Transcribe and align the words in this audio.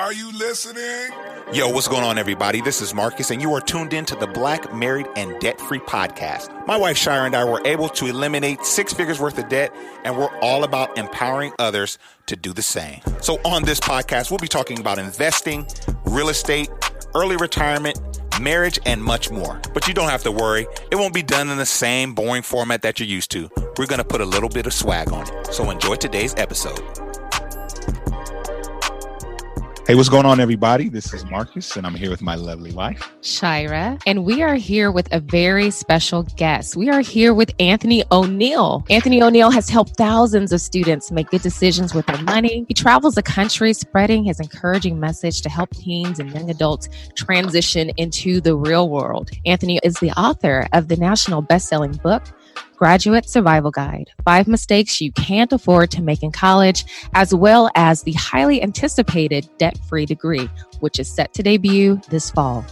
Are 0.00 0.14
you 0.14 0.32
listening? 0.32 1.10
Yo, 1.52 1.68
what's 1.68 1.86
going 1.86 2.02
on, 2.02 2.16
everybody? 2.16 2.62
This 2.62 2.80
is 2.80 2.94
Marcus, 2.94 3.30
and 3.30 3.42
you 3.42 3.52
are 3.52 3.60
tuned 3.60 3.92
in 3.92 4.06
to 4.06 4.16
the 4.16 4.26
Black, 4.26 4.74
Married, 4.74 5.06
and 5.14 5.38
Debt 5.40 5.60
Free 5.60 5.78
podcast. 5.78 6.66
My 6.66 6.78
wife, 6.78 6.96
Shira, 6.96 7.26
and 7.26 7.36
I 7.36 7.44
were 7.44 7.60
able 7.66 7.90
to 7.90 8.06
eliminate 8.06 8.64
six 8.64 8.94
figures 8.94 9.20
worth 9.20 9.36
of 9.36 9.50
debt, 9.50 9.74
and 10.02 10.16
we're 10.16 10.34
all 10.38 10.64
about 10.64 10.96
empowering 10.96 11.52
others 11.58 11.98
to 12.26 12.34
do 12.34 12.54
the 12.54 12.62
same. 12.62 13.02
So, 13.20 13.42
on 13.44 13.64
this 13.64 13.78
podcast, 13.78 14.30
we'll 14.30 14.38
be 14.38 14.48
talking 14.48 14.80
about 14.80 14.98
investing, 14.98 15.66
real 16.06 16.30
estate, 16.30 16.70
early 17.14 17.36
retirement, 17.36 18.00
marriage, 18.40 18.78
and 18.86 19.04
much 19.04 19.30
more. 19.30 19.60
But 19.74 19.86
you 19.86 19.92
don't 19.92 20.08
have 20.08 20.22
to 20.22 20.32
worry, 20.32 20.66
it 20.90 20.96
won't 20.96 21.12
be 21.12 21.22
done 21.22 21.50
in 21.50 21.58
the 21.58 21.66
same 21.66 22.14
boring 22.14 22.42
format 22.42 22.80
that 22.82 23.00
you're 23.00 23.06
used 23.06 23.32
to. 23.32 23.50
We're 23.76 23.84
going 23.84 23.98
to 23.98 24.04
put 24.04 24.22
a 24.22 24.26
little 24.26 24.48
bit 24.48 24.66
of 24.66 24.72
swag 24.72 25.12
on 25.12 25.28
it. 25.28 25.52
So, 25.52 25.70
enjoy 25.70 25.96
today's 25.96 26.34
episode. 26.38 27.09
Hey, 29.90 29.96
what's 29.96 30.08
going 30.08 30.24
on, 30.24 30.38
everybody? 30.38 30.88
This 30.88 31.12
is 31.12 31.24
Marcus, 31.24 31.76
and 31.76 31.84
I'm 31.84 31.96
here 31.96 32.10
with 32.10 32.22
my 32.22 32.36
lovely 32.36 32.70
wife, 32.70 33.10
Shira. 33.22 33.98
And 34.06 34.24
we 34.24 34.40
are 34.40 34.54
here 34.54 34.92
with 34.92 35.12
a 35.12 35.18
very 35.18 35.72
special 35.72 36.22
guest. 36.36 36.76
We 36.76 36.88
are 36.90 37.00
here 37.00 37.34
with 37.34 37.50
Anthony 37.58 38.04
O'Neill. 38.12 38.84
Anthony 38.88 39.20
O'Neill 39.20 39.50
has 39.50 39.68
helped 39.68 39.96
thousands 39.96 40.52
of 40.52 40.60
students 40.60 41.10
make 41.10 41.30
good 41.30 41.42
decisions 41.42 41.92
with 41.92 42.06
their 42.06 42.22
money. 42.22 42.66
He 42.68 42.74
travels 42.74 43.16
the 43.16 43.22
country 43.24 43.72
spreading 43.72 44.22
his 44.22 44.38
encouraging 44.38 45.00
message 45.00 45.42
to 45.42 45.48
help 45.48 45.70
teens 45.70 46.20
and 46.20 46.30
young 46.30 46.48
adults 46.50 46.88
transition 47.16 47.90
into 47.96 48.40
the 48.40 48.54
real 48.54 48.88
world. 48.88 49.30
Anthony 49.44 49.80
is 49.82 49.94
the 49.94 50.12
author 50.12 50.68
of 50.72 50.86
the 50.86 50.98
national 50.98 51.42
best-selling 51.42 51.94
book, 51.94 52.22
Graduate 52.80 53.28
Survival 53.28 53.70
Guide 53.70 54.10
Five 54.24 54.48
Mistakes 54.48 55.02
You 55.02 55.12
Can't 55.12 55.52
Afford 55.52 55.90
to 55.90 56.00
Make 56.00 56.22
in 56.22 56.32
College, 56.32 56.86
as 57.12 57.34
well 57.34 57.68
as 57.74 58.04
the 58.04 58.14
highly 58.14 58.62
anticipated 58.62 59.46
Debt 59.58 59.78
Free 59.86 60.06
Degree, 60.06 60.48
which 60.78 60.98
is 60.98 61.06
set 61.06 61.34
to 61.34 61.42
debut 61.42 62.00
this 62.08 62.30
fall. 62.30 62.64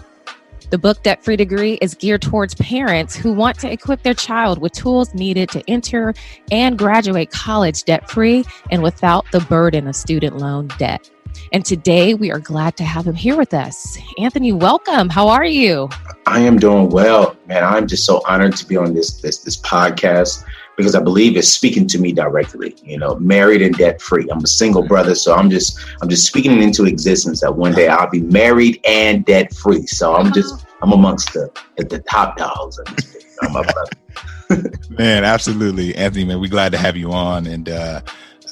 The 0.71 0.79
book 0.79 1.03
Debt 1.03 1.23
Free 1.23 1.37
Degree 1.37 1.75
is 1.83 1.95
geared 1.95 2.23
towards 2.23 2.55
parents 2.55 3.17
who 3.17 3.35
want 3.35 3.59
to 3.59 3.71
equip 3.71 4.03
their 4.03 4.15
child 4.15 4.63
with 4.63 4.73
tools 4.73 5.13
needed 5.13 5.51
to 5.51 5.63
enter 5.69 6.15
and 6.51 6.79
graduate 6.79 7.31
college 7.31 7.85
debt 7.85 8.09
free 8.09 8.45
and 8.71 8.83
without 8.83 9.31
the 9.31 9.41
burden 9.41 9.87
of 9.87 9.95
student 9.95 10.39
loan 10.39 10.69
debt. 10.79 11.11
And 11.53 11.65
today 11.65 12.15
we 12.15 12.31
are 12.31 12.39
glad 12.39 12.77
to 12.77 12.85
have 12.85 13.07
him 13.07 13.15
here 13.15 13.37
with 13.37 13.55
us. 13.55 13.99
Anthony, 14.19 14.53
welcome. 14.53 15.09
How 15.09 15.29
are 15.29 15.45
you? 15.45 15.89
I 16.27 16.41
am 16.41 16.59
doing 16.59 16.91
well, 16.91 17.37
man. 17.47 17.65
I'm 17.65 17.87
just 17.87 18.05
so 18.05 18.21
honored 18.27 18.57
to 18.57 18.67
be 18.67 18.77
on 18.77 18.95
this 18.95 19.21
this 19.21 19.39
this 19.39 19.57
podcast 19.61 20.45
because 20.77 20.95
I 20.95 21.03
believe 21.03 21.37
it's 21.37 21.49
speaking 21.49 21.87
to 21.89 21.99
me 21.99 22.13
directly. 22.13 22.77
You 22.85 22.99
know, 22.99 23.17
married 23.17 23.63
and 23.63 23.75
debt 23.75 24.01
free. 24.01 24.29
I'm 24.31 24.45
a 24.45 24.47
single 24.47 24.87
brother, 24.87 25.15
so 25.15 25.35
I'm 25.35 25.51
just 25.51 25.79
I'm 26.01 26.09
just 26.09 26.27
speaking 26.27 26.63
into 26.63 26.85
existence 26.85 27.41
that 27.41 27.57
one 27.57 27.73
day 27.73 27.89
I'll 27.89 28.11
be 28.11 28.21
married 28.21 28.81
and 28.87 29.25
debt 29.25 29.55
free. 29.55 29.87
So 29.87 30.15
I'm 30.15 30.33
just 30.33 30.67
I'm 30.83 30.93
amongst 30.93 31.33
the 31.33 31.51
the 31.77 31.99
top 32.11 32.37
dogs. 32.37 32.79
I'm 33.43 33.53
my 33.53 33.63
brother. 33.63 34.71
man, 34.91 35.25
absolutely, 35.25 35.95
Anthony. 35.95 36.25
Man, 36.25 36.41
we're 36.41 36.49
glad 36.49 36.73
to 36.73 36.79
have 36.79 36.97
you 36.97 37.13
on, 37.13 37.47
and 37.47 37.69
uh, 37.69 38.01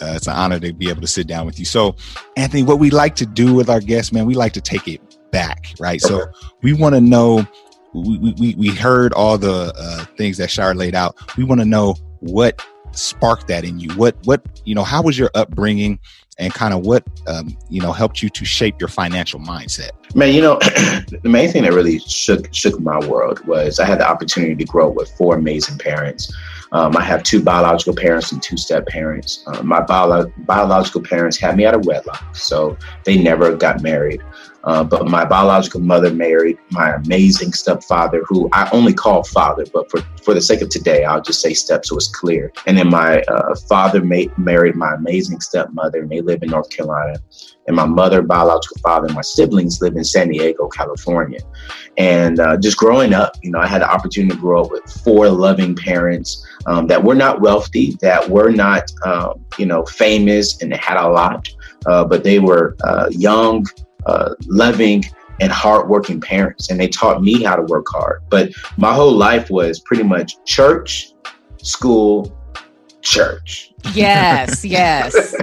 uh, 0.00 0.14
it's 0.16 0.26
an 0.26 0.34
honor 0.34 0.58
to 0.60 0.72
be 0.72 0.88
able 0.88 1.00
to 1.00 1.06
sit 1.06 1.26
down 1.26 1.46
with 1.46 1.58
you. 1.58 1.64
So, 1.64 1.96
Anthony, 2.36 2.62
what 2.62 2.78
we 2.78 2.90
like 2.90 3.14
to 3.16 3.26
do 3.26 3.54
with 3.54 3.70
our 3.70 3.80
guests, 3.80 4.12
man, 4.12 4.26
we 4.26 4.34
like 4.34 4.52
to 4.54 4.60
take 4.60 4.88
it 4.88 5.00
back, 5.30 5.72
right? 5.78 6.02
Okay. 6.04 6.14
So 6.14 6.26
we 6.62 6.72
want 6.72 6.94
to 6.94 7.00
know. 7.00 7.46
We, 7.94 8.34
we, 8.38 8.54
we 8.56 8.68
heard 8.68 9.14
all 9.14 9.38
the 9.38 9.72
uh, 9.74 10.04
things 10.18 10.36
that 10.36 10.50
Shar 10.50 10.74
laid 10.74 10.94
out. 10.94 11.16
We 11.38 11.44
want 11.44 11.62
to 11.62 11.64
know 11.64 11.94
what 12.20 12.62
sparked 12.92 13.48
that 13.48 13.64
in 13.64 13.78
you. 13.78 13.90
What 13.94 14.16
what 14.24 14.42
you 14.64 14.74
know? 14.74 14.84
How 14.84 15.02
was 15.02 15.18
your 15.18 15.30
upbringing, 15.34 15.98
and 16.38 16.52
kind 16.52 16.74
of 16.74 16.84
what 16.84 17.06
um, 17.26 17.56
you 17.70 17.80
know 17.80 17.92
helped 17.92 18.22
you 18.22 18.28
to 18.30 18.44
shape 18.44 18.80
your 18.80 18.88
financial 18.88 19.40
mindset? 19.40 19.90
Man, 20.14 20.34
you 20.34 20.42
know, 20.42 20.58
the 21.22 21.28
main 21.28 21.50
thing 21.50 21.62
that 21.62 21.72
really 21.72 21.98
shook 22.00 22.52
shook 22.52 22.78
my 22.80 22.98
world 23.06 23.44
was 23.46 23.80
I 23.80 23.86
had 23.86 24.00
the 24.00 24.08
opportunity 24.08 24.54
to 24.56 24.64
grow 24.64 24.90
up 24.90 24.94
with 24.94 25.10
four 25.16 25.36
amazing 25.36 25.78
parents. 25.78 26.34
Um, 26.72 26.96
I 26.96 27.02
have 27.02 27.22
two 27.22 27.42
biological 27.42 27.94
parents 27.94 28.32
and 28.32 28.42
two 28.42 28.56
step 28.56 28.86
parents. 28.86 29.42
Uh, 29.46 29.62
my 29.62 29.80
bio- 29.80 30.32
biological 30.38 31.02
parents 31.02 31.38
had 31.38 31.56
me 31.56 31.64
out 31.64 31.74
of 31.74 31.86
wedlock, 31.86 32.34
so 32.34 32.76
they 33.04 33.16
never 33.16 33.54
got 33.56 33.82
married. 33.82 34.22
Uh, 34.66 34.82
but 34.82 35.06
my 35.06 35.24
biological 35.24 35.80
mother 35.80 36.12
married 36.12 36.58
my 36.70 36.94
amazing 36.94 37.52
stepfather, 37.52 38.22
who 38.26 38.48
I 38.52 38.68
only 38.72 38.92
call 38.92 39.22
father, 39.22 39.64
but 39.72 39.88
for, 39.90 40.00
for 40.24 40.34
the 40.34 40.40
sake 40.40 40.60
of 40.60 40.70
today, 40.70 41.04
I'll 41.04 41.22
just 41.22 41.40
say 41.40 41.54
step 41.54 41.84
so 41.84 41.96
it's 41.96 42.08
clear. 42.08 42.52
And 42.66 42.76
then 42.76 42.90
my 42.90 43.20
uh, 43.22 43.54
father 43.68 44.04
ma- 44.04 44.32
married 44.36 44.74
my 44.74 44.94
amazing 44.94 45.40
stepmother, 45.40 46.00
and 46.00 46.10
they 46.10 46.20
live 46.20 46.42
in 46.42 46.50
North 46.50 46.68
Carolina. 46.70 47.16
And 47.68 47.76
my 47.76 47.86
mother, 47.86 48.22
biological 48.22 48.78
father, 48.78 49.06
and 49.06 49.14
my 49.14 49.22
siblings 49.22 49.80
live 49.80 49.96
in 49.96 50.04
San 50.04 50.28
Diego, 50.28 50.68
California. 50.68 51.40
And 51.96 52.40
uh, 52.40 52.56
just 52.56 52.76
growing 52.76 53.14
up, 53.14 53.32
you 53.42 53.50
know, 53.52 53.60
I 53.60 53.66
had 53.68 53.82
the 53.82 53.90
opportunity 53.90 54.34
to 54.34 54.40
grow 54.40 54.64
up 54.64 54.72
with 54.72 54.84
four 55.04 55.28
loving 55.28 55.76
parents 55.76 56.44
um, 56.66 56.88
that 56.88 57.02
were 57.02 57.14
not 57.14 57.40
wealthy, 57.40 57.96
that 58.00 58.28
were 58.28 58.50
not, 58.50 58.90
um, 59.04 59.44
you 59.58 59.66
know, 59.66 59.84
famous, 59.84 60.60
and 60.60 60.74
had 60.74 60.96
a 60.96 61.08
lot, 61.08 61.48
uh, 61.86 62.04
but 62.04 62.24
they 62.24 62.40
were 62.40 62.76
uh, 62.84 63.08
young 63.10 63.64
uh, 64.06 64.34
loving 64.46 65.04
and 65.40 65.52
hardworking 65.52 66.20
parents, 66.20 66.70
and 66.70 66.80
they 66.80 66.88
taught 66.88 67.22
me 67.22 67.42
how 67.42 67.56
to 67.56 67.62
work 67.62 67.86
hard. 67.90 68.22
But 68.30 68.52
my 68.76 68.92
whole 68.92 69.12
life 69.12 69.50
was 69.50 69.80
pretty 69.80 70.02
much 70.02 70.32
church, 70.44 71.12
school, 71.62 72.36
church. 73.02 73.72
Yes, 73.92 74.64
yes. 74.64 75.34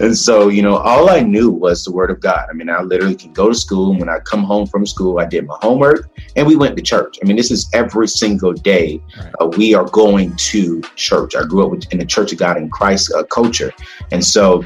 And 0.00 0.16
so, 0.16 0.48
you 0.48 0.62
know, 0.62 0.76
all 0.76 1.10
I 1.10 1.20
knew 1.20 1.50
was 1.50 1.84
the 1.84 1.92
word 1.92 2.10
of 2.10 2.20
God. 2.20 2.46
I 2.48 2.54
mean, 2.54 2.70
I 2.70 2.80
literally 2.80 3.14
can 3.14 3.34
go 3.34 3.48
to 3.48 3.54
school. 3.54 3.90
And 3.90 4.00
when 4.00 4.08
I 4.08 4.18
come 4.20 4.42
home 4.42 4.66
from 4.66 4.86
school, 4.86 5.18
I 5.18 5.26
did 5.26 5.46
my 5.46 5.58
homework 5.60 6.08
and 6.36 6.46
we 6.46 6.56
went 6.56 6.76
to 6.78 6.82
church. 6.82 7.18
I 7.22 7.26
mean, 7.26 7.36
this 7.36 7.50
is 7.50 7.68
every 7.74 8.08
single 8.08 8.54
day. 8.54 9.02
Uh, 9.40 9.46
we 9.58 9.74
are 9.74 9.84
going 9.84 10.34
to 10.36 10.80
church. 10.96 11.34
I 11.36 11.44
grew 11.44 11.64
up 11.64 11.70
with, 11.70 11.92
in 11.92 11.98
the 11.98 12.06
Church 12.06 12.32
of 12.32 12.38
God 12.38 12.56
in 12.56 12.70
Christ 12.70 13.12
uh, 13.14 13.24
culture. 13.24 13.72
And 14.10 14.24
so, 14.24 14.62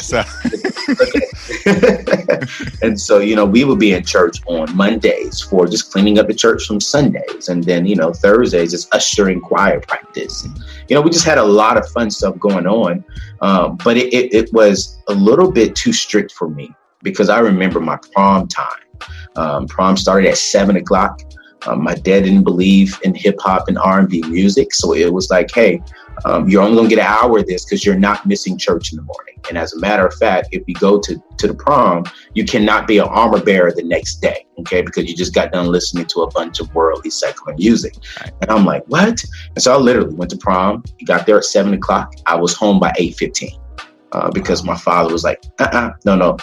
sir, 0.00 0.24
and 2.82 2.98
so, 2.98 3.18
you 3.18 3.36
know, 3.36 3.44
we 3.44 3.64
would 3.64 3.78
be 3.78 3.92
in 3.92 4.04
church 4.04 4.38
on 4.46 4.74
Mondays 4.74 5.40
for 5.40 5.66
just 5.66 5.92
cleaning 5.92 6.18
up 6.18 6.28
the 6.28 6.34
church 6.34 6.64
from 6.66 6.80
Sundays. 6.80 7.48
And 7.48 7.62
then, 7.62 7.84
you 7.84 7.96
know, 7.96 8.12
Thursdays 8.12 8.72
is 8.72 8.88
ushering 8.92 9.40
choir 9.40 9.80
practice. 9.80 10.44
And, 10.44 10.56
you 10.88 10.96
know, 10.96 11.02
we 11.02 11.10
just 11.10 11.26
had 11.26 11.38
a 11.38 11.44
lot 11.44 11.76
of 11.76 11.86
fun 11.90 12.10
stuff 12.10 12.38
going 12.38 12.66
on. 12.66 13.04
Um, 13.42 13.76
but 13.84 13.96
it, 13.96 14.12
it, 14.14 14.32
it, 14.32 14.52
was 14.52 15.02
a 15.08 15.14
little 15.14 15.50
bit 15.50 15.74
too 15.74 15.92
strict 15.92 16.30
for 16.30 16.48
me 16.48 16.72
because 17.02 17.28
I 17.28 17.40
remember 17.40 17.80
my 17.80 17.98
prom 18.12 18.46
time. 18.46 18.68
Um, 19.34 19.66
prom 19.66 19.96
started 19.96 20.28
at 20.28 20.38
seven 20.38 20.76
o'clock. 20.76 21.20
Um, 21.66 21.82
my 21.82 21.94
dad 21.94 22.24
didn't 22.24 22.44
believe 22.44 22.98
in 23.04 23.14
hip 23.14 23.36
hop 23.40 23.68
and 23.68 23.78
R 23.78 24.00
and 24.00 24.08
B 24.08 24.22
music, 24.28 24.74
so 24.74 24.94
it 24.94 25.12
was 25.12 25.30
like, 25.30 25.50
hey, 25.54 25.82
um, 26.24 26.48
you're 26.48 26.62
only 26.62 26.76
gonna 26.76 26.88
get 26.88 26.98
an 26.98 27.06
hour 27.06 27.38
of 27.38 27.46
this 27.46 27.64
because 27.64 27.84
you're 27.84 27.98
not 27.98 28.26
missing 28.26 28.58
church 28.58 28.92
in 28.92 28.96
the 28.96 29.02
morning. 29.02 29.40
And 29.48 29.58
as 29.58 29.72
a 29.72 29.78
matter 29.80 30.06
of 30.06 30.14
fact, 30.14 30.48
if 30.52 30.62
you 30.66 30.74
go 30.74 31.00
to 31.00 31.22
to 31.38 31.46
the 31.48 31.54
prom, 31.54 32.04
you 32.34 32.44
cannot 32.44 32.86
be 32.86 32.98
an 32.98 33.08
armor 33.08 33.42
bearer 33.42 33.72
the 33.72 33.82
next 33.82 34.16
day, 34.16 34.46
okay? 34.58 34.82
Because 34.82 35.08
you 35.08 35.16
just 35.16 35.34
got 35.34 35.52
done 35.52 35.66
listening 35.66 36.06
to 36.06 36.22
a 36.22 36.30
bunch 36.30 36.60
of 36.60 36.72
worldly 36.74 37.10
secular 37.10 37.54
music. 37.56 37.94
And 38.40 38.50
I'm 38.50 38.64
like, 38.64 38.84
what? 38.86 39.24
And 39.54 39.62
so 39.62 39.72
I 39.72 39.76
literally 39.76 40.14
went 40.14 40.30
to 40.30 40.36
prom. 40.36 40.84
You 40.98 41.06
got 41.06 41.26
there 41.26 41.38
at 41.38 41.44
seven 41.44 41.74
o'clock. 41.74 42.14
I 42.26 42.36
was 42.36 42.54
home 42.54 42.78
by 42.78 42.92
eight 42.98 43.16
fifteen. 43.16 43.58
Uh, 44.12 44.30
because 44.30 44.62
my 44.62 44.76
father 44.76 45.10
was 45.10 45.24
like, 45.24 45.42
uh-uh, 45.58 45.90
no, 46.04 46.14
no. 46.14 46.36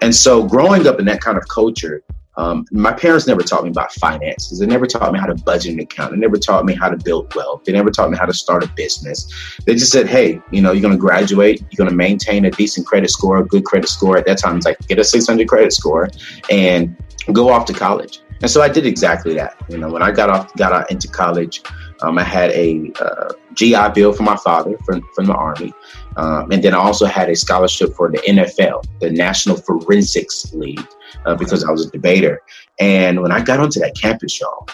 And 0.00 0.12
so 0.12 0.44
growing 0.44 0.88
up 0.88 0.98
in 0.98 1.04
that 1.04 1.20
kind 1.20 1.38
of 1.38 1.46
culture, 1.46 2.02
um, 2.36 2.64
my 2.70 2.92
parents 2.92 3.26
never 3.26 3.42
taught 3.42 3.64
me 3.64 3.70
about 3.70 3.92
finances. 3.92 4.58
They 4.58 4.66
never 4.66 4.86
taught 4.86 5.12
me 5.12 5.18
how 5.18 5.26
to 5.26 5.34
budget 5.34 5.74
an 5.74 5.80
account. 5.80 6.12
They 6.12 6.18
never 6.18 6.38
taught 6.38 6.64
me 6.64 6.74
how 6.74 6.88
to 6.88 6.96
build 6.96 7.34
wealth. 7.34 7.64
They 7.64 7.72
never 7.72 7.90
taught 7.90 8.10
me 8.10 8.16
how 8.16 8.24
to 8.24 8.32
start 8.32 8.64
a 8.64 8.68
business. 8.68 9.30
They 9.66 9.74
just 9.74 9.92
said, 9.92 10.06
hey, 10.06 10.40
you 10.50 10.62
know, 10.62 10.72
you're 10.72 10.82
going 10.82 10.94
to 10.94 11.00
graduate. 11.00 11.60
You're 11.60 11.76
going 11.76 11.90
to 11.90 11.96
maintain 11.96 12.46
a 12.46 12.50
decent 12.50 12.86
credit 12.86 13.10
score, 13.10 13.38
a 13.38 13.44
good 13.44 13.64
credit 13.64 13.88
score. 13.88 14.16
At 14.16 14.26
that 14.26 14.38
time, 14.38 14.56
it's 14.56 14.66
like 14.66 14.78
get 14.88 14.98
a 14.98 15.04
600 15.04 15.46
credit 15.46 15.72
score 15.72 16.08
and 16.50 16.96
go 17.32 17.50
off 17.50 17.66
to 17.66 17.74
college. 17.74 18.20
And 18.42 18.50
so 18.50 18.60
I 18.60 18.68
did 18.68 18.86
exactly 18.86 19.34
that. 19.34 19.56
You 19.68 19.78
know, 19.78 19.88
when 19.88 20.02
I 20.02 20.10
got 20.10 20.28
off, 20.28 20.52
got 20.54 20.72
out 20.72 20.90
into 20.90 21.08
college, 21.08 21.62
Um, 22.02 22.18
I 22.18 22.24
had 22.24 22.50
a 22.50 22.90
uh, 23.00 23.32
GI 23.54 23.90
Bill 23.94 24.12
for 24.12 24.24
my 24.24 24.36
father 24.36 24.76
from, 24.84 25.02
from 25.14 25.26
the 25.26 25.34
Army. 25.34 25.72
Um, 26.16 26.50
and 26.50 26.62
then 26.62 26.74
I 26.74 26.78
also 26.78 27.06
had 27.06 27.30
a 27.30 27.36
scholarship 27.36 27.94
for 27.94 28.10
the 28.10 28.18
NFL, 28.18 28.84
the 29.00 29.10
National 29.10 29.56
Forensics 29.56 30.52
League, 30.52 30.86
uh, 31.24 31.36
because 31.36 31.62
I 31.64 31.70
was 31.70 31.86
a 31.86 31.90
debater. 31.90 32.42
And 32.80 33.22
when 33.22 33.30
I 33.30 33.40
got 33.40 33.60
onto 33.60 33.78
that 33.80 33.94
campus, 33.94 34.40
y'all, 34.40 34.66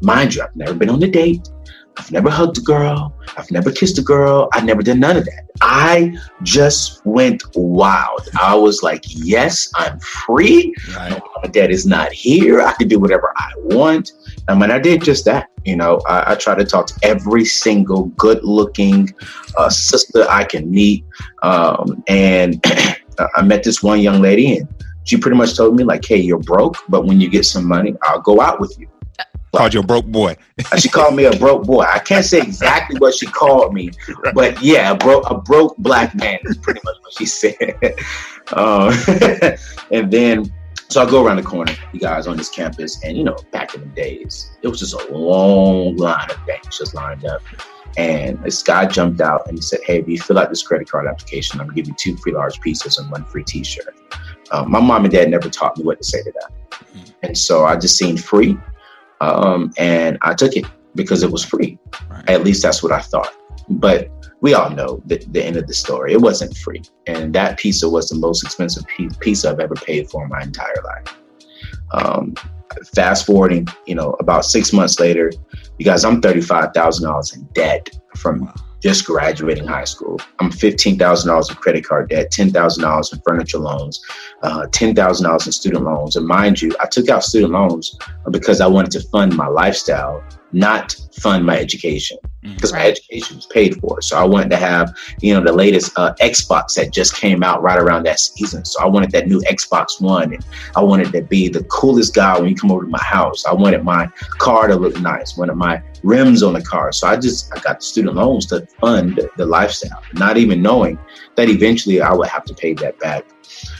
mind 0.00 0.36
you, 0.36 0.42
I've 0.42 0.54
never 0.54 0.74
been 0.74 0.90
on 0.90 1.02
a 1.02 1.08
date. 1.08 1.50
I've 1.96 2.10
never 2.10 2.30
hugged 2.30 2.58
a 2.58 2.62
girl. 2.62 3.14
I've 3.36 3.50
never 3.50 3.70
kissed 3.70 3.98
a 3.98 4.02
girl. 4.02 4.48
I've 4.52 4.64
never 4.64 4.82
done 4.82 5.00
none 5.00 5.16
of 5.16 5.24
that. 5.24 5.44
I 5.60 6.16
just 6.42 7.04
went 7.04 7.42
wild. 7.54 8.28
I 8.40 8.54
was 8.54 8.82
like, 8.82 9.04
yes, 9.06 9.70
I'm 9.76 9.98
free. 10.00 10.74
Right. 10.96 11.20
My 11.42 11.48
dad 11.50 11.70
is 11.70 11.86
not 11.86 12.12
here. 12.12 12.60
I 12.60 12.72
can 12.72 12.88
do 12.88 12.98
whatever 12.98 13.32
I 13.36 13.52
want. 13.56 14.12
I 14.48 14.54
mean, 14.54 14.70
I 14.70 14.78
did 14.78 15.02
just 15.02 15.24
that. 15.26 15.48
You 15.64 15.76
know, 15.76 16.00
I, 16.08 16.32
I 16.32 16.34
try 16.36 16.54
to 16.54 16.64
talk 16.64 16.86
to 16.86 16.94
every 17.02 17.44
single 17.44 18.06
good 18.06 18.42
looking 18.42 19.14
uh, 19.58 19.68
sister 19.68 20.24
I 20.28 20.44
can 20.44 20.70
meet. 20.70 21.04
Um, 21.42 22.02
and 22.08 22.64
I 23.36 23.42
met 23.42 23.62
this 23.62 23.82
one 23.82 24.00
young 24.00 24.22
lady, 24.22 24.56
and 24.58 24.68
she 25.04 25.18
pretty 25.18 25.36
much 25.36 25.56
told 25.56 25.76
me, 25.76 25.84
like, 25.84 26.04
hey, 26.04 26.16
you're 26.16 26.38
broke, 26.38 26.76
but 26.88 27.04
when 27.04 27.20
you 27.20 27.28
get 27.28 27.44
some 27.44 27.66
money, 27.66 27.94
I'll 28.02 28.20
go 28.20 28.40
out 28.40 28.60
with 28.60 28.74
you. 28.78 28.88
Called 29.52 29.74
you 29.74 29.80
a 29.80 29.82
broke 29.82 30.06
boy. 30.06 30.36
she 30.78 30.88
called 30.88 31.16
me 31.16 31.24
a 31.24 31.36
broke 31.36 31.64
boy. 31.64 31.82
I 31.82 31.98
can't 31.98 32.24
say 32.24 32.38
exactly 32.38 32.98
what 32.98 33.14
she 33.14 33.26
called 33.26 33.74
me, 33.74 33.90
right. 34.24 34.34
but 34.34 34.62
yeah, 34.62 34.92
a 34.92 34.96
broke 34.96 35.28
a 35.28 35.34
broke 35.36 35.76
black 35.78 36.14
man 36.14 36.38
is 36.44 36.56
pretty 36.56 36.80
much 36.84 36.96
what 37.00 37.12
she 37.12 37.26
said. 37.26 37.78
Uh, 38.52 38.90
and 39.92 40.10
then 40.10 40.52
so 40.88 41.00
I 41.00 41.08
go 41.08 41.24
around 41.24 41.36
the 41.36 41.44
corner, 41.44 41.72
you 41.92 42.00
guys, 42.00 42.26
on 42.26 42.36
this 42.36 42.48
campus, 42.48 43.00
and 43.04 43.16
you 43.16 43.22
know, 43.22 43.36
back 43.52 43.76
in 43.76 43.80
the 43.80 43.86
days, 43.86 44.50
it 44.62 44.66
was 44.66 44.80
just 44.80 44.92
a 44.92 45.16
long 45.16 45.94
line 45.96 46.28
of 46.28 46.46
banks 46.48 46.78
just 46.78 46.92
lined 46.92 47.24
up. 47.24 47.42
And 47.96 48.42
this 48.42 48.60
guy 48.60 48.86
jumped 48.86 49.20
out 49.20 49.46
and 49.46 49.56
he 49.56 49.62
said, 49.62 49.80
Hey, 49.84 50.00
if 50.00 50.08
you 50.08 50.18
fill 50.18 50.36
out 50.36 50.48
this 50.48 50.64
credit 50.64 50.90
card 50.90 51.06
application, 51.06 51.60
I'm 51.60 51.66
gonna 51.66 51.76
give 51.76 51.86
you 51.86 51.94
two 51.96 52.16
free 52.16 52.32
large 52.32 52.58
pizzas 52.60 52.98
and 52.98 53.08
one 53.08 53.24
free 53.26 53.44
t 53.44 53.62
shirt. 53.62 53.94
Um, 54.50 54.68
my 54.68 54.80
mom 54.80 55.04
and 55.04 55.12
dad 55.12 55.30
never 55.30 55.48
taught 55.48 55.76
me 55.76 55.84
what 55.84 55.98
to 55.98 56.04
say 56.04 56.24
to 56.24 56.32
that. 56.32 56.70
Mm-hmm. 56.72 57.10
And 57.22 57.38
so 57.38 57.64
I 57.64 57.76
just 57.76 57.96
seen 57.96 58.16
free 58.16 58.58
um, 59.20 59.72
and 59.78 60.18
I 60.22 60.34
took 60.34 60.56
it 60.56 60.64
because 60.94 61.22
it 61.22 61.30
was 61.30 61.44
free. 61.44 61.78
Right. 62.10 62.28
At 62.28 62.44
least 62.44 62.62
that's 62.62 62.82
what 62.82 62.92
I 62.92 63.00
thought. 63.00 63.32
But 63.68 64.10
we 64.40 64.54
all 64.54 64.70
know 64.70 65.02
the, 65.06 65.24
the 65.30 65.44
end 65.44 65.56
of 65.56 65.66
the 65.66 65.74
story. 65.74 66.12
It 66.12 66.20
wasn't 66.20 66.56
free. 66.56 66.82
And 67.06 67.32
that 67.34 67.58
pizza 67.58 67.88
was 67.88 68.08
the 68.08 68.16
most 68.16 68.42
expensive 68.42 68.84
pizza 69.20 69.50
I've 69.50 69.60
ever 69.60 69.74
paid 69.74 70.10
for 70.10 70.24
in 70.24 70.30
my 70.30 70.42
entire 70.42 70.82
life. 70.84 71.16
Um, 71.92 72.34
fast 72.94 73.26
forwarding, 73.26 73.66
you 73.86 73.94
know, 73.94 74.16
about 74.20 74.44
six 74.44 74.72
months 74.72 74.98
later, 74.98 75.32
you 75.78 75.84
guys, 75.84 76.04
I'm 76.04 76.20
$35,000 76.20 77.36
in 77.36 77.42
debt 77.52 77.90
from 78.16 78.52
just 78.80 79.06
graduating 79.06 79.66
high 79.66 79.84
school. 79.84 80.18
I'm 80.38 80.50
$15,000 80.50 81.50
in 81.50 81.56
credit 81.56 81.84
card 81.84 82.08
debt, 82.08 82.30
$10,000 82.32 83.12
in 83.12 83.20
furniture 83.20 83.58
loans, 83.58 84.00
uh, 84.42 84.66
$10,000 84.66 85.46
in 85.46 85.52
student 85.52 85.84
loans. 85.84 86.16
And 86.16 86.26
mind 86.26 86.60
you, 86.62 86.72
I 86.80 86.86
took 86.86 87.08
out 87.08 87.24
student 87.24 87.52
loans 87.52 87.96
because 88.30 88.60
I 88.60 88.66
wanted 88.66 88.90
to 88.92 89.08
fund 89.08 89.36
my 89.36 89.48
lifestyle 89.48 90.24
not 90.52 90.94
fund 91.20 91.44
my 91.44 91.58
education 91.58 92.18
because 92.42 92.72
mm. 92.72 92.74
right. 92.74 92.82
my 92.82 92.88
education 92.88 93.36
was 93.36 93.46
paid 93.46 93.76
for. 93.80 94.00
So 94.00 94.16
I 94.16 94.24
wanted 94.24 94.50
to 94.50 94.56
have, 94.56 94.96
you 95.20 95.34
know, 95.34 95.42
the 95.42 95.52
latest 95.52 95.92
uh, 95.96 96.14
Xbox 96.20 96.74
that 96.74 96.92
just 96.92 97.14
came 97.14 97.42
out 97.42 97.62
right 97.62 97.78
around 97.78 98.04
that 98.06 98.18
season. 98.18 98.64
So 98.64 98.80
I 98.80 98.86
wanted 98.86 99.10
that 99.12 99.28
new 99.28 99.40
Xbox 99.40 100.00
One, 100.00 100.32
and 100.32 100.44
I 100.76 100.82
wanted 100.82 101.12
to 101.12 101.22
be 101.22 101.48
the 101.48 101.64
coolest 101.64 102.14
guy 102.14 102.38
when 102.38 102.48
you 102.48 102.54
come 102.54 102.72
over 102.72 102.84
to 102.84 102.90
my 102.90 103.02
house. 103.02 103.44
I 103.44 103.52
wanted 103.52 103.84
my 103.84 104.08
car 104.38 104.68
to 104.68 104.76
look 104.76 104.98
nice, 105.00 105.36
wanted 105.36 105.56
my 105.56 105.82
rims 106.02 106.42
on 106.42 106.54
the 106.54 106.62
car. 106.62 106.92
So 106.92 107.06
I 107.06 107.16
just 107.16 107.52
I 107.52 107.60
got 107.60 107.80
the 107.80 107.84
student 107.84 108.16
loans 108.16 108.46
to 108.46 108.66
fund 108.80 109.20
the 109.36 109.46
lifestyle, 109.46 110.02
not 110.14 110.36
even 110.36 110.62
knowing 110.62 110.98
that 111.36 111.48
eventually 111.48 112.00
I 112.00 112.12
would 112.12 112.28
have 112.28 112.44
to 112.44 112.54
pay 112.54 112.72
that 112.74 112.98
back. 112.98 113.24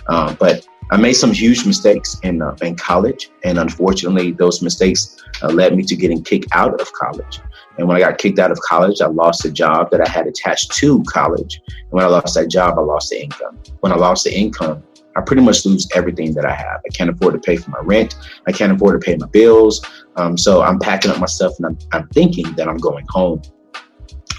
Uh, 0.08 0.34
but 0.34 0.66
I 0.92 0.96
made 0.96 1.12
some 1.12 1.32
huge 1.32 1.64
mistakes 1.64 2.18
in 2.22 2.42
uh, 2.42 2.56
in 2.62 2.74
college, 2.74 3.30
and 3.44 3.58
unfortunately, 3.58 4.32
those 4.32 4.60
mistakes 4.60 5.16
uh, 5.42 5.48
led 5.48 5.76
me 5.76 5.84
to 5.84 5.94
getting 5.94 6.22
kicked 6.22 6.48
out 6.52 6.80
of 6.80 6.92
college. 6.92 7.40
And 7.78 7.86
when 7.86 7.96
I 7.96 8.00
got 8.00 8.18
kicked 8.18 8.38
out 8.38 8.50
of 8.50 8.58
college, 8.60 9.00
I 9.00 9.06
lost 9.06 9.44
a 9.44 9.50
job 9.50 9.90
that 9.92 10.06
I 10.06 10.10
had 10.10 10.26
attached 10.26 10.72
to 10.72 11.02
college. 11.04 11.60
And 11.68 11.92
when 11.92 12.04
I 12.04 12.08
lost 12.08 12.34
that 12.34 12.48
job, 12.50 12.78
I 12.78 12.82
lost 12.82 13.10
the 13.10 13.22
income. 13.22 13.58
When 13.80 13.92
I 13.92 13.96
lost 13.96 14.24
the 14.24 14.34
income, 14.34 14.82
I 15.16 15.20
pretty 15.22 15.42
much 15.42 15.64
lose 15.64 15.88
everything 15.94 16.34
that 16.34 16.44
I 16.44 16.52
have. 16.52 16.80
I 16.84 16.88
can't 16.92 17.10
afford 17.10 17.34
to 17.34 17.40
pay 17.40 17.56
for 17.56 17.70
my 17.70 17.80
rent. 17.82 18.16
I 18.46 18.52
can't 18.52 18.72
afford 18.72 19.00
to 19.00 19.04
pay 19.04 19.16
my 19.16 19.26
bills. 19.26 19.84
Um, 20.16 20.36
so 20.36 20.62
I'm 20.62 20.78
packing 20.78 21.10
up 21.10 21.18
my 21.18 21.26
stuff 21.26 21.52
and 21.58 21.66
I'm, 21.66 21.78
I'm 21.92 22.08
thinking 22.08 22.52
that 22.54 22.68
I'm 22.68 22.76
going 22.76 23.06
home. 23.08 23.42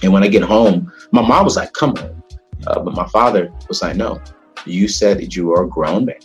And 0.03 0.13
when 0.13 0.23
I 0.23 0.27
get 0.27 0.43
home, 0.43 0.91
my 1.11 1.21
mom 1.21 1.45
was 1.45 1.55
like, 1.55 1.73
come 1.73 1.95
home. 1.95 2.23
Uh, 2.67 2.79
but 2.79 2.93
my 2.93 3.07
father 3.07 3.51
was 3.67 3.81
like, 3.81 3.95
no, 3.95 4.21
you 4.65 4.87
said 4.87 5.17
that 5.17 5.35
you 5.35 5.51
are 5.53 5.63
a 5.63 5.67
grown 5.69 6.05
man. 6.05 6.15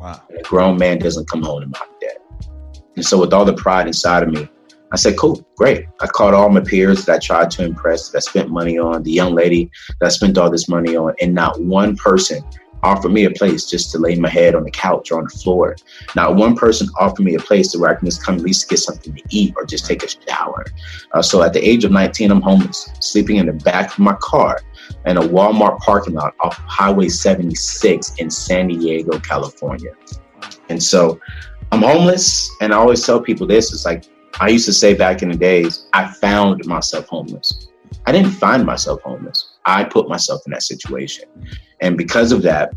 Wow. 0.00 0.22
A 0.36 0.42
grown 0.42 0.78
man 0.78 0.98
doesn't 0.98 1.28
come 1.28 1.42
home 1.42 1.60
to 1.62 1.66
mom 1.66 1.82
and 1.82 2.00
dad. 2.00 2.50
And 2.96 3.04
so 3.04 3.18
with 3.20 3.32
all 3.32 3.44
the 3.44 3.52
pride 3.52 3.86
inside 3.86 4.22
of 4.22 4.30
me, 4.30 4.48
I 4.90 4.96
said, 4.96 5.18
cool, 5.18 5.46
great. 5.56 5.86
I 6.00 6.06
called 6.06 6.34
all 6.34 6.48
my 6.48 6.60
peers 6.60 7.04
that 7.04 7.16
I 7.16 7.18
tried 7.18 7.50
to 7.52 7.64
impress, 7.64 8.08
that 8.10 8.18
I 8.18 8.20
spent 8.20 8.50
money 8.50 8.78
on, 8.78 9.02
the 9.02 9.10
young 9.10 9.34
lady 9.34 9.70
that 10.00 10.06
I 10.06 10.08
spent 10.08 10.38
all 10.38 10.50
this 10.50 10.68
money 10.68 10.96
on, 10.96 11.14
and 11.20 11.34
not 11.34 11.60
one 11.60 11.96
person 11.96 12.42
offered 12.82 13.10
me 13.10 13.24
a 13.24 13.30
place 13.30 13.66
just 13.66 13.90
to 13.92 13.98
lay 13.98 14.14
my 14.14 14.28
head 14.28 14.54
on 14.54 14.64
the 14.64 14.70
couch 14.70 15.10
or 15.10 15.18
on 15.18 15.24
the 15.24 15.38
floor. 15.38 15.76
Not 16.14 16.36
one 16.36 16.56
person 16.56 16.88
offered 16.98 17.24
me 17.24 17.34
a 17.34 17.40
place 17.40 17.72
to 17.72 17.78
where 17.78 17.90
I 17.90 17.94
can 17.94 18.06
just 18.06 18.24
come 18.24 18.36
at 18.36 18.42
least 18.42 18.68
get 18.68 18.78
something 18.78 19.14
to 19.14 19.22
eat 19.30 19.54
or 19.56 19.64
just 19.64 19.84
take 19.84 20.02
a 20.02 20.08
shower. 20.08 20.64
Uh, 21.12 21.22
so 21.22 21.42
at 21.42 21.52
the 21.52 21.66
age 21.66 21.84
of 21.84 21.90
19, 21.90 22.30
I'm 22.30 22.40
homeless, 22.40 22.90
sleeping 23.00 23.36
in 23.36 23.46
the 23.46 23.52
back 23.52 23.92
of 23.92 23.98
my 23.98 24.16
car 24.20 24.60
in 25.06 25.16
a 25.16 25.22
Walmart 25.22 25.78
parking 25.78 26.14
lot 26.14 26.34
off 26.40 26.56
Highway 26.56 27.08
76 27.08 28.14
in 28.18 28.30
San 28.30 28.68
Diego, 28.68 29.18
California. 29.20 29.92
And 30.68 30.82
so 30.82 31.20
I'm 31.72 31.82
homeless, 31.82 32.50
and 32.60 32.72
I 32.72 32.76
always 32.76 33.04
tell 33.04 33.20
people 33.20 33.46
this 33.46 33.72
it's 33.72 33.84
like 33.84 34.04
I 34.40 34.48
used 34.48 34.66
to 34.66 34.72
say 34.72 34.94
back 34.94 35.22
in 35.22 35.30
the 35.30 35.36
days, 35.36 35.86
I 35.92 36.06
found 36.06 36.64
myself 36.66 37.06
homeless. 37.08 37.68
I 38.06 38.12
didn't 38.12 38.30
find 38.30 38.64
myself 38.64 39.02
homeless. 39.02 39.54
I 39.64 39.84
put 39.84 40.08
myself 40.08 40.42
in 40.46 40.52
that 40.52 40.62
situation. 40.62 41.28
And 41.80 41.98
because 41.98 42.32
of 42.32 42.42
that, 42.42 42.72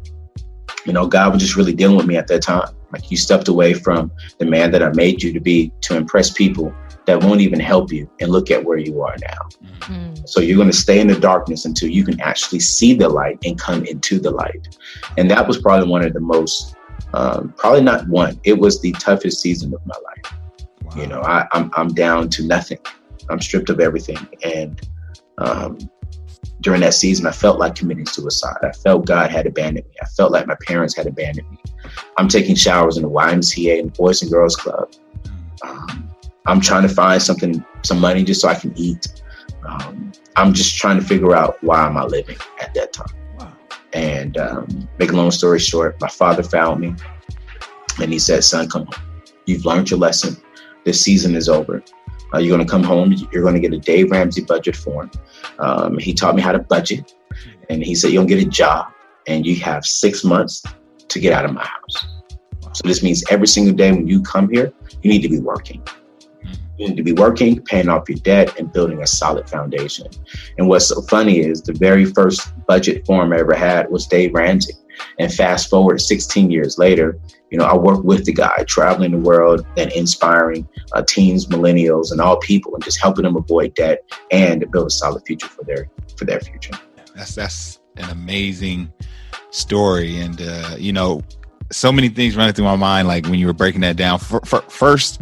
you 0.85 0.93
know, 0.93 1.07
God 1.07 1.33
was 1.33 1.41
just 1.41 1.55
really 1.55 1.73
dealing 1.73 1.97
with 1.97 2.07
me 2.07 2.17
at 2.17 2.27
that 2.27 2.41
time. 2.41 2.73
Like 2.91 3.11
you 3.11 3.17
stepped 3.17 3.47
away 3.47 3.73
from 3.73 4.11
the 4.39 4.45
man 4.45 4.71
that 4.71 4.81
I 4.81 4.89
made 4.89 5.21
you 5.21 5.31
to 5.33 5.39
be 5.39 5.71
to 5.81 5.95
impress 5.95 6.31
people 6.31 6.73
that 7.05 7.23
won't 7.23 7.41
even 7.41 7.59
help 7.59 7.91
you 7.91 8.09
and 8.19 8.31
look 8.31 8.51
at 8.51 8.63
where 8.63 8.77
you 8.77 9.01
are 9.01 9.15
now. 9.21 9.49
Mm-hmm. 9.79 10.25
So 10.25 10.39
you're 10.39 10.57
going 10.57 10.69
to 10.69 10.75
stay 10.77 10.99
in 10.99 11.07
the 11.07 11.19
darkness 11.19 11.65
until 11.65 11.89
you 11.89 12.03
can 12.03 12.19
actually 12.21 12.59
see 12.59 12.93
the 12.93 13.09
light 13.09 13.39
and 13.43 13.59
come 13.59 13.85
into 13.85 14.19
the 14.19 14.31
light. 14.31 14.77
And 15.17 15.29
that 15.31 15.47
was 15.47 15.57
probably 15.57 15.89
one 15.89 16.03
of 16.03 16.13
the 16.13 16.19
most, 16.19 16.75
um, 17.13 17.53
probably 17.57 17.81
not 17.81 18.07
one, 18.07 18.39
it 18.43 18.57
was 18.57 18.81
the 18.81 18.91
toughest 18.93 19.41
season 19.41 19.73
of 19.73 19.85
my 19.85 19.95
life. 20.05 20.33
Wow. 20.83 21.01
You 21.01 21.07
know, 21.07 21.21
I, 21.21 21.47
I'm, 21.53 21.71
I'm 21.75 21.93
down 21.93 22.29
to 22.29 22.45
nothing. 22.45 22.79
I'm 23.29 23.41
stripped 23.41 23.69
of 23.69 23.79
everything. 23.79 24.27
And 24.43 24.79
um, 25.37 25.77
during 26.61 26.81
that 26.81 26.93
season, 26.93 27.25
I 27.25 27.31
felt 27.31 27.59
like 27.59 27.75
committing 27.75 28.05
suicide. 28.05 28.57
I 28.61 28.71
felt 28.71 29.05
God 29.05 29.31
had 29.31 29.47
abandoned 29.47 29.87
me. 29.87 29.95
I 30.01 30.05
felt 30.05 30.31
like 30.31 30.45
my 30.45 30.57
parents 30.67 30.95
had 30.95 31.07
abandoned 31.07 31.49
me. 31.49 31.57
I'm 32.17 32.27
taking 32.27 32.55
showers 32.55 32.97
in 32.97 33.03
the 33.03 33.09
YMCA 33.09 33.79
and 33.79 33.93
Boys 33.93 34.21
and 34.21 34.31
Girls 34.31 34.55
Club. 34.55 34.91
Mm. 35.23 35.67
Um, 35.67 36.10
I'm 36.45 36.59
trying 36.59 36.83
to 36.83 36.93
find 36.93 37.21
something, 37.21 37.63
some 37.83 37.99
money 37.99 38.23
just 38.23 38.41
so 38.41 38.49
I 38.49 38.55
can 38.55 38.73
eat. 38.75 39.21
Um, 39.67 40.11
I'm 40.35 40.53
just 40.53 40.77
trying 40.77 40.99
to 40.99 41.05
figure 41.05 41.35
out 41.35 41.61
why 41.63 41.85
am 41.85 41.97
I 41.97 42.05
living 42.05 42.37
at 42.59 42.73
that 42.73 42.93
time. 42.93 43.13
Wow. 43.37 43.53
And 43.93 44.37
um, 44.37 44.89
make 44.97 45.11
a 45.11 45.15
long 45.15 45.31
story 45.31 45.59
short, 45.59 45.99
my 46.01 46.07
father 46.07 46.43
found 46.43 46.81
me 46.81 46.95
and 48.01 48.11
he 48.11 48.19
said, 48.19 48.43
son, 48.43 48.69
come 48.69 48.85
home. 48.85 49.23
You've 49.45 49.65
learned 49.65 49.91
your 49.91 49.99
lesson. 49.99 50.37
This 50.85 51.01
season 51.01 51.35
is 51.35 51.49
over. 51.49 51.83
Uh, 52.33 52.39
you're 52.39 52.55
going 52.55 52.65
to 52.65 52.71
come 52.71 52.83
home. 52.83 53.13
You're 53.31 53.43
going 53.43 53.53
to 53.53 53.59
get 53.59 53.73
a 53.73 53.77
Dave 53.77 54.09
Ramsey 54.09 54.43
budget 54.43 54.75
form. 54.75 55.11
Um, 55.59 55.97
he 55.97 56.13
taught 56.13 56.35
me 56.35 56.41
how 56.41 56.53
to 56.53 56.59
budget. 56.59 57.13
And 57.69 57.83
he 57.83 57.93
said, 57.93 58.11
you're 58.11 58.21
going 58.21 58.29
to 58.29 58.35
get 58.35 58.47
a 58.47 58.49
job 58.49 58.91
and 59.27 59.45
you 59.45 59.57
have 59.57 59.85
six 59.85 60.23
months 60.23 60.63
to 61.07 61.19
get 61.19 61.33
out 61.33 61.45
of 61.45 61.53
my 61.53 61.65
house. 61.65 62.07
So 62.73 62.87
this 62.87 63.03
means 63.03 63.23
every 63.29 63.47
single 63.47 63.75
day 63.75 63.91
when 63.91 64.07
you 64.07 64.23
come 64.23 64.49
here, 64.49 64.73
you 65.01 65.11
need 65.11 65.21
to 65.23 65.29
be 65.29 65.39
working. 65.39 65.83
You 66.81 66.87
need 66.87 66.97
to 66.97 67.03
be 67.03 67.13
working, 67.13 67.61
paying 67.61 67.89
off 67.89 68.09
your 68.09 68.17
debt, 68.17 68.57
and 68.57 68.73
building 68.73 69.03
a 69.03 69.07
solid 69.07 69.47
foundation. 69.47 70.07
And 70.57 70.67
what's 70.67 70.87
so 70.87 71.03
funny 71.03 71.37
is 71.37 71.61
the 71.61 71.73
very 71.73 72.05
first 72.05 72.51
budget 72.65 73.05
form 73.05 73.31
I 73.33 73.37
ever 73.37 73.53
had 73.53 73.91
was 73.91 74.07
Dave 74.07 74.33
Ramsey. 74.33 74.73
And 75.19 75.31
fast 75.31 75.69
forward 75.69 76.01
16 76.01 76.49
years 76.49 76.79
later, 76.79 77.19
you 77.51 77.59
know, 77.59 77.65
I 77.65 77.77
work 77.77 78.03
with 78.03 78.25
the 78.25 78.33
guy, 78.33 78.65
traveling 78.67 79.11
the 79.11 79.19
world 79.19 79.63
and 79.77 79.91
inspiring 79.91 80.67
uh, 80.93 81.03
teens, 81.07 81.45
millennials, 81.45 82.11
and 82.11 82.19
all 82.19 82.37
people, 82.37 82.73
and 82.73 82.83
just 82.83 82.99
helping 82.99 83.25
them 83.25 83.35
avoid 83.35 83.75
debt 83.75 84.03
and 84.31 84.65
build 84.71 84.87
a 84.87 84.89
solid 84.89 85.21
future 85.27 85.49
for 85.49 85.63
their 85.63 85.87
for 86.17 86.25
their 86.25 86.39
future. 86.39 86.73
That's 87.13 87.35
that's 87.35 87.79
an 87.97 88.09
amazing 88.09 88.91
story, 89.51 90.19
and 90.19 90.41
uh, 90.41 90.77
you 90.79 90.93
know, 90.93 91.21
so 91.71 91.91
many 91.91 92.09
things 92.09 92.35
running 92.35 92.55
through 92.55 92.65
my 92.65 92.75
mind. 92.75 93.07
Like 93.07 93.27
when 93.27 93.35
you 93.35 93.45
were 93.45 93.53
breaking 93.53 93.81
that 93.81 93.97
down, 93.97 94.17
for, 94.17 94.39
for, 94.45 94.61
first 94.61 95.21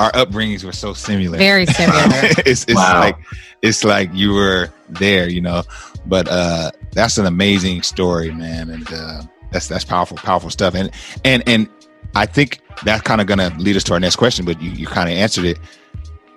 our 0.00 0.10
upbringings 0.12 0.64
were 0.64 0.72
so 0.72 0.94
similar. 0.94 1.36
Very 1.38 1.66
similar. 1.66 2.00
it's 2.46 2.64
it's 2.64 2.74
Wow. 2.74 3.00
like 3.00 3.16
it's 3.62 3.84
like 3.84 4.10
you 4.14 4.32
were 4.32 4.72
there, 4.88 5.28
you 5.28 5.42
know. 5.42 5.62
But 6.06 6.26
uh 6.28 6.70
that's 6.92 7.18
an 7.18 7.26
amazing 7.26 7.82
story, 7.82 8.32
man, 8.32 8.70
and 8.70 8.90
uh 8.92 9.22
that's 9.52 9.68
that's 9.68 9.84
powerful, 9.84 10.16
powerful 10.16 10.48
stuff. 10.50 10.74
And 10.74 10.90
and 11.24 11.42
and 11.46 11.68
I 12.14 12.24
think 12.26 12.60
that's 12.84 13.02
kind 13.02 13.20
of 13.20 13.26
gonna 13.26 13.54
lead 13.58 13.76
us 13.76 13.84
to 13.84 13.92
our 13.92 14.00
next 14.00 14.16
question, 14.16 14.44
but 14.46 14.60
you, 14.62 14.70
you 14.70 14.86
kind 14.86 15.08
of 15.10 15.14
answered 15.16 15.44
it 15.44 15.58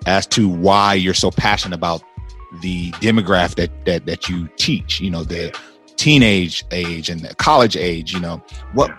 as 0.06 0.26
to 0.28 0.46
why 0.48 0.92
you're 0.94 1.14
so 1.14 1.30
passionate 1.30 1.74
about 1.74 2.02
the 2.60 2.90
demographic 2.92 3.56
that 3.56 3.84
that 3.86 4.06
that 4.06 4.28
you 4.28 4.46
teach, 4.56 5.00
you 5.00 5.10
know, 5.10 5.24
the 5.24 5.56
teenage 5.96 6.64
age 6.70 7.08
and 7.08 7.20
the 7.20 7.34
college 7.36 7.76
age, 7.78 8.12
you 8.12 8.20
know. 8.20 8.42
What 8.74 8.90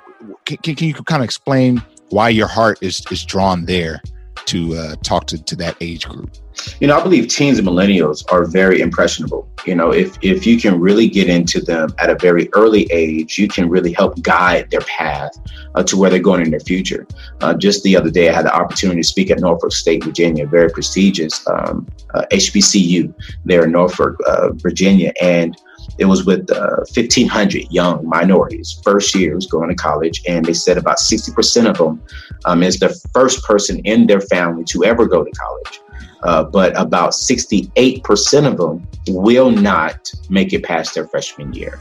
can, 0.45 0.57
can 0.57 0.73
can 0.73 0.87
you 0.87 0.95
kind 0.95 1.21
of 1.21 1.25
explain 1.25 1.83
why 2.09 2.29
your 2.29 2.47
heart 2.47 2.79
is 2.81 3.05
is 3.11 3.23
drawn 3.23 3.65
there 3.65 4.01
to 4.45 4.75
uh, 4.75 4.95
talk 5.03 5.27
to, 5.27 5.43
to 5.43 5.55
that 5.57 5.75
age 5.81 6.07
group? 6.07 6.31
You 6.79 6.87
know, 6.87 6.97
I 6.97 7.03
believe 7.03 7.27
teens 7.27 7.59
and 7.59 7.67
millennials 7.67 8.23
are 8.31 8.45
very 8.45 8.79
impressionable. 8.79 9.47
You 9.65 9.75
know, 9.75 9.91
if 9.91 10.17
if 10.21 10.45
you 10.45 10.59
can 10.59 10.79
really 10.79 11.07
get 11.07 11.27
into 11.27 11.59
them 11.59 11.93
at 11.99 12.09
a 12.09 12.15
very 12.15 12.49
early 12.53 12.87
age, 12.91 13.37
you 13.37 13.47
can 13.47 13.69
really 13.69 13.91
help 13.91 14.21
guide 14.21 14.71
their 14.71 14.81
path 14.81 15.31
uh, 15.75 15.83
to 15.83 15.97
where 15.97 16.09
they're 16.09 16.19
going 16.19 16.41
in 16.41 16.51
their 16.51 16.59
future. 16.59 17.05
Uh, 17.41 17.53
just 17.53 17.83
the 17.83 17.97
other 17.97 18.09
day, 18.09 18.29
I 18.29 18.33
had 18.33 18.45
the 18.45 18.55
opportunity 18.55 19.01
to 19.01 19.07
speak 19.07 19.31
at 19.31 19.39
Norfolk 19.39 19.73
State, 19.73 20.03
Virginia, 20.03 20.47
very 20.47 20.69
prestigious 20.69 21.45
um, 21.47 21.87
uh, 22.13 22.25
HBCU 22.31 23.13
there 23.43 23.65
in 23.65 23.71
Norfolk, 23.71 24.17
uh, 24.27 24.49
Virginia, 24.53 25.11
and 25.21 25.57
it 25.97 26.05
was 26.05 26.25
with 26.25 26.51
uh, 26.51 26.83
1,500 26.93 27.71
young 27.71 28.07
minorities, 28.07 28.79
first 28.83 29.15
years 29.15 29.47
going 29.47 29.69
to 29.69 29.75
college, 29.75 30.21
and 30.27 30.45
they 30.45 30.53
said 30.53 30.77
about 30.77 30.97
60% 30.97 31.69
of 31.69 31.77
them 31.77 32.01
um, 32.45 32.63
is 32.63 32.79
the 32.79 32.89
first 33.13 33.43
person 33.43 33.79
in 33.79 34.07
their 34.07 34.21
family 34.21 34.63
to 34.65 34.83
ever 34.83 35.05
go 35.05 35.23
to 35.23 35.31
college. 35.31 35.79
Uh, 36.23 36.43
but 36.43 36.77
about 36.79 37.11
68% 37.11 38.47
of 38.47 38.57
them 38.57 38.87
will 39.07 39.51
not 39.51 40.11
make 40.29 40.53
it 40.53 40.63
past 40.63 40.95
their 40.95 41.07
freshman 41.07 41.53
year. 41.53 41.79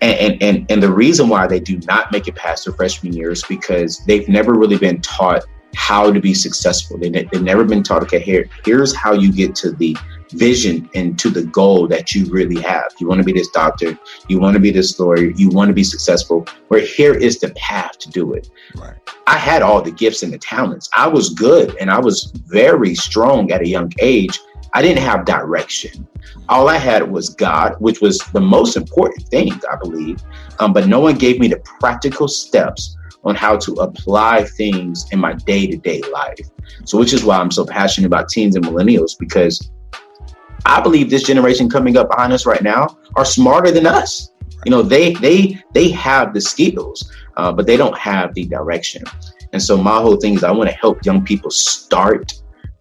And, 0.00 0.42
and, 0.42 0.70
and, 0.70 0.82
the 0.82 0.90
reason 0.90 1.28
why 1.28 1.46
they 1.46 1.60
do 1.60 1.78
not 1.80 2.10
make 2.10 2.26
it 2.26 2.34
past 2.34 2.64
their 2.64 2.72
freshman 2.72 3.12
year 3.12 3.30
is 3.30 3.44
because 3.44 3.98
they've 4.06 4.26
never 4.28 4.54
really 4.54 4.78
been 4.78 5.02
taught 5.02 5.44
how 5.74 6.10
to 6.10 6.20
be 6.20 6.32
successful. 6.32 6.96
They, 6.96 7.10
they've 7.10 7.42
never 7.42 7.64
been 7.64 7.82
taught, 7.82 8.02
okay, 8.04 8.18
here, 8.18 8.48
here's 8.64 8.96
how 8.96 9.12
you 9.12 9.30
get 9.30 9.54
to 9.56 9.72
the 9.72 9.94
vision 10.30 10.88
and 10.94 11.18
to 11.18 11.30
the 11.30 11.44
goal 11.44 11.86
that 11.88 12.14
you 12.14 12.26
really 12.26 12.60
have. 12.60 12.92
You 12.98 13.08
want 13.08 13.18
to 13.18 13.24
be 13.24 13.32
this 13.32 13.48
doctor, 13.48 13.98
you 14.28 14.38
want 14.38 14.54
to 14.54 14.60
be 14.60 14.70
this 14.70 14.98
lawyer, 14.98 15.30
you 15.30 15.48
want 15.48 15.68
to 15.68 15.74
be 15.74 15.84
successful, 15.84 16.46
where 16.68 16.80
here 16.80 17.14
is 17.14 17.38
the 17.38 17.50
path 17.50 17.98
to 17.98 18.10
do 18.10 18.34
it. 18.34 18.50
Right. 18.76 18.94
I 19.26 19.38
had 19.38 19.62
all 19.62 19.82
the 19.82 19.90
gifts 19.90 20.22
and 20.22 20.32
the 20.32 20.38
talents. 20.38 20.88
I 20.96 21.06
was 21.06 21.30
good 21.30 21.76
and 21.80 21.90
I 21.90 21.98
was 21.98 22.32
very 22.46 22.94
strong 22.94 23.50
at 23.52 23.60
a 23.60 23.68
young 23.68 23.92
age. 24.00 24.38
I 24.72 24.82
didn't 24.82 25.02
have 25.02 25.24
direction. 25.24 26.06
All 26.48 26.68
I 26.68 26.76
had 26.76 27.10
was 27.10 27.30
God, 27.30 27.74
which 27.78 28.00
was 28.00 28.18
the 28.32 28.40
most 28.40 28.76
important 28.76 29.26
thing, 29.28 29.52
I 29.70 29.76
believe. 29.76 30.22
Um, 30.58 30.72
but 30.72 30.86
no 30.86 31.00
one 31.00 31.16
gave 31.16 31.40
me 31.40 31.48
the 31.48 31.58
practical 31.80 32.28
steps 32.28 32.96
on 33.24 33.34
how 33.34 33.56
to 33.56 33.72
apply 33.74 34.44
things 34.44 35.06
in 35.12 35.18
my 35.18 35.34
day 35.34 35.66
to 35.66 35.76
day 35.76 36.00
life. 36.12 36.38
So, 36.84 36.98
which 36.98 37.12
is 37.12 37.24
why 37.24 37.38
I'm 37.38 37.50
so 37.50 37.64
passionate 37.64 38.06
about 38.06 38.28
teens 38.28 38.56
and 38.56 38.64
millennials 38.64 39.18
because 39.18 39.70
I 40.66 40.80
believe 40.80 41.10
this 41.10 41.22
generation 41.22 41.68
coming 41.68 41.96
up 41.96 42.10
behind 42.10 42.32
us 42.32 42.46
right 42.46 42.62
now 42.62 42.98
are 43.16 43.24
smarter 43.24 43.70
than 43.70 43.86
us. 43.86 44.30
You 44.64 44.70
know, 44.70 44.82
they 44.82 45.14
they 45.14 45.58
they 45.72 45.90
have 45.90 46.34
the 46.34 46.40
skills, 46.40 47.10
uh, 47.36 47.52
but 47.52 47.66
they 47.66 47.76
don't 47.76 47.96
have 47.96 48.34
the 48.34 48.46
direction. 48.46 49.02
And 49.52 49.62
so 49.62 49.76
my 49.76 50.00
whole 50.00 50.16
thing 50.16 50.34
is 50.34 50.44
I 50.44 50.50
want 50.50 50.68
to 50.70 50.76
help 50.76 51.04
young 51.04 51.24
people 51.24 51.50
start 51.50 52.32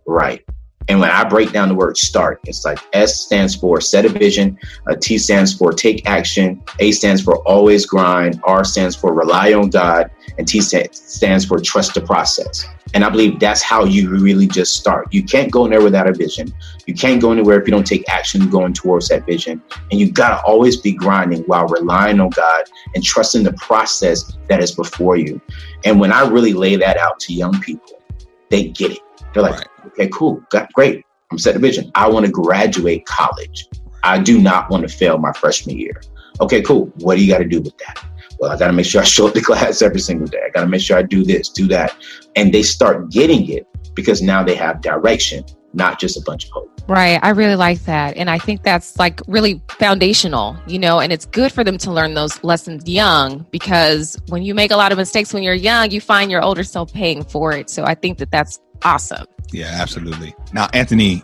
right. 0.06 0.44
And 0.88 1.00
when 1.00 1.12
I 1.12 1.24
break 1.24 1.52
down 1.52 1.70
the 1.70 1.76
word 1.76 1.98
start, 1.98 2.40
it's 2.46 2.66
like 2.66 2.80
S 2.94 3.22
stands 3.22 3.56
for 3.56 3.80
set 3.80 4.06
a 4.06 4.10
vision, 4.10 4.58
uh, 4.90 4.96
T 5.00 5.20
stands 5.20 5.56
for 5.56 5.72
take 5.72 6.08
action, 6.10 6.62
A 6.80 6.92
stands 6.92 7.22
for 7.22 7.38
always 7.48 7.86
grind, 7.86 8.42
R 8.44 8.64
stands 8.64 8.96
for 8.96 9.14
rely 9.14 9.54
on 9.54 9.70
God, 9.70 10.10
and 10.40 10.48
T 10.48 10.62
stands 10.62 11.46
for 11.46 11.60
trust 11.60 11.94
the 11.94 12.02
process. 12.02 12.66
And 12.94 13.04
I 13.04 13.10
believe 13.10 13.40
that's 13.40 13.62
how 13.62 13.84
you 13.84 14.10
really 14.10 14.48
just 14.48 14.74
start. 14.76 15.14
You 15.14 15.22
can't 15.22 15.52
go 15.52 15.66
anywhere 15.66 15.84
without 15.84 16.08
a 16.08 16.14
vision. 16.14 16.52
You 16.88 16.94
can't 16.96 17.22
go 17.22 17.32
anywhere 17.32 17.62
if 17.62 17.68
you 17.68 17.72
don't 17.72 17.86
take 17.86 18.10
action 18.10 18.50
going 18.50 18.74
towards 18.74 19.10
that 19.10 19.26
vision. 19.26 19.62
And 19.92 20.00
you 20.00 20.12
got 20.12 20.30
to 20.30 20.44
always 20.44 20.78
be 20.78 20.94
grinding 20.94 21.44
while 21.44 21.68
relying 21.68 22.20
on 22.20 22.30
God 22.30 22.64
and 22.96 23.04
trusting 23.04 23.44
the 23.44 23.54
process 23.54 24.36
that 24.48 24.64
is 24.64 24.72
before 24.72 25.18
you. 25.18 25.40
And 25.84 26.00
when 26.00 26.12
I 26.12 26.26
really 26.28 26.54
lay 26.54 26.78
that 26.78 26.98
out 26.98 27.20
to 27.22 27.34
young 27.34 27.60
people, 27.62 28.02
they 28.50 28.70
get 28.70 28.92
it. 28.94 29.00
They're 29.34 29.44
like, 29.44 29.56
Right. 29.56 29.68
okay, 29.88 30.10
cool, 30.12 30.42
got 30.50 30.72
great. 30.74 31.06
I'm 31.32 31.38
set 31.38 31.56
a 31.56 31.60
vision. 31.60 31.92
I 31.94 32.10
want 32.10 32.26
to 32.26 32.32
graduate 32.32 33.06
college. 33.06 33.68
I 34.04 34.20
do 34.20 34.42
not 34.42 34.70
want 34.72 34.90
to 34.90 34.96
fail 34.96 35.18
my 35.20 35.34
freshman 35.34 35.78
year. 35.78 36.02
Okay, 36.42 36.62
cool. 36.62 36.86
What 36.96 37.18
do 37.18 37.24
you 37.24 37.32
got 37.32 37.40
to 37.40 37.46
do 37.46 37.62
with 37.62 37.78
that? 37.80 38.04
Well, 38.40 38.52
I 38.52 38.58
got 38.58 38.68
to 38.68 38.74
make 38.74 38.86
sure 38.86 39.02
I 39.02 39.06
show 39.06 39.28
up 39.28 39.34
to 39.34 39.42
class 39.50 39.82
every 39.82 40.00
single 40.00 40.28
day. 40.28 40.40
I 40.46 40.50
got 40.50 40.62
to 40.62 40.68
make 40.68 40.82
sure 40.82 40.98
I 40.98 41.04
do 41.04 41.24
this, 41.24 41.50
do 41.50 41.68
that. 41.68 41.96
And 42.36 42.54
they 42.54 42.64
start 42.64 43.12
getting 43.12 43.50
it 43.50 43.68
because 43.94 44.22
now 44.22 44.44
they 44.44 44.56
have 44.56 44.82
direction, 44.82 45.44
not 45.74 46.00
just 46.00 46.18
a 46.18 46.22
bunch 46.22 46.46
of 46.46 46.52
hope. 46.52 46.70
Right. 46.88 47.20
I 47.22 47.30
really 47.30 47.56
like 47.56 47.82
that. 47.82 48.18
And 48.18 48.32
I 48.32 48.40
think 48.40 48.64
that's 48.64 48.98
like 48.98 49.22
really 49.28 49.62
foundational, 49.70 50.58
you 50.66 50.80
know, 50.80 51.00
and 51.00 51.14
it's 51.14 51.26
good 51.26 51.52
for 51.52 51.64
them 51.64 51.78
to 51.80 51.92
learn 51.92 52.16
those 52.16 52.44
lessons 52.44 52.90
young 52.90 53.46
because 53.52 54.18
when 54.30 54.42
you 54.42 54.56
make 54.56 54.72
a 54.72 54.76
lot 54.76 54.92
of 54.92 54.98
mistakes 54.98 55.32
when 55.32 55.44
you're 55.44 55.54
young, 55.54 55.92
you 55.92 56.02
find 56.02 56.32
your 56.32 56.42
older 56.42 56.64
self 56.64 56.92
paying 56.92 57.24
for 57.24 57.52
it. 57.54 57.70
So 57.70 57.84
I 57.84 57.94
think 57.94 58.18
that 58.18 58.32
that's 58.32 58.60
awesome. 58.84 59.28
Yeah, 59.52 59.68
absolutely. 59.68 60.34
Now, 60.52 60.68
Anthony, 60.74 61.24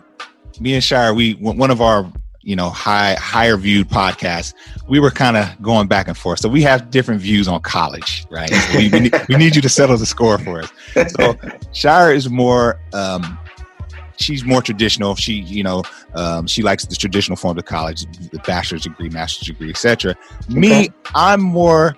me 0.60 0.74
and 0.74 0.84
Shire, 0.84 1.14
we 1.14 1.34
one 1.34 1.70
of 1.70 1.80
our 1.80 2.10
you 2.46 2.54
know 2.54 2.70
high 2.70 3.14
higher 3.14 3.56
viewed 3.56 3.88
podcasts. 3.88 4.54
We 4.88 5.00
were 5.00 5.10
kind 5.10 5.36
of 5.36 5.60
going 5.60 5.88
back 5.88 6.06
and 6.06 6.16
forth, 6.16 6.38
so 6.38 6.48
we 6.48 6.62
have 6.62 6.90
different 6.90 7.20
views 7.20 7.48
on 7.48 7.60
college, 7.60 8.24
right? 8.30 8.48
So 8.48 8.78
we, 8.78 8.88
we, 8.88 9.00
need, 9.00 9.14
we 9.28 9.36
need 9.36 9.56
you 9.56 9.62
to 9.62 9.68
settle 9.68 9.96
the 9.98 10.06
score 10.06 10.38
for 10.38 10.60
us. 10.62 10.70
So 11.18 11.36
Shire 11.72 12.12
is 12.14 12.30
more. 12.30 12.80
Um, 12.94 13.36
she's 14.16 14.44
more 14.44 14.62
traditional. 14.62 15.16
She, 15.16 15.34
you 15.34 15.64
know, 15.64 15.82
um, 16.14 16.46
she 16.46 16.62
likes 16.62 16.86
the 16.86 16.94
traditional 16.94 17.36
form 17.36 17.58
of 17.58 17.64
college, 17.64 18.06
the 18.30 18.38
bachelor's 18.46 18.84
degree, 18.84 19.10
master's 19.10 19.48
degree, 19.48 19.70
etc. 19.70 20.14
Me, 20.48 20.84
Okay. 20.84 20.88
I'm 21.14 21.42
more 21.42 21.96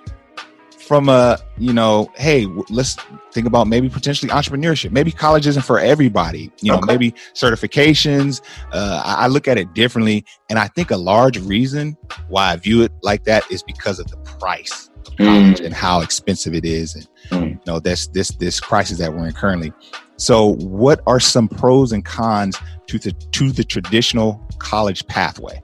from 0.88 1.10
a, 1.10 1.38
you 1.58 1.74
know, 1.74 2.10
hey, 2.16 2.46
let's 2.70 2.96
think 3.32 3.46
about 3.46 3.66
maybe 3.68 3.90
potentially 3.90 4.30
entrepreneurship. 4.30 4.90
Maybe 4.90 5.12
college 5.12 5.46
isn't 5.46 5.62
for 5.62 5.78
everybody. 5.78 6.50
You 6.62 6.72
know, 6.72 6.78
Okay. 6.78 6.86
maybe 6.86 7.10
certifications. 7.34 8.40
Uh, 8.72 9.02
I, 9.04 9.26
look 9.26 9.46
at 9.46 9.58
it 9.58 9.74
differently, 9.74 10.24
and 10.48 10.58
I 10.58 10.68
think 10.68 10.90
a 10.90 10.96
large 10.96 11.38
reason 11.40 11.96
why 12.28 12.52
I 12.52 12.56
view 12.56 12.82
it 12.82 12.92
like 13.02 13.24
that 13.24 13.44
is 13.50 13.62
because 13.62 13.98
of 13.98 14.06
the 14.10 14.16
price 14.16 14.88
of 15.06 15.16
college 15.18 15.58
Mm. 15.60 15.66
and 15.66 15.74
how 15.74 16.00
expensive 16.00 16.54
it 16.54 16.64
is, 16.64 16.94
and 16.94 17.06
Mm. 17.30 17.50
you 17.50 17.58
know, 17.66 17.78
this 17.80 18.06
this 18.08 18.30
this 18.38 18.58
crisis 18.58 18.96
that 18.98 19.12
we're 19.12 19.26
in 19.26 19.32
currently. 19.32 19.72
So, 20.16 20.54
what 20.54 21.00
are 21.06 21.20
some 21.20 21.48
pros 21.48 21.92
and 21.92 22.02
cons 22.04 22.56
to 22.86 22.98
the 22.98 23.12
to 23.12 23.52
the 23.52 23.62
traditional 23.64 24.40
college 24.58 25.06
pathway? 25.06 25.62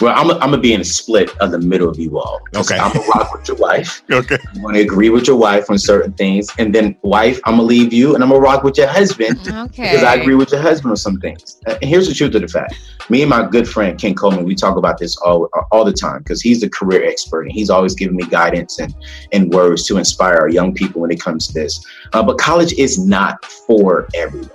Well, 0.00 0.14
I'm, 0.16 0.30
I'm 0.30 0.50
gonna 0.50 0.58
be 0.58 0.72
in 0.72 0.80
a 0.80 0.84
split 0.84 1.36
of 1.38 1.50
the 1.50 1.58
middle 1.58 1.88
of 1.88 1.98
you 1.98 2.18
all. 2.18 2.40
Okay. 2.56 2.78
I'm 2.78 2.92
gonna 2.92 3.06
rock 3.08 3.32
with 3.34 3.46
your 3.48 3.58
wife. 3.58 4.02
Okay. 4.10 4.38
I'm 4.54 4.62
gonna 4.62 4.78
agree 4.78 5.10
with 5.10 5.26
your 5.26 5.36
wife 5.36 5.70
on 5.70 5.78
certain 5.78 6.12
things, 6.14 6.48
and 6.58 6.74
then 6.74 6.96
wife, 7.02 7.38
I'm 7.44 7.56
gonna 7.56 7.64
leave 7.64 7.92
you, 7.92 8.14
and 8.14 8.24
I'm 8.24 8.30
gonna 8.30 8.40
rock 8.40 8.62
with 8.62 8.78
your 8.78 8.86
husband 8.86 9.38
Okay. 9.48 9.82
because 9.82 10.02
I 10.02 10.14
agree 10.14 10.34
with 10.34 10.52
your 10.52 10.60
husband 10.60 10.92
on 10.92 10.96
some 10.96 11.20
things. 11.20 11.60
And 11.66 11.78
here's 11.82 12.08
the 12.08 12.14
truth 12.14 12.34
of 12.34 12.40
the 12.40 12.48
fact: 12.48 12.74
me 13.10 13.20
and 13.20 13.28
my 13.28 13.46
good 13.46 13.68
friend 13.68 13.98
Ken 13.98 14.14
Coleman, 14.14 14.44
we 14.44 14.54
talk 14.54 14.76
about 14.76 14.98
this 14.98 15.16
all 15.18 15.48
all 15.70 15.84
the 15.84 15.92
time 15.92 16.20
because 16.20 16.40
he's 16.40 16.62
the 16.62 16.70
career 16.70 17.04
expert 17.04 17.42
and 17.42 17.52
he's 17.52 17.68
always 17.68 17.94
giving 17.94 18.16
me 18.16 18.24
guidance 18.24 18.78
and 18.78 18.94
and 19.32 19.52
words 19.52 19.84
to 19.86 19.98
inspire 19.98 20.36
our 20.36 20.48
young 20.48 20.72
people 20.72 21.02
when 21.02 21.10
it 21.10 21.20
comes 21.20 21.48
to 21.48 21.52
this. 21.52 21.84
Uh, 22.14 22.22
but 22.22 22.38
college 22.38 22.72
is 22.74 22.98
not 22.98 23.44
for 23.44 24.08
everyone. 24.14 24.50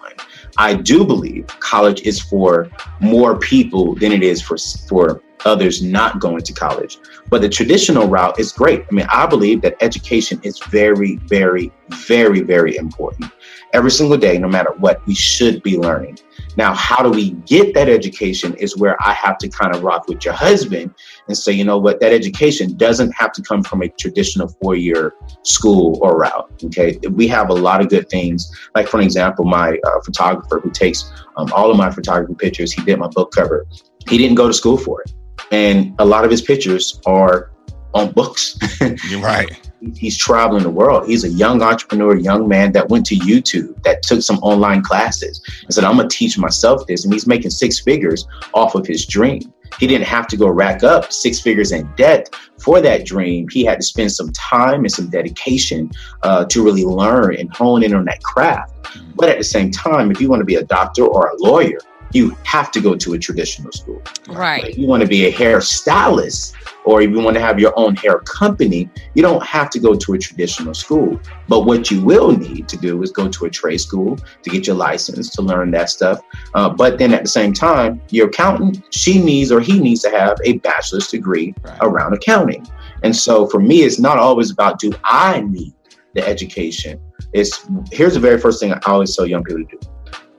I 0.58 0.74
do 0.74 1.06
believe 1.06 1.48
college 1.60 2.02
is 2.02 2.20
for 2.20 2.70
more 3.02 3.38
people 3.38 3.96
than 3.96 4.12
it 4.12 4.24
is 4.24 4.42
for 4.42 4.58
for 4.88 5.22
others 5.46 5.82
not 5.82 6.20
going 6.20 6.42
to 6.42 6.54
college. 6.54 6.98
But 7.30 7.42
the 7.42 7.50
traditional 7.50 8.08
route 8.08 8.40
is 8.40 8.52
great. 8.52 8.82
I 8.90 8.94
mean, 8.94 9.08
I 9.10 9.26
believe 9.26 9.62
that 9.62 9.76
education 9.82 10.40
is 10.44 10.60
very, 10.70 11.18
very, 11.18 11.72
very, 12.08 12.42
very 12.42 12.76
important. 12.76 13.32
Every 13.74 13.92
single 13.92 14.18
day, 14.18 14.38
no 14.38 14.48
matter 14.48 14.72
what, 14.78 15.06
we 15.06 15.16
should 15.16 15.62
be 15.62 15.78
learning. 15.78 16.18
Now, 16.58 16.74
how 16.74 17.04
do 17.04 17.10
we 17.10 17.32
get 17.32 17.74
that 17.74 17.90
education 17.90 18.54
is 18.56 18.78
where 18.78 18.96
I 19.06 19.12
have 19.12 19.38
to 19.40 19.50
kind 19.50 19.76
of 19.76 19.84
rock 19.84 20.08
with 20.08 20.24
your 20.24 20.34
husband 20.34 20.94
and 21.28 21.38
say, 21.38 21.52
you 21.52 21.66
know 21.66 21.78
what, 21.78 22.00
that 22.00 22.14
education 22.14 22.78
doesn't 22.78 23.12
have 23.12 23.34
to 23.34 23.42
come 23.42 23.64
from 23.64 23.82
a 23.82 23.90
traditional 23.90 24.48
four 24.62 24.76
year 24.76 25.14
school 25.44 26.00
or 26.02 26.18
route. 26.18 26.50
Okay. 26.66 26.98
We 27.12 27.28
have 27.28 27.50
a 27.50 27.54
lot 27.54 27.82
of 27.82 27.90
good 27.90 28.10
things. 28.10 28.50
Like, 28.76 28.88
for 28.88 29.02
example, 29.02 29.44
my 29.44 29.78
uh, 29.86 30.02
photographer 30.06 30.62
who 30.62 30.72
takes 30.72 31.12
um, 31.36 31.52
all 31.52 31.70
of 31.70 31.78
my 31.78 31.92
photography 31.92 32.36
pictures, 32.36 32.72
he 32.72 32.82
did 32.84 32.98
my 32.98 33.08
book 33.08 33.34
cover. 33.34 33.66
He 34.08 34.18
didn't 34.18 34.36
go 34.36 34.48
to 34.48 34.54
school 34.54 34.78
for 34.78 35.02
it. 35.02 35.14
And 35.52 35.96
a 36.00 36.06
lot 36.06 36.26
of 36.26 36.32
his 36.32 36.42
pictures 36.42 37.00
are 37.06 37.52
on 37.94 38.12
books. 38.12 38.58
You're 39.10 39.22
right. 39.22 39.50
he's 39.96 40.18
traveling 40.18 40.64
the 40.64 40.70
world. 40.70 41.08
He's 41.08 41.24
a 41.24 41.30
young 41.30 41.62
entrepreneur, 41.62 42.16
young 42.18 42.48
man 42.48 42.74
that 42.74 42.90
went 42.90 43.06
to 43.08 43.16
YouTube, 43.16 43.82
that 43.84 44.04
took 44.04 44.22
some 44.22 44.38
online 44.40 44.84
classes 44.84 45.42
and 45.64 45.74
said, 45.74 45.84
I'm 45.84 45.96
going 45.96 46.10
to 46.10 46.16
teach 46.16 46.38
myself 46.38 46.86
this. 46.88 47.06
And 47.06 47.14
he's 47.14 47.26
making 47.26 47.52
six 47.52 47.80
figures 47.80 48.28
off 48.54 48.76
of 48.76 48.86
his 48.86 49.06
dream. 49.06 49.54
He 49.80 49.88
didn't 49.88 50.08
have 50.08 50.28
to 50.28 50.38
go 50.38 50.48
rack 50.48 50.84
up 50.84 51.12
six 51.12 51.40
figures 51.40 51.72
in 51.72 51.90
debt 51.96 52.34
for 52.60 52.82
that 52.82 53.06
dream. 53.06 53.48
He 53.50 53.66
had 53.66 53.80
to 53.80 53.84
spend 53.84 54.12
some 54.12 54.32
time 54.32 54.82
and 54.82 54.92
some 54.92 55.10
dedication 55.10 55.92
uh, 56.24 56.46
to 56.46 56.64
really 56.64 56.86
learn 56.86 57.36
and 57.36 57.54
hone 57.54 57.84
in 57.84 57.94
on 57.94 58.06
that 58.06 58.22
craft. 58.24 58.74
But 59.16 59.30
at 59.30 59.38
the 59.38 59.44
same 59.44 59.72
time, 59.72 60.12
if 60.12 60.22
you 60.22 60.30
want 60.30 60.42
to 60.42 60.46
be 60.46 60.56
a 60.56 60.64
doctor 60.64 61.06
or 61.06 61.28
a 61.28 61.36
lawyer, 61.38 61.80
you 62.14 62.36
have 62.44 62.72
to 62.72 62.80
go 62.80 62.96
to 62.96 63.14
a 63.14 63.20
traditional 63.20 63.72
school. 63.72 64.02
Right. 64.28 64.70
If 64.70 64.78
you 64.78 64.88
want 64.88 65.02
to 65.02 65.08
be 65.08 65.26
a 65.26 65.34
hairstylist 65.34 66.54
or 66.86 67.02
if 67.02 67.10
you 67.10 67.20
want 67.20 67.36
to 67.36 67.42
have 67.42 67.60
your 67.60 67.78
own 67.78 67.96
hair 67.96 68.20
company, 68.20 68.90
you 69.14 69.22
don't 69.22 69.44
have 69.44 69.70
to 69.72 69.80
go 69.80 69.96
to 69.96 70.14
a 70.14 70.18
traditional 70.18 70.74
school. 70.74 71.20
But 71.48 71.66
what 71.66 71.92
you 71.92 72.02
will 72.02 72.32
need 72.32 72.68
to 72.70 72.78
do 72.78 73.02
is 73.04 73.12
go 73.12 73.28
to 73.28 73.46
a 73.46 73.50
trade 73.50 73.80
school 73.80 74.18
to 74.44 74.50
get 74.50 74.68
your 74.68 74.76
license 74.76 75.30
to 75.32 75.42
learn 75.42 75.72
that 75.72 75.90
stuff. 75.90 76.22
Uh, 76.54 76.70
but 76.70 76.98
then 76.98 77.14
at 77.14 77.24
the 77.24 77.30
same 77.30 77.54
time, 77.54 78.02
your 78.10 78.28
accountant, 78.28 78.84
she 78.92 79.22
needs 79.22 79.52
or 79.52 79.60
he 79.60 79.80
needs 79.80 80.02
to 80.02 80.10
have 80.10 80.38
a 80.46 80.58
bachelor's 80.60 81.08
degree 81.08 81.54
right. 81.64 81.78
around 81.82 82.14
accounting. 82.14 82.66
And 83.04 83.16
so 83.16 83.48
for 83.48 83.60
me, 83.60 83.82
it's 83.82 84.00
not 84.00 84.18
always 84.18 84.52
about 84.52 84.80
do 84.80 84.92
I 85.04 85.42
need 85.42 85.74
the 86.14 86.26
education. 86.26 87.02
It's 87.34 87.68
here's 87.92 88.14
the 88.14 88.20
very 88.20 88.40
first 88.40 88.60
thing 88.60 88.74
I 88.74 88.80
always 88.86 89.16
tell 89.16 89.26
young 89.26 89.44
people 89.44 89.66
to 89.66 89.78
do 89.78 89.80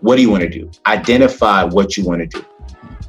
what 0.06 0.14
do 0.14 0.22
you 0.22 0.30
want 0.30 0.44
to 0.44 0.48
do? 0.48 0.70
Identify 0.86 1.64
what 1.64 1.96
you 1.96 2.04
want 2.04 2.20
to 2.20 2.26
do. 2.28 2.46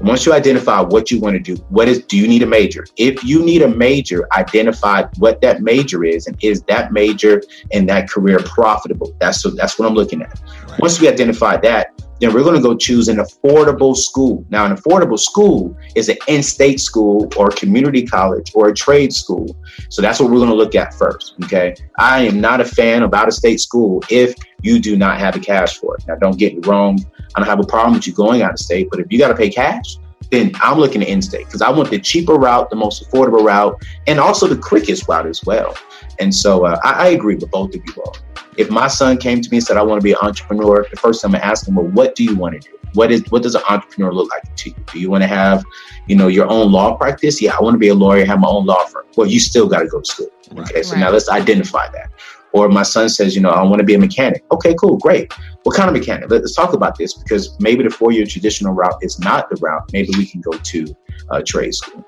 Once 0.01 0.25
you 0.25 0.33
identify 0.33 0.81
what 0.81 1.11
you 1.11 1.19
want 1.19 1.35
to 1.35 1.39
do, 1.39 1.55
what 1.69 1.87
is 1.87 2.03
do 2.05 2.17
you 2.17 2.27
need 2.27 2.41
a 2.41 2.45
major? 2.47 2.87
If 2.97 3.23
you 3.23 3.43
need 3.43 3.61
a 3.61 3.67
major, 3.67 4.27
identify 4.35 5.03
what 5.19 5.39
that 5.41 5.61
major 5.61 6.03
is 6.03 6.25
and 6.25 6.35
is 6.41 6.63
that 6.63 6.91
major 6.91 7.43
and 7.71 7.87
that 7.87 8.09
career 8.09 8.39
profitable? 8.39 9.15
That's 9.19 9.41
so 9.41 9.51
that's 9.51 9.77
what 9.77 9.87
I'm 9.87 9.93
looking 9.93 10.23
at. 10.23 10.41
Right. 10.67 10.79
Once 10.79 10.99
we 10.99 11.07
identify 11.07 11.57
that, 11.57 11.93
then 12.19 12.33
we're 12.33 12.43
going 12.43 12.55
to 12.55 12.61
go 12.61 12.75
choose 12.75 13.09
an 13.09 13.17
affordable 13.17 13.95
school. 13.95 14.43
Now, 14.49 14.65
an 14.65 14.75
affordable 14.75 15.19
school 15.19 15.77
is 15.95 16.09
an 16.09 16.17
in-state 16.27 16.79
school 16.79 17.29
or 17.37 17.49
community 17.49 18.07
college 18.07 18.51
or 18.55 18.69
a 18.69 18.73
trade 18.73 19.13
school. 19.13 19.55
So 19.89 20.01
that's 20.01 20.19
what 20.19 20.31
we're 20.31 20.39
going 20.39 20.49
to 20.49 20.55
look 20.55 20.73
at 20.73 20.95
first. 20.95 21.35
Okay. 21.43 21.75
I 21.99 22.21
am 22.21 22.41
not 22.41 22.59
a 22.59 22.65
fan 22.65 23.03
of 23.03 23.13
out-of-state 23.13 23.59
school 23.59 24.01
if 24.09 24.33
you 24.61 24.79
do 24.79 24.97
not 24.97 25.19
have 25.19 25.33
the 25.33 25.39
cash 25.39 25.77
for 25.77 25.95
it. 25.95 26.07
Now, 26.07 26.15
don't 26.15 26.37
get 26.37 26.55
me 26.55 26.61
wrong. 26.67 26.99
I 27.35 27.39
don't 27.39 27.47
have 27.47 27.59
a 27.59 27.67
problem 27.67 27.93
with 27.93 28.07
you 28.07 28.13
going 28.13 28.41
out 28.41 28.51
of 28.51 28.59
state, 28.59 28.89
but 28.89 28.99
if 28.99 29.11
you 29.11 29.19
got 29.19 29.29
to 29.29 29.35
pay 29.35 29.49
cash, 29.49 29.97
then 30.31 30.51
I'm 30.55 30.77
looking 30.77 31.01
at 31.01 31.07
in-state 31.07 31.45
because 31.45 31.61
I 31.61 31.69
want 31.69 31.89
the 31.89 31.99
cheaper 31.99 32.35
route, 32.35 32.69
the 32.69 32.75
most 32.75 33.03
affordable 33.03 33.43
route, 33.43 33.75
and 34.07 34.19
also 34.19 34.47
the 34.47 34.57
quickest 34.57 35.07
route 35.07 35.25
as 35.25 35.43
well. 35.45 35.75
And 36.19 36.33
so 36.33 36.65
uh, 36.65 36.79
I, 36.83 36.93
I, 36.93 37.07
agree 37.09 37.35
with 37.35 37.49
both 37.51 37.75
of 37.75 37.81
you 37.85 38.03
all. 38.03 38.17
If 38.57 38.69
my 38.69 38.87
son 38.87 39.17
came 39.17 39.41
to 39.41 39.49
me 39.49 39.57
and 39.57 39.65
said, 39.65 39.77
I 39.77 39.83
want 39.83 40.01
to 40.01 40.03
be 40.03 40.13
an 40.13 40.17
entrepreneur, 40.21 40.85
the 40.89 40.97
first 40.97 41.21
time 41.21 41.35
I 41.35 41.39
ask 41.39 41.67
him, 41.67 41.75
well, 41.75 41.85
what 41.85 42.15
do 42.15 42.23
you 42.23 42.35
want 42.35 42.59
to 42.59 42.67
do? 42.67 42.75
What 42.93 43.11
is 43.11 43.23
what 43.29 43.43
does 43.43 43.53
an 43.53 43.61
entrepreneur 43.69 44.11
look 44.11 44.31
like 44.31 44.55
to 44.55 44.69
you? 44.69 44.75
Do 44.91 44.99
you 44.99 45.11
want 45.11 45.21
to 45.21 45.27
have, 45.27 45.63
you 46.07 46.15
know, 46.15 46.27
your 46.27 46.49
own 46.49 46.71
law 46.71 46.95
practice? 46.95 47.39
Yeah, 47.41 47.55
I 47.55 47.61
want 47.61 47.75
to 47.75 47.77
be 47.77 47.89
a 47.89 47.93
lawyer, 47.93 48.25
have 48.25 48.39
my 48.39 48.47
own 48.47 48.65
law 48.65 48.85
firm. 48.85 49.05
Well, 49.15 49.27
you 49.27 49.39
still 49.39 49.67
got 49.67 49.81
to 49.81 49.87
go 49.87 49.99
to 49.99 50.05
school. 50.05 50.29
Okay, 50.57 50.81
so 50.81 50.93
right. 50.93 51.01
now 51.01 51.11
let's 51.11 51.29
identify 51.29 51.89
that. 51.91 52.09
Or 52.53 52.69
my 52.69 52.83
son 52.83 53.09
says, 53.09 53.35
you 53.35 53.41
know, 53.41 53.49
I 53.49 53.61
want 53.63 53.79
to 53.79 53.85
be 53.85 53.93
a 53.93 53.99
mechanic. 53.99 54.43
Okay, 54.51 54.73
cool, 54.75 54.97
great. 54.97 55.31
What 55.63 55.75
kind 55.75 55.89
of 55.89 55.93
mechanic? 55.93 56.29
Let's 56.29 56.55
talk 56.55 56.73
about 56.73 56.97
this 56.97 57.13
because 57.13 57.55
maybe 57.59 57.83
the 57.83 57.89
four 57.89 58.11
year 58.11 58.25
traditional 58.25 58.73
route 58.73 58.97
is 59.01 59.19
not 59.19 59.49
the 59.49 59.57
route. 59.57 59.83
Maybe 59.93 60.09
we 60.17 60.25
can 60.25 60.41
go 60.41 60.51
to 60.51 60.95
uh, 61.29 61.41
trade 61.45 61.73
school. 61.73 62.05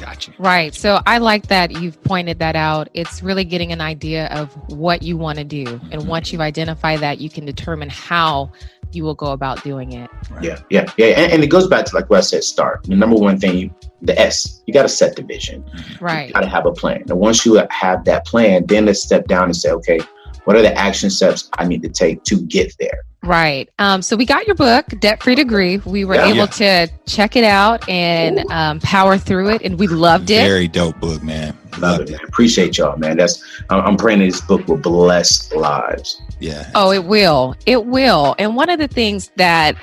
Gotcha. 0.00 0.32
Right. 0.38 0.74
So 0.74 1.00
I 1.06 1.18
like 1.18 1.48
that 1.48 1.72
you've 1.72 2.00
pointed 2.04 2.38
that 2.38 2.54
out. 2.56 2.88
It's 2.94 3.22
really 3.22 3.44
getting 3.44 3.72
an 3.72 3.80
idea 3.80 4.26
of 4.28 4.52
what 4.70 5.02
you 5.02 5.16
want 5.16 5.38
to 5.38 5.44
do. 5.44 5.64
And 5.66 6.02
mm-hmm. 6.02 6.08
once 6.08 6.32
you 6.32 6.40
identify 6.40 6.96
that, 6.96 7.20
you 7.20 7.28
can 7.28 7.44
determine 7.44 7.88
how 7.88 8.52
you 8.92 9.04
will 9.04 9.14
go 9.14 9.32
about 9.32 9.62
doing 9.62 9.92
it. 9.92 10.10
Right. 10.30 10.44
Yeah, 10.44 10.60
yeah, 10.70 10.92
yeah. 10.96 11.06
And, 11.06 11.32
and, 11.32 11.44
it 11.44 11.48
goes 11.48 11.68
back 11.68 11.84
to 11.86 11.94
like 11.94 12.08
what 12.10 12.18
I 12.18 12.20
said, 12.20 12.44
start. 12.44 12.84
The 12.84 12.96
number 12.96 13.16
one 13.16 13.38
thing, 13.38 13.74
the 14.02 14.18
S, 14.18 14.62
you 14.66 14.74
got 14.74 14.82
to 14.82 14.88
set 14.88 15.16
the 15.16 15.22
vision. 15.22 15.62
Mm-hmm. 15.62 16.04
Right. 16.04 16.28
You 16.28 16.34
got 16.34 16.40
to 16.40 16.48
have 16.48 16.66
a 16.66 16.72
plan. 16.72 17.02
And 17.08 17.18
once 17.18 17.44
you 17.44 17.62
have 17.70 18.04
that 18.04 18.26
plan, 18.26 18.66
then 18.66 18.86
let's 18.86 19.02
step 19.02 19.26
down 19.26 19.44
and 19.44 19.56
say, 19.56 19.70
okay, 19.70 20.00
what 20.44 20.56
are 20.56 20.62
the 20.62 20.74
action 20.74 21.10
steps 21.10 21.50
I 21.58 21.66
need 21.66 21.82
to 21.82 21.88
take 21.88 22.24
to 22.24 22.40
get 22.42 22.74
there? 22.78 23.02
Right. 23.28 23.68
Um, 23.78 24.00
so 24.00 24.16
we 24.16 24.24
got 24.24 24.46
your 24.46 24.56
book, 24.56 24.86
Debt 25.00 25.22
Free 25.22 25.34
Degree. 25.34 25.76
We 25.76 26.06
were 26.06 26.14
yeah, 26.14 26.28
able 26.28 26.36
yeah. 26.38 26.86
to 26.86 26.92
check 27.06 27.36
it 27.36 27.44
out 27.44 27.86
and 27.86 28.50
um, 28.50 28.80
power 28.80 29.18
through 29.18 29.50
it, 29.50 29.60
and 29.60 29.78
we 29.78 29.86
loved 29.86 30.30
it. 30.30 30.48
Very 30.48 30.66
dope 30.66 30.98
book, 30.98 31.22
man. 31.22 31.54
Love 31.78 32.00
it, 32.00 32.10
man. 32.10 32.20
Appreciate 32.26 32.78
y'all, 32.78 32.96
man. 32.96 33.18
That's 33.18 33.44
I'm 33.68 33.98
praying 33.98 34.20
this 34.20 34.40
book 34.40 34.66
will 34.66 34.78
bless 34.78 35.52
lives. 35.52 36.22
Yeah. 36.40 36.70
Oh, 36.74 36.90
it 36.90 37.04
will. 37.04 37.54
It 37.66 37.84
will. 37.84 38.34
And 38.38 38.56
one 38.56 38.70
of 38.70 38.78
the 38.78 38.88
things 38.88 39.30
that 39.36 39.76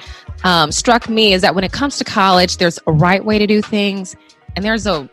um, 0.43 0.71
struck 0.71 1.07
me 1.07 1.33
is 1.33 1.43
that 1.43 1.53
when 1.53 1.63
it 1.63 1.71
comes 1.71 1.99
to 1.99 2.03
college, 2.03 2.57
there's 2.57 2.79
a 2.87 2.91
right 2.91 3.23
way 3.23 3.37
to 3.37 3.45
do 3.45 3.61
things, 3.61 4.15
and 4.55 4.65
there's 4.65 4.87
a 4.87 5.07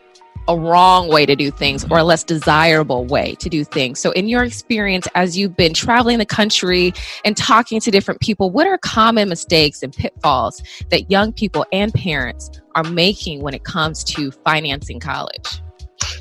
a 0.47 0.57
wrong 0.57 1.07
way 1.07 1.25
to 1.25 1.35
do 1.35 1.51
things 1.51 1.85
or 1.89 1.99
a 1.99 2.03
less 2.03 2.23
desirable 2.23 3.05
way 3.05 3.35
to 3.35 3.49
do 3.49 3.63
things. 3.63 3.99
So, 3.99 4.11
in 4.11 4.27
your 4.27 4.43
experience, 4.43 5.07
as 5.15 5.37
you've 5.37 5.55
been 5.55 5.73
traveling 5.73 6.17
the 6.17 6.25
country 6.25 6.93
and 7.25 7.35
talking 7.37 7.79
to 7.79 7.91
different 7.91 8.21
people, 8.21 8.49
what 8.49 8.67
are 8.67 8.77
common 8.77 9.29
mistakes 9.29 9.83
and 9.83 9.93
pitfalls 9.93 10.61
that 10.89 11.09
young 11.09 11.31
people 11.31 11.65
and 11.71 11.93
parents 11.93 12.49
are 12.75 12.83
making 12.83 13.41
when 13.41 13.53
it 13.53 13.63
comes 13.63 14.03
to 14.05 14.31
financing 14.31 14.99
college? 14.99 15.61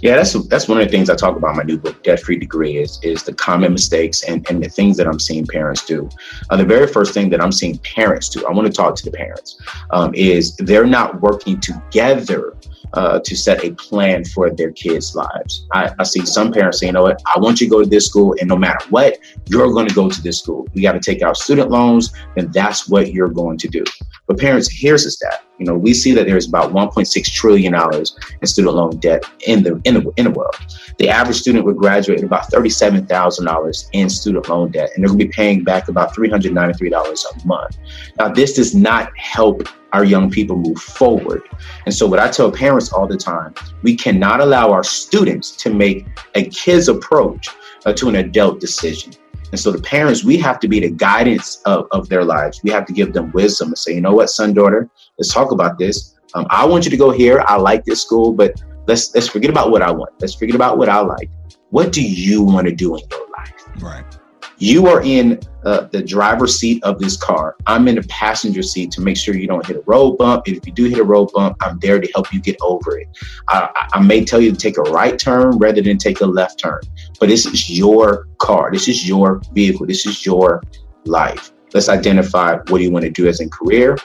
Yeah, 0.01 0.17
that's 0.17 0.33
that's 0.49 0.69
one 0.69 0.81
of 0.81 0.87
the 0.87 0.91
things 0.91 1.11
I 1.11 1.15
talk 1.15 1.37
about 1.37 1.53
in 1.53 1.57
my 1.57 1.63
new 1.63 1.79
book, 1.79 2.03
Debt 2.03 2.21
Free 2.21 2.37
Degree, 2.37 2.77
is 2.79 2.99
is 3.03 3.23
the 3.23 3.33
common 3.33 3.73
mistakes 3.73 4.23
and, 4.25 4.45
and 4.51 4.63
the 4.63 4.69
things 4.69 4.97
that 4.97 5.07
I'm 5.07 5.21
seeing 5.21 5.47
parents 5.47 5.85
do. 5.85 6.09
Uh, 6.51 6.57
the 6.57 6.65
very 6.65 6.87
first 6.87 7.15
thing 7.15 7.31
that 7.31 7.41
I'm 7.41 7.53
seeing 7.53 7.79
parents 7.79 8.29
do, 8.29 8.45
I 8.47 8.53
want 8.53 8.67
to 8.67 8.73
talk 8.73 8.97
to 8.97 9.05
the 9.05 9.17
parents, 9.17 9.61
um, 9.91 10.13
is 10.15 10.57
they're 10.57 10.87
not 10.87 11.21
working 11.21 11.61
together 11.61 12.57
uh, 12.95 13.21
to 13.21 13.37
set 13.37 13.65
a 13.65 13.73
plan 13.73 14.25
for 14.25 14.51
their 14.51 14.71
kids' 14.73 15.15
lives. 15.15 15.67
I, 15.73 15.93
I, 15.99 16.05
see 16.05 16.27
some 16.27 16.53
parents 16.53 16.81
saying, 16.81 16.91
you 16.91 16.95
know 16.95 17.03
what, 17.03 17.23
I 17.35 17.39
want 17.39 17.61
you 17.61 17.67
to 17.67 17.71
go 17.71 17.83
to 17.83 17.89
this 17.89 18.07
school, 18.07 18.35
and 18.39 18.49
no 18.49 18.57
matter 18.57 18.85
what, 18.91 19.19
you're 19.47 19.73
going 19.73 19.89
to 19.89 19.95
go 19.95 20.11
to 20.11 20.23
this 20.23 20.41
school. 20.41 20.69
We 20.75 20.83
got 20.83 20.93
to 20.93 21.01
take 21.01 21.23
out 21.23 21.37
student 21.37 21.71
loans, 21.71 22.13
and 22.37 22.53
that's 22.53 22.89
what 22.89 23.13
you're 23.13 23.29
going 23.29 23.59
to 23.59 23.69
do. 23.69 23.85
But 24.33 24.41
parents, 24.41 24.71
here's 24.73 25.05
the 25.05 25.11
stat. 25.11 25.45
You 25.59 25.67
know, 25.67 25.75
we 25.75 25.93
see 25.93 26.15
that 26.15 26.25
there's 26.25 26.49
about 26.49 26.73
1.6 26.73 27.33
trillion 27.35 27.75
dollars 27.75 28.17
in 28.41 28.47
student 28.47 28.75
loan 28.75 28.97
debt 28.97 29.23
in 29.47 29.63
the 29.63 29.79
in 29.85 29.93
the 29.93 30.11
in 30.17 30.25
the 30.25 30.31
world. 30.31 30.57
The 30.97 31.11
average 31.11 31.37
student 31.37 31.67
would 31.67 31.77
graduate 31.77 32.25
about 32.25 32.47
thirty-seven 32.47 33.05
thousand 33.09 33.45
dollars 33.45 33.91
in 33.93 34.09
student 34.09 34.49
loan 34.49 34.71
debt, 34.71 34.89
and 34.95 35.05
they're 35.05 35.09
going 35.09 35.19
to 35.19 35.27
be 35.27 35.31
paying 35.31 35.65
back 35.65 35.89
about 35.89 36.15
three 36.15 36.31
hundred 36.31 36.55
ninety-three 36.55 36.89
dollars 36.89 37.27
a 37.27 37.47
month. 37.47 37.77
Now, 38.19 38.31
this 38.31 38.55
does 38.55 38.75
not 38.75 39.13
help 39.19 39.69
our 39.93 40.03
young 40.03 40.31
people 40.31 40.57
move 40.57 40.79
forward. 40.79 41.43
And 41.85 41.95
so, 41.95 42.07
what 42.07 42.19
I 42.19 42.31
tell 42.31 42.51
parents 42.51 42.91
all 42.91 43.07
the 43.07 43.19
time, 43.19 43.55
we 43.83 43.95
cannot 43.95 44.41
allow 44.41 44.73
our 44.73 44.83
students 44.83 45.51
to 45.57 45.75
make 45.75 46.07
a 46.37 46.47
kid's 46.47 46.89
approach 46.89 47.51
to 47.97 48.09
an 48.09 48.17
adult 48.17 48.61
decision. 48.61 49.13
And 49.53 49.61
so, 49.61 49.71
the 49.71 49.83
parents, 49.83 50.25
we 50.25 50.39
have 50.39 50.59
to 50.61 50.69
be 50.69 50.81
the 50.81 50.91
guidance 50.91 51.61
of, 51.67 51.87
of 51.93 52.09
their 52.09 52.25
lives. 52.25 52.61
We 52.65 52.71
have 52.71 52.87
to 52.87 52.93
give 52.93 53.13
them 53.13 53.31
wisdom 53.33 53.69
and 53.69 53.79
say, 53.79 53.95
you 53.95 54.01
know 54.01 54.15
what, 54.15 54.31
son, 54.31 54.55
daughter, 54.55 54.89
let's 55.19 55.33
talk 55.33 55.53
about 55.53 55.79
this. 55.79 56.17
Um, 56.35 56.47
I 56.49 56.65
want 56.65 56.85
you 56.85 56.91
to 56.91 56.97
go 56.97 57.11
here. 57.11 57.45
I 57.47 57.57
like 57.57 57.85
this 57.85 58.03
school, 58.03 58.33
but 58.33 58.63
let's 58.87 59.15
let's 59.15 59.29
forget 59.29 59.51
about 59.51 59.71
what 59.71 59.83
I 59.83 59.91
want. 59.91 60.13
Let's 60.21 60.35
forget 60.35 60.55
about 60.55 60.79
what 60.79 60.89
I 60.89 61.01
like. 61.01 61.31
What 61.71 61.93
do 61.93 62.03
you 62.03 62.43
want 62.43 62.67
to 62.67 62.75
do 62.75 62.97
in 62.97 63.03
your 63.11 63.29
life? 63.31 63.83
Right. 63.83 64.22
You 64.59 64.87
are 64.87 65.03
in 65.03 65.41
uh, 65.65 65.89
the 65.91 66.03
driver's 66.03 66.59
seat 66.59 66.83
of 66.85 66.99
this 66.99 67.17
car. 67.17 67.57
I'm 67.67 67.89
in 67.89 67.97
the 67.97 68.03
passenger 68.05 68.63
seat 68.63 68.91
to 68.93 69.01
make 69.01 69.17
sure 69.17 69.35
you 69.35 69.47
don't 69.47 69.65
hit 69.67 69.77
a 69.77 69.83
road 69.87 70.19
bump. 70.19 70.47
If 70.47 70.67
you 70.67 70.73
do 70.73 70.85
hit 70.85 70.99
a 70.99 71.05
road 71.05 71.31
bump, 71.33 71.57
I'm 71.61 71.79
there 71.81 72.01
to 72.01 72.11
help 72.15 72.33
you 72.33 72.41
get 72.41 72.57
over 72.61 72.99
it. 72.99 73.09
I, 73.49 73.89
I 73.93 74.01
may 74.01 74.25
tell 74.25 74.41
you 74.41 74.53
to 74.53 74.57
take 74.57 74.79
a 74.79 74.83
right 74.83 75.19
turn 75.19 75.59
rather 75.59 75.83
than 75.83 75.99
take 75.99 76.21
a 76.21 76.27
left 76.27 76.59
turn, 76.59 76.81
but 77.19 77.29
this 77.29 77.47
is 77.47 77.71
your 77.71 78.29
car. 78.39 78.71
This 78.73 78.89
is 78.89 79.09
your 79.09 79.41
vehicle. 79.53 79.87
This 79.87 80.07
is 80.07 80.25
your 80.25 80.63
life. 81.05 81.53
Let's 81.75 81.89
identify 81.89 82.57
what 82.57 82.79
do 82.79 82.81
you 82.81 82.91
want 82.91 83.05
to 83.05 83.11
do 83.11 83.27
as 83.29 83.41
a 83.41 83.49
career? 83.49 83.97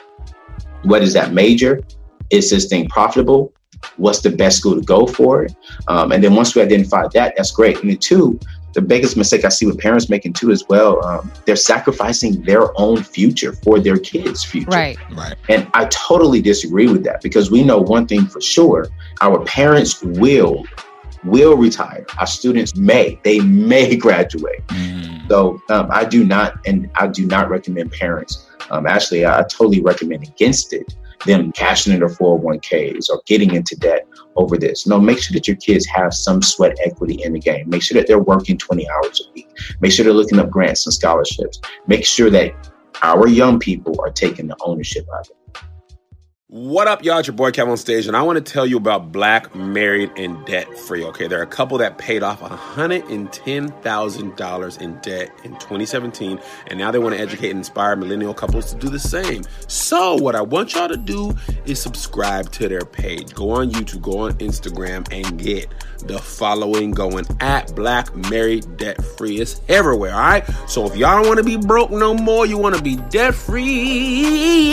What 0.84 1.04
is 1.04 1.14
that 1.14 1.34
major? 1.34 1.82
Is 2.30 2.50
this 2.50 2.68
thing 2.68 2.88
profitable? 2.88 3.54
What's 3.98 4.22
the 4.22 4.30
best 4.30 4.58
school 4.60 4.76
to 4.76 4.82
go 4.82 5.06
for? 5.06 5.48
Um, 5.88 6.12
and 6.12 6.24
then 6.24 6.36
once 6.36 6.56
we 6.56 6.62
identify 6.62 7.08
that, 7.14 7.34
that's 7.36 7.52
great. 7.52 7.80
And 7.82 7.90
then 7.90 7.98
two, 7.98 8.40
the 8.74 8.82
biggest 8.82 9.18
mistake 9.18 9.46
I 9.46 9.50
see 9.50 9.66
with 9.66 9.80
parents 9.80 10.10
making 10.10 10.34
too 10.34 10.52
as 10.52 10.64
well, 10.70 11.04
um, 11.06 11.32
they're 11.46 11.56
sacrificing 11.56 12.42
their 12.44 12.80
own 12.80 13.02
future 13.04 13.54
for 13.54 13.80
their 13.80 13.98
kids' 13.98 14.44
future. 14.44 14.70
Right. 14.70 14.98
Right. 15.12 15.36
And 15.50 15.68
I 15.74 15.86
totally 15.86 16.42
disagree 16.42 16.88
with 16.88 17.04
that 17.06 17.22
because 17.22 17.50
we 17.50 17.64
know 17.64 17.80
one 17.80 18.08
thing 18.08 18.28
for 18.28 18.42
sure: 18.42 18.88
our 19.22 19.44
parents 19.46 20.04
will 20.04 20.66
will 21.24 21.58
retire. 21.58 22.06
Our 22.20 22.28
students 22.28 22.76
may 22.76 23.20
they 23.24 23.40
may 23.40 23.96
graduate. 24.06 24.66
Mm. 24.68 25.28
So 25.28 25.62
um, 25.70 25.90
I 25.92 26.06
do 26.06 26.24
not, 26.24 26.60
and 26.66 26.90
I 26.96 27.08
do 27.08 27.26
not 27.26 27.50
recommend 27.50 27.92
parents. 27.92 28.48
Um, 28.72 28.86
actually, 28.86 29.26
I, 29.26 29.40
I 29.40 29.42
totally 29.44 29.82
recommend 29.82 30.24
against 30.24 30.74
it 30.74 30.96
them 31.26 31.52
cashing 31.52 31.94
in 31.94 32.00
their 32.00 32.10
401ks 32.10 33.10
or 33.10 33.22
getting 33.26 33.56
into 33.56 33.76
debt 33.76 34.08
over 34.36 34.58
this. 34.58 34.86
No, 34.86 35.00
make 35.00 35.20
sure 35.20 35.34
that 35.34 35.48
your 35.48 35.58
kids 35.58 35.86
have 35.88 36.14
some 36.14 36.42
sweat 36.42 36.78
equity 36.86 37.22
in 37.24 37.34
the 37.34 37.40
game. 37.40 37.70
Make 37.70 37.82
sure 37.82 38.00
that 38.00 38.08
they're 38.08 38.20
working 38.20 38.58
20 38.58 38.88
hours 38.90 39.28
a 39.28 39.34
week. 39.34 39.50
Make 39.82 39.92
sure 39.92 40.06
they're 40.06 40.14
looking 40.14 40.40
up 40.40 40.50
grants 40.50 40.86
and 40.86 40.94
scholarships. 40.94 41.60
Make 41.88 42.06
sure 42.06 42.30
that 42.30 42.54
our 43.02 43.28
young 43.28 43.60
people 43.60 43.96
are 44.02 44.12
taking 44.12 44.48
the 44.48 44.56
ownership 44.62 45.06
of 45.20 45.28
it. 45.30 45.37
What 46.50 46.88
up, 46.88 47.04
y'all? 47.04 47.18
It's 47.18 47.28
your 47.28 47.36
boy 47.36 47.52
Kevin 47.52 47.72
on 47.72 47.78
stage, 47.78 48.08
and 48.08 48.16
I 48.16 48.22
want 48.22 48.38
to 48.38 48.54
tell 48.54 48.66
you 48.66 48.78
about 48.78 49.12
Black 49.12 49.54
Married 49.54 50.10
and 50.16 50.46
Debt 50.46 50.80
Free. 50.80 51.04
Okay, 51.04 51.28
there 51.28 51.42
are 51.42 51.44
a 51.44 51.46
couple 51.46 51.78
that 51.80 51.98
paid 51.98 52.24
off 52.24 52.40
$110,000 52.40 54.82
in 54.82 55.00
debt 55.02 55.30
in 55.44 55.52
2017, 55.52 56.40
and 56.68 56.80
now 56.80 56.90
they 56.90 57.00
want 57.00 57.16
to 57.16 57.22
educate 57.22 57.50
and 57.50 57.58
inspire 57.58 57.98
millennial 57.98 58.34
couples 58.34 58.74
to 58.74 58.80
do 58.80 58.88
the 58.88 58.98
same. 58.98 59.44
So, 59.68 60.16
what 60.16 60.38
I 60.38 60.42
want 60.42 60.74
y'all 60.74 60.88
to 60.88 60.96
do 60.96 61.36
is 61.66 61.82
subscribe 61.82 62.50
to 62.54 62.70
their 62.70 62.86
page. 62.86 63.34
Go 63.34 63.50
on 63.50 63.72
YouTube, 63.72 64.02
go 64.02 64.20
on 64.20 64.32
Instagram, 64.36 65.06
and 65.12 65.38
get 65.38 65.68
the 66.08 66.20
following 66.20 66.92
going 66.92 67.26
at 67.40 67.76
Black 67.76 68.16
Married 68.30 68.78
Debt 68.78 69.04
Free. 69.04 69.40
It's 69.40 69.62
everywhere, 69.68 70.14
all 70.14 70.20
right? 70.20 70.48
So, 70.68 70.86
if 70.86 70.96
y'all 70.96 71.18
don't 71.18 71.28
want 71.28 71.40
to 71.40 71.44
be 71.44 71.58
broke 71.58 71.92
no 71.92 72.14
more, 72.14 72.46
you 72.46 72.58
want 72.58 72.76
to 72.76 72.82
be 72.82 72.96
debt 73.10 73.36
free 73.36 74.70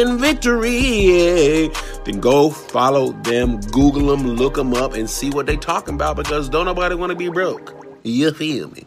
in 0.00 0.18
victory 0.18 1.70
then 2.08 2.20
go 2.20 2.50
follow 2.50 3.12
them, 3.12 3.60
Google 3.60 4.06
them, 4.16 4.26
look 4.26 4.54
them 4.54 4.74
up, 4.74 4.94
and 4.94 5.08
see 5.08 5.30
what 5.30 5.46
they 5.46 5.56
talking 5.56 5.94
about 5.94 6.16
because 6.16 6.48
don't 6.48 6.64
nobody 6.64 6.94
want 6.94 7.10
to 7.10 7.16
be 7.16 7.28
broke. 7.28 7.74
You 8.02 8.32
feel 8.32 8.70
me? 8.70 8.86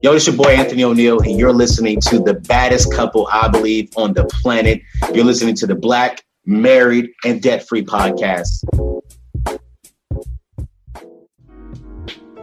Yo, 0.00 0.12
it's 0.12 0.28
your 0.28 0.36
boy 0.36 0.50
Anthony 0.50 0.84
O'Neill, 0.84 1.20
and 1.22 1.36
you're 1.40 1.52
listening 1.52 2.00
to 2.00 2.20
the 2.20 2.34
baddest 2.34 2.92
couple, 2.94 3.26
I 3.32 3.48
believe, 3.48 3.90
on 3.96 4.12
the 4.12 4.26
planet. 4.26 4.80
You're 5.12 5.24
listening 5.24 5.56
to 5.56 5.66
the 5.66 5.74
Black, 5.74 6.22
Married, 6.46 7.10
and 7.24 7.42
Debt 7.42 7.66
Free 7.66 7.84
podcast. 7.84 8.62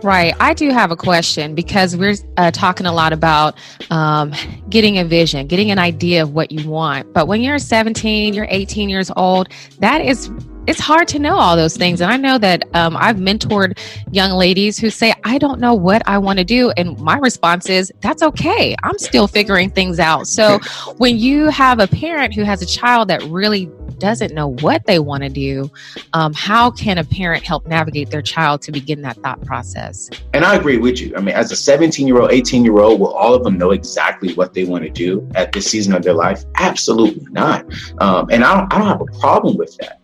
Right. 0.04 0.36
I 0.42 0.54
do 0.54 0.70
have 0.72 0.92
a 0.92 0.98
question 0.98 1.56
because 1.56 1.96
we're 1.96 2.16
uh, 2.36 2.52
talking 2.52 2.88
a 2.88 2.92
lot 2.92 3.14
about 3.14 3.58
um, 3.90 4.34
getting 4.70 4.98
a 4.98 5.06
vision, 5.06 5.48
getting 5.48 5.72
an 5.72 5.80
idea 5.80 6.24
of 6.24 6.34
what 6.34 6.52
you 6.52 6.70
want. 6.70 7.14
But 7.14 7.30
when 7.30 7.42
you're 7.42 7.58
17, 7.58 8.34
you're 8.34 8.48
18 8.50 8.90
years 8.90 9.10
old, 9.16 9.48
that 9.80 10.02
is 10.02 10.30
it's 10.68 10.80
hard 10.80 11.08
to 11.10 11.20
know 11.20 11.36
all 11.36 11.56
those 11.56 11.78
things. 11.78 12.02
And 12.02 12.12
I 12.12 12.18
know 12.18 12.38
that 12.38 12.64
um, 12.76 12.98
I've 12.98 13.18
mentored 13.18 13.78
young 14.12 14.32
ladies 14.32 14.78
who 14.78 14.90
say, 14.90 15.14
I 15.24 15.38
don't 15.38 15.60
know 15.60 15.74
what 15.74 16.02
I 16.08 16.18
want 16.18 16.40
to 16.40 16.46
do. 16.46 16.72
And 16.72 17.00
my 17.00 17.18
response 17.18 17.70
is, 17.70 17.92
that's 18.02 18.24
okay. 18.24 18.76
I'm 18.84 18.98
still 18.98 19.28
figuring 19.28 19.70
things 19.70 20.00
out. 20.00 20.28
So 20.28 20.60
when 20.98 21.18
you 21.18 21.48
have 21.50 21.80
a 21.80 21.88
parent 21.88 22.34
who 22.34 22.44
has 22.44 22.62
a 22.62 22.66
child 22.66 23.10
that 23.10 23.22
really 23.24 23.70
doesn't 23.98 24.34
know 24.34 24.48
what 24.48 24.86
they 24.86 25.00
want 25.00 25.24
to 25.24 25.30
do, 25.30 25.72
um, 26.14 26.34
how 26.34 26.72
can 26.72 26.98
a 26.98 27.04
parent 27.04 27.44
help 27.44 27.66
navigate 27.68 28.10
their 28.10 28.22
child 28.22 28.62
to 28.64 28.72
begin 28.72 29.02
that 29.04 29.18
thought 29.18 29.42
process? 29.46 30.10
And 30.34 30.44
I 30.44 30.56
agree 30.56 30.78
with 30.78 31.00
you. 31.00 31.16
I 31.16 31.22
mean, 31.22 31.36
as 31.36 31.52
a 31.52 31.56
17 31.56 32.08
year 32.08 32.20
old, 32.20 32.32
18 32.32 32.64
year 32.64 32.80
old, 32.80 33.00
will 33.00 33.14
all 33.14 33.34
of 33.34 33.44
them 33.44 33.58
know 33.58 33.72
exactly 33.72 34.34
what 34.34 34.54
they 34.54 34.66
want 34.66 34.84
to 34.84 34.90
do 34.90 35.30
at 35.36 35.52
this 35.52 35.68
season 35.68 35.94
of 35.94 36.04
their 36.04 36.14
life? 36.14 36.44
Absolutely 36.56 37.26
not. 37.32 37.66
Um, 38.00 38.28
and 38.32 38.44
I 38.44 38.58
don't, 38.58 38.74
I 38.74 38.78
don't 38.80 38.88
have 38.88 39.02
a 39.02 39.20
problem 39.20 39.58
with 39.58 39.78
that 39.78 40.02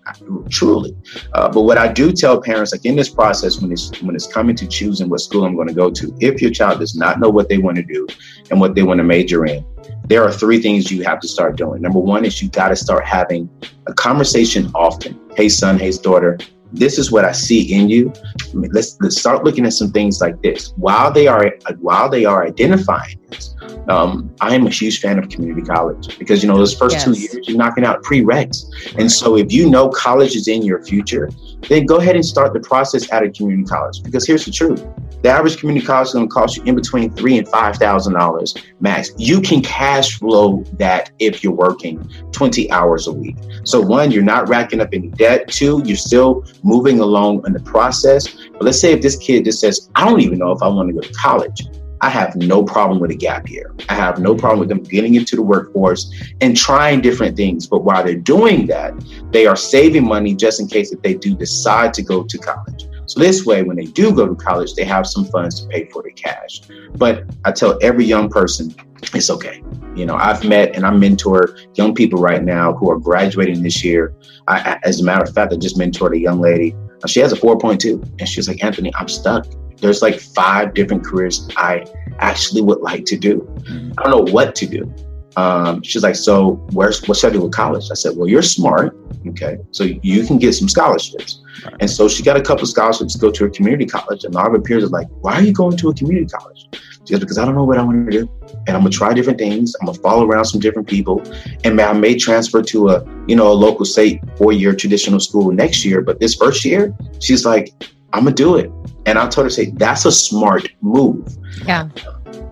truly. 0.49 0.95
Uh, 1.33 1.49
but 1.49 1.61
what 1.61 1.77
I 1.77 1.91
do 1.91 2.11
tell 2.11 2.41
parents, 2.41 2.71
like 2.71 2.85
in 2.85 2.95
this 2.95 3.09
process, 3.09 3.61
when 3.61 3.71
it's 3.71 3.89
when 4.01 4.15
it's 4.15 4.27
coming 4.27 4.55
to 4.55 4.67
choosing 4.67 5.09
what 5.09 5.21
school 5.21 5.45
I'm 5.45 5.55
going 5.55 5.67
to 5.67 5.73
go 5.73 5.91
to, 5.91 6.15
if 6.19 6.41
your 6.41 6.51
child 6.51 6.79
does 6.79 6.95
not 6.95 7.19
know 7.19 7.29
what 7.29 7.49
they 7.49 7.57
want 7.57 7.77
to 7.77 7.83
do 7.83 8.07
and 8.49 8.59
what 8.59 8.75
they 8.75 8.83
want 8.83 8.99
to 8.99 9.03
major 9.03 9.45
in, 9.45 9.65
there 10.05 10.23
are 10.23 10.31
three 10.31 10.61
things 10.61 10.91
you 10.91 11.03
have 11.03 11.19
to 11.21 11.27
start 11.27 11.55
doing. 11.55 11.81
Number 11.81 11.99
one 11.99 12.25
is 12.25 12.41
you 12.41 12.49
got 12.49 12.69
to 12.69 12.75
start 12.75 13.05
having 13.05 13.49
a 13.87 13.93
conversation 13.93 14.71
often. 14.75 15.19
Hey, 15.35 15.49
son. 15.49 15.79
Hey, 15.79 15.91
daughter. 15.91 16.37
This 16.73 16.97
is 16.97 17.11
what 17.11 17.25
I 17.25 17.31
see 17.31 17.73
in 17.73 17.89
you. 17.89 18.13
I 18.51 18.53
mean, 18.53 18.71
let's 18.71 18.97
let's 19.01 19.19
start 19.19 19.43
looking 19.43 19.65
at 19.65 19.73
some 19.73 19.91
things 19.91 20.21
like 20.21 20.41
this. 20.41 20.73
While 20.77 21.11
they 21.11 21.27
are 21.27 21.53
while 21.79 22.09
they 22.09 22.25
are 22.25 22.45
identifying 22.45 23.19
this, 23.29 23.55
um, 23.89 24.33
I 24.39 24.55
am 24.55 24.65
a 24.67 24.69
huge 24.69 25.01
fan 25.01 25.19
of 25.19 25.29
community 25.29 25.61
college 25.61 26.17
because 26.17 26.41
you 26.41 26.49
know 26.49 26.57
those 26.57 26.73
first 26.73 26.95
yes. 26.95 27.03
two 27.03 27.13
years 27.13 27.47
you're 27.47 27.57
knocking 27.57 27.83
out 27.83 28.03
prereqs, 28.03 28.65
and 28.97 29.11
so 29.11 29.35
if 29.35 29.51
you 29.51 29.69
know 29.69 29.89
college 29.89 30.35
is 30.35 30.47
in 30.47 30.61
your 30.63 30.83
future, 30.83 31.29
then 31.67 31.85
go 31.85 31.97
ahead 31.97 32.15
and 32.15 32.25
start 32.25 32.53
the 32.53 32.59
process 32.61 33.11
at 33.11 33.23
a 33.23 33.29
community 33.29 33.67
college. 33.67 34.01
Because 34.03 34.25
here's 34.25 34.45
the 34.45 34.51
truth: 34.51 34.85
the 35.21 35.29
average 35.29 35.57
community 35.57 35.85
college 35.85 36.07
is 36.07 36.13
going 36.13 36.27
to 36.27 36.33
cost 36.33 36.57
you 36.57 36.63
in 36.63 36.75
between 36.75 37.11
three 37.13 37.37
and 37.37 37.47
five 37.47 37.75
thousand 37.77 38.13
dollars 38.13 38.55
max. 38.79 39.11
You 39.17 39.41
can 39.41 39.61
cash 39.61 40.17
flow 40.17 40.63
that 40.73 41.11
if 41.19 41.43
you're 41.43 41.53
working 41.53 42.09
20 42.31 42.71
hours 42.71 43.07
a 43.07 43.13
week. 43.13 43.35
So 43.63 43.81
one, 43.81 44.11
you're 44.11 44.23
not 44.23 44.49
racking 44.49 44.81
up 44.81 44.89
any 44.93 45.09
debt. 45.09 45.47
Two, 45.47 45.81
you're 45.85 45.97
still 45.97 46.45
moving 46.63 46.99
along 46.99 47.45
in 47.45 47.53
the 47.53 47.59
process. 47.59 48.27
But 48.53 48.63
let's 48.63 48.79
say 48.79 48.93
if 48.93 49.01
this 49.01 49.15
kid 49.17 49.45
just 49.45 49.59
says, 49.59 49.89
"I 49.95 50.05
don't 50.05 50.21
even 50.21 50.39
know 50.39 50.51
if 50.51 50.61
I 50.61 50.67
want 50.67 50.89
to 50.89 50.93
go 50.93 51.01
to 51.01 51.13
college." 51.13 51.67
I 52.03 52.09
have 52.09 52.35
no 52.35 52.63
problem 52.63 52.99
with 52.99 53.11
a 53.11 53.15
gap 53.15 53.47
year. 53.47 53.75
I 53.87 53.93
have 53.93 54.17
no 54.17 54.35
problem 54.35 54.59
with 54.59 54.69
them 54.69 54.81
getting 54.81 55.13
into 55.13 55.35
the 55.35 55.43
workforce 55.43 56.11
and 56.41 56.57
trying 56.57 57.01
different 57.01 57.37
things. 57.37 57.67
But 57.67 57.83
while 57.83 58.03
they're 58.03 58.15
doing 58.15 58.65
that, 58.67 58.93
they 59.31 59.45
are 59.45 59.55
saving 59.55 60.07
money 60.07 60.33
just 60.33 60.59
in 60.59 60.67
case 60.67 60.91
if 60.91 61.01
they 61.03 61.13
do 61.13 61.35
decide 61.35 61.93
to 61.93 62.01
go 62.01 62.23
to 62.23 62.37
college. 62.39 62.85
So 63.11 63.19
this 63.19 63.45
way, 63.45 63.61
when 63.63 63.75
they 63.75 63.85
do 63.85 64.13
go 64.15 64.25
to 64.25 64.35
college, 64.35 64.73
they 64.75 64.85
have 64.85 65.05
some 65.05 65.25
funds 65.25 65.61
to 65.61 65.67
pay 65.67 65.85
for 65.85 66.01
the 66.01 66.11
cash. 66.11 66.61
But 66.95 67.25
I 67.43 67.51
tell 67.51 67.77
every 67.81 68.05
young 68.05 68.29
person, 68.29 68.73
it's 69.13 69.29
okay. 69.29 69.61
You 69.95 70.05
know, 70.05 70.15
I've 70.15 70.45
met 70.45 70.75
and 70.75 70.85
I 70.85 70.91
mentor 70.91 71.57
young 71.75 71.93
people 71.93 72.21
right 72.21 72.41
now 72.41 72.73
who 72.73 72.89
are 72.89 72.97
graduating 72.97 73.63
this 73.63 73.83
year. 73.83 74.15
I, 74.47 74.79
as 74.83 75.01
a 75.01 75.03
matter 75.03 75.23
of 75.23 75.33
fact, 75.33 75.51
I 75.51 75.57
just 75.57 75.77
mentored 75.77 76.15
a 76.15 76.19
young 76.19 76.39
lady. 76.39 76.73
She 77.05 77.19
has 77.19 77.33
a 77.33 77.35
4.2, 77.35 78.19
and 78.19 78.29
she's 78.29 78.47
like, 78.47 78.63
Anthony, 78.63 78.93
I'm 78.95 79.09
stuck 79.09 79.45
there's 79.81 80.01
like 80.01 80.19
five 80.19 80.73
different 80.73 81.03
careers 81.03 81.49
I 81.57 81.85
actually 82.19 82.61
would 82.61 82.81
like 82.81 83.03
to 83.05 83.17
do. 83.17 83.39
Mm-hmm. 83.39 83.93
I 83.97 84.03
don't 84.03 84.25
know 84.25 84.31
what 84.31 84.55
to 84.55 84.67
do. 84.67 84.93
Um, 85.37 85.81
she's 85.83 86.03
like, 86.03 86.15
so 86.15 86.53
where's 86.71 87.05
what 87.07 87.17
should 87.17 87.31
I 87.31 87.33
do 87.33 87.41
with 87.41 87.53
college? 87.53 87.89
I 87.91 87.95
said, 87.95 88.17
well, 88.17 88.27
you're 88.27 88.41
smart, 88.41 88.97
okay, 89.27 89.57
so 89.71 89.83
you 89.83 90.25
can 90.25 90.37
get 90.37 90.53
some 90.53 90.67
scholarships. 90.67 91.41
Right. 91.65 91.75
And 91.79 91.89
so 91.89 92.07
she 92.07 92.23
got 92.23 92.37
a 92.37 92.41
couple 92.41 92.63
of 92.63 92.69
scholarships 92.69 93.13
to 93.13 93.19
go 93.19 93.31
to 93.31 93.45
a 93.45 93.49
community 93.49 93.85
college. 93.85 94.23
And 94.23 94.35
all 94.35 94.47
of 94.47 94.53
her 94.53 94.61
peers 94.61 94.83
are 94.83 94.87
like, 94.87 95.07
why 95.21 95.35
are 95.35 95.41
you 95.41 95.53
going 95.53 95.77
to 95.77 95.89
a 95.89 95.93
community 95.93 96.27
college? 96.27 96.67
She 97.05 97.13
goes, 97.13 97.19
because 97.19 97.37
I 97.37 97.45
don't 97.45 97.55
know 97.55 97.63
what 97.63 97.77
I 97.77 97.83
want 97.83 98.09
to 98.09 98.11
do, 98.11 98.29
and 98.67 98.75
I'm 98.75 98.83
gonna 98.83 98.89
try 98.89 99.13
different 99.13 99.39
things. 99.39 99.75
I'm 99.81 99.87
gonna 99.87 99.99
follow 99.99 100.25
around 100.25 100.45
some 100.45 100.59
different 100.59 100.87
people, 100.87 101.23
and 101.63 101.79
I 101.81 101.93
may 101.93 102.15
transfer 102.15 102.61
to 102.61 102.89
a 102.89 103.05
you 103.27 103.35
know 103.35 103.51
a 103.51 103.53
local 103.53 103.85
state 103.85 104.21
four 104.37 104.53
year 104.53 104.75
traditional 104.75 105.19
school 105.19 105.51
next 105.51 105.83
year. 105.83 106.01
But 106.01 106.19
this 106.19 106.35
first 106.35 106.63
year, 106.63 106.95
she's 107.19 107.43
like, 107.45 107.73
I'm 108.13 108.25
gonna 108.25 108.35
do 108.35 108.55
it. 108.57 108.71
And 109.07 109.17
I 109.17 109.27
told 109.29 109.45
her, 109.45 109.49
say, 109.49 109.71
that's 109.71 110.05
a 110.05 110.11
smart 110.11 110.69
move. 110.81 111.27
Yeah. 111.65 111.89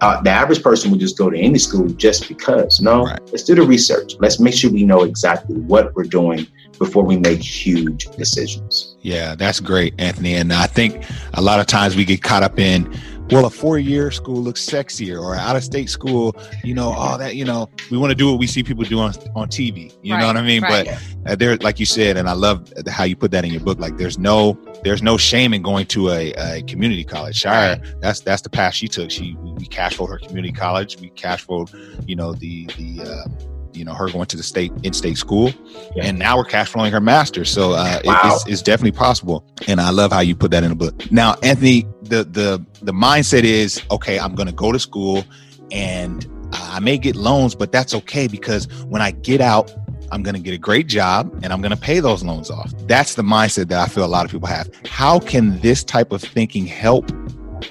Uh, 0.01 0.21
the 0.21 0.29
average 0.29 0.63
person 0.63 0.91
would 0.91 0.99
just 0.99 1.17
go 1.17 1.29
to 1.29 1.37
any 1.37 1.59
school 1.59 1.87
just 1.89 2.27
because. 2.27 2.79
No, 2.79 3.05
right. 3.05 3.19
let's 3.31 3.43
do 3.43 3.55
the 3.55 3.63
research. 3.63 4.15
Let's 4.19 4.39
make 4.39 4.53
sure 4.53 4.71
we 4.71 4.83
know 4.83 5.03
exactly 5.03 5.55
what 5.55 5.93
we're 5.95 6.03
doing 6.03 6.47
before 6.77 7.03
we 7.03 7.17
make 7.17 7.41
huge 7.41 8.05
decisions. 8.11 8.95
Yeah, 9.01 9.35
that's 9.35 9.59
great, 9.59 9.93
Anthony. 9.99 10.35
And 10.35 10.53
I 10.53 10.67
think 10.67 11.03
a 11.33 11.41
lot 11.41 11.59
of 11.59 11.67
times 11.67 11.95
we 11.95 12.05
get 12.05 12.23
caught 12.23 12.43
up 12.43 12.57
in 12.57 12.91
well, 13.31 13.45
a 13.45 13.49
four 13.49 13.77
year 13.79 14.11
school 14.11 14.41
looks 14.41 14.65
sexier 14.65 15.21
or 15.21 15.35
out 15.35 15.55
of 15.55 15.63
state 15.63 15.89
school, 15.89 16.35
you 16.63 16.73
know, 16.73 16.91
all 16.91 17.17
that, 17.17 17.35
you 17.35 17.45
know, 17.45 17.69
we 17.91 17.97
want 17.97 18.11
to 18.11 18.15
do 18.15 18.29
what 18.29 18.39
we 18.39 18.47
see 18.47 18.63
people 18.63 18.83
do 18.83 18.99
on, 18.99 19.13
on 19.35 19.47
TV. 19.47 19.95
You 20.01 20.13
right, 20.13 20.21
know 20.21 20.27
what 20.27 20.37
I 20.37 20.41
mean? 20.41 20.63
Right. 20.63 20.87
But 21.23 21.31
uh, 21.31 21.35
there, 21.35 21.57
like 21.57 21.79
you 21.79 21.85
said, 21.85 22.17
and 22.17 22.29
I 22.29 22.33
love 22.33 22.71
how 22.87 23.03
you 23.03 23.15
put 23.15 23.31
that 23.31 23.45
in 23.45 23.51
your 23.51 23.61
book, 23.61 23.79
like 23.79 23.97
there's 23.97 24.17
no, 24.17 24.57
there's 24.83 25.03
no 25.03 25.17
shame 25.17 25.53
in 25.53 25.61
going 25.61 25.85
to 25.87 26.09
a, 26.09 26.31
a 26.33 26.63
community 26.63 27.03
college. 27.03 27.35
Shire, 27.35 27.79
right. 27.79 28.01
that's, 28.01 28.21
that's 28.21 28.41
the 28.41 28.49
path 28.49 28.73
she 28.73 28.87
took. 28.87 29.11
She, 29.11 29.35
we 29.39 29.65
cash 29.65 29.95
flowed 29.95 30.09
her 30.09 30.19
community 30.19 30.53
college. 30.53 30.99
We 30.99 31.09
cash 31.11 31.43
flowed, 31.43 31.69
you 32.07 32.15
know, 32.15 32.33
the, 32.33 32.65
the, 32.77 33.01
uh, 33.03 33.49
you 33.73 33.85
know 33.85 33.93
her 33.93 34.09
going 34.09 34.25
to 34.25 34.37
the 34.37 34.43
state 34.43 34.71
in-state 34.83 35.17
school 35.17 35.51
yeah. 35.95 36.05
and 36.05 36.19
now 36.19 36.37
we're 36.37 36.45
cash 36.45 36.69
flowing 36.69 36.91
her 36.91 37.01
master 37.01 37.45
so 37.45 37.71
uh, 37.71 37.99
wow. 38.03 38.21
it, 38.23 38.33
it's, 38.33 38.47
it's, 38.47 38.61
definitely 38.61 38.97
possible 38.97 39.45
and 39.67 39.79
i 39.79 39.89
love 39.89 40.11
how 40.11 40.19
you 40.19 40.35
put 40.35 40.51
that 40.51 40.63
in 40.63 40.69
the 40.69 40.75
book 40.75 41.11
now 41.11 41.35
anthony 41.43 41.85
the 42.03 42.23
the 42.23 42.63
the 42.81 42.91
mindset 42.91 43.43
is 43.43 43.81
okay 43.91 44.19
i'm 44.19 44.35
going 44.35 44.47
to 44.47 44.53
go 44.53 44.71
to 44.71 44.79
school 44.79 45.23
and 45.71 46.27
I 46.51 46.79
may 46.79 46.97
get 46.97 47.15
loans, 47.15 47.55
but 47.55 47.71
that's 47.71 47.93
okay 47.93 48.27
because 48.27 48.65
when 48.85 49.01
I 49.01 49.11
get 49.11 49.41
out, 49.41 49.73
I'm 50.11 50.23
going 50.23 50.35
to 50.35 50.41
get 50.41 50.53
a 50.53 50.57
great 50.57 50.87
job 50.87 51.31
and 51.43 51.53
I'm 51.53 51.61
going 51.61 51.71
to 51.71 51.77
pay 51.77 51.99
those 51.99 52.23
loans 52.23 52.49
off. 52.49 52.73
That's 52.87 53.15
the 53.15 53.21
mindset 53.21 53.67
that 53.69 53.79
I 53.79 53.87
feel 53.87 54.03
a 54.03 54.07
lot 54.07 54.25
of 54.25 54.31
people 54.31 54.47
have. 54.47 54.69
How 54.85 55.19
can 55.19 55.59
this 55.59 55.83
type 55.83 56.11
of 56.11 56.21
thinking 56.21 56.65
help 56.65 57.11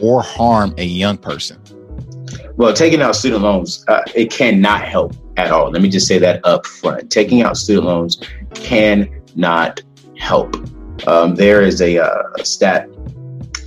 or 0.00 0.22
harm 0.22 0.74
a 0.78 0.84
young 0.84 1.18
person? 1.18 1.60
Well, 2.56 2.72
taking 2.72 3.00
out 3.02 3.16
student 3.16 3.42
loans, 3.42 3.84
uh, 3.88 4.02
it 4.14 4.30
cannot 4.30 4.82
help 4.82 5.14
at 5.38 5.52
all. 5.52 5.70
Let 5.70 5.82
me 5.82 5.88
just 5.88 6.06
say 6.06 6.18
that 6.18 6.44
up 6.44 6.66
front. 6.66 7.10
Taking 7.10 7.42
out 7.42 7.56
student 7.56 7.86
loans 7.86 8.20
cannot 8.54 9.80
help. 10.18 10.56
Um, 11.06 11.36
there 11.36 11.62
is 11.62 11.80
a, 11.80 11.98
uh, 11.98 12.22
a 12.38 12.44
stat 12.44 12.88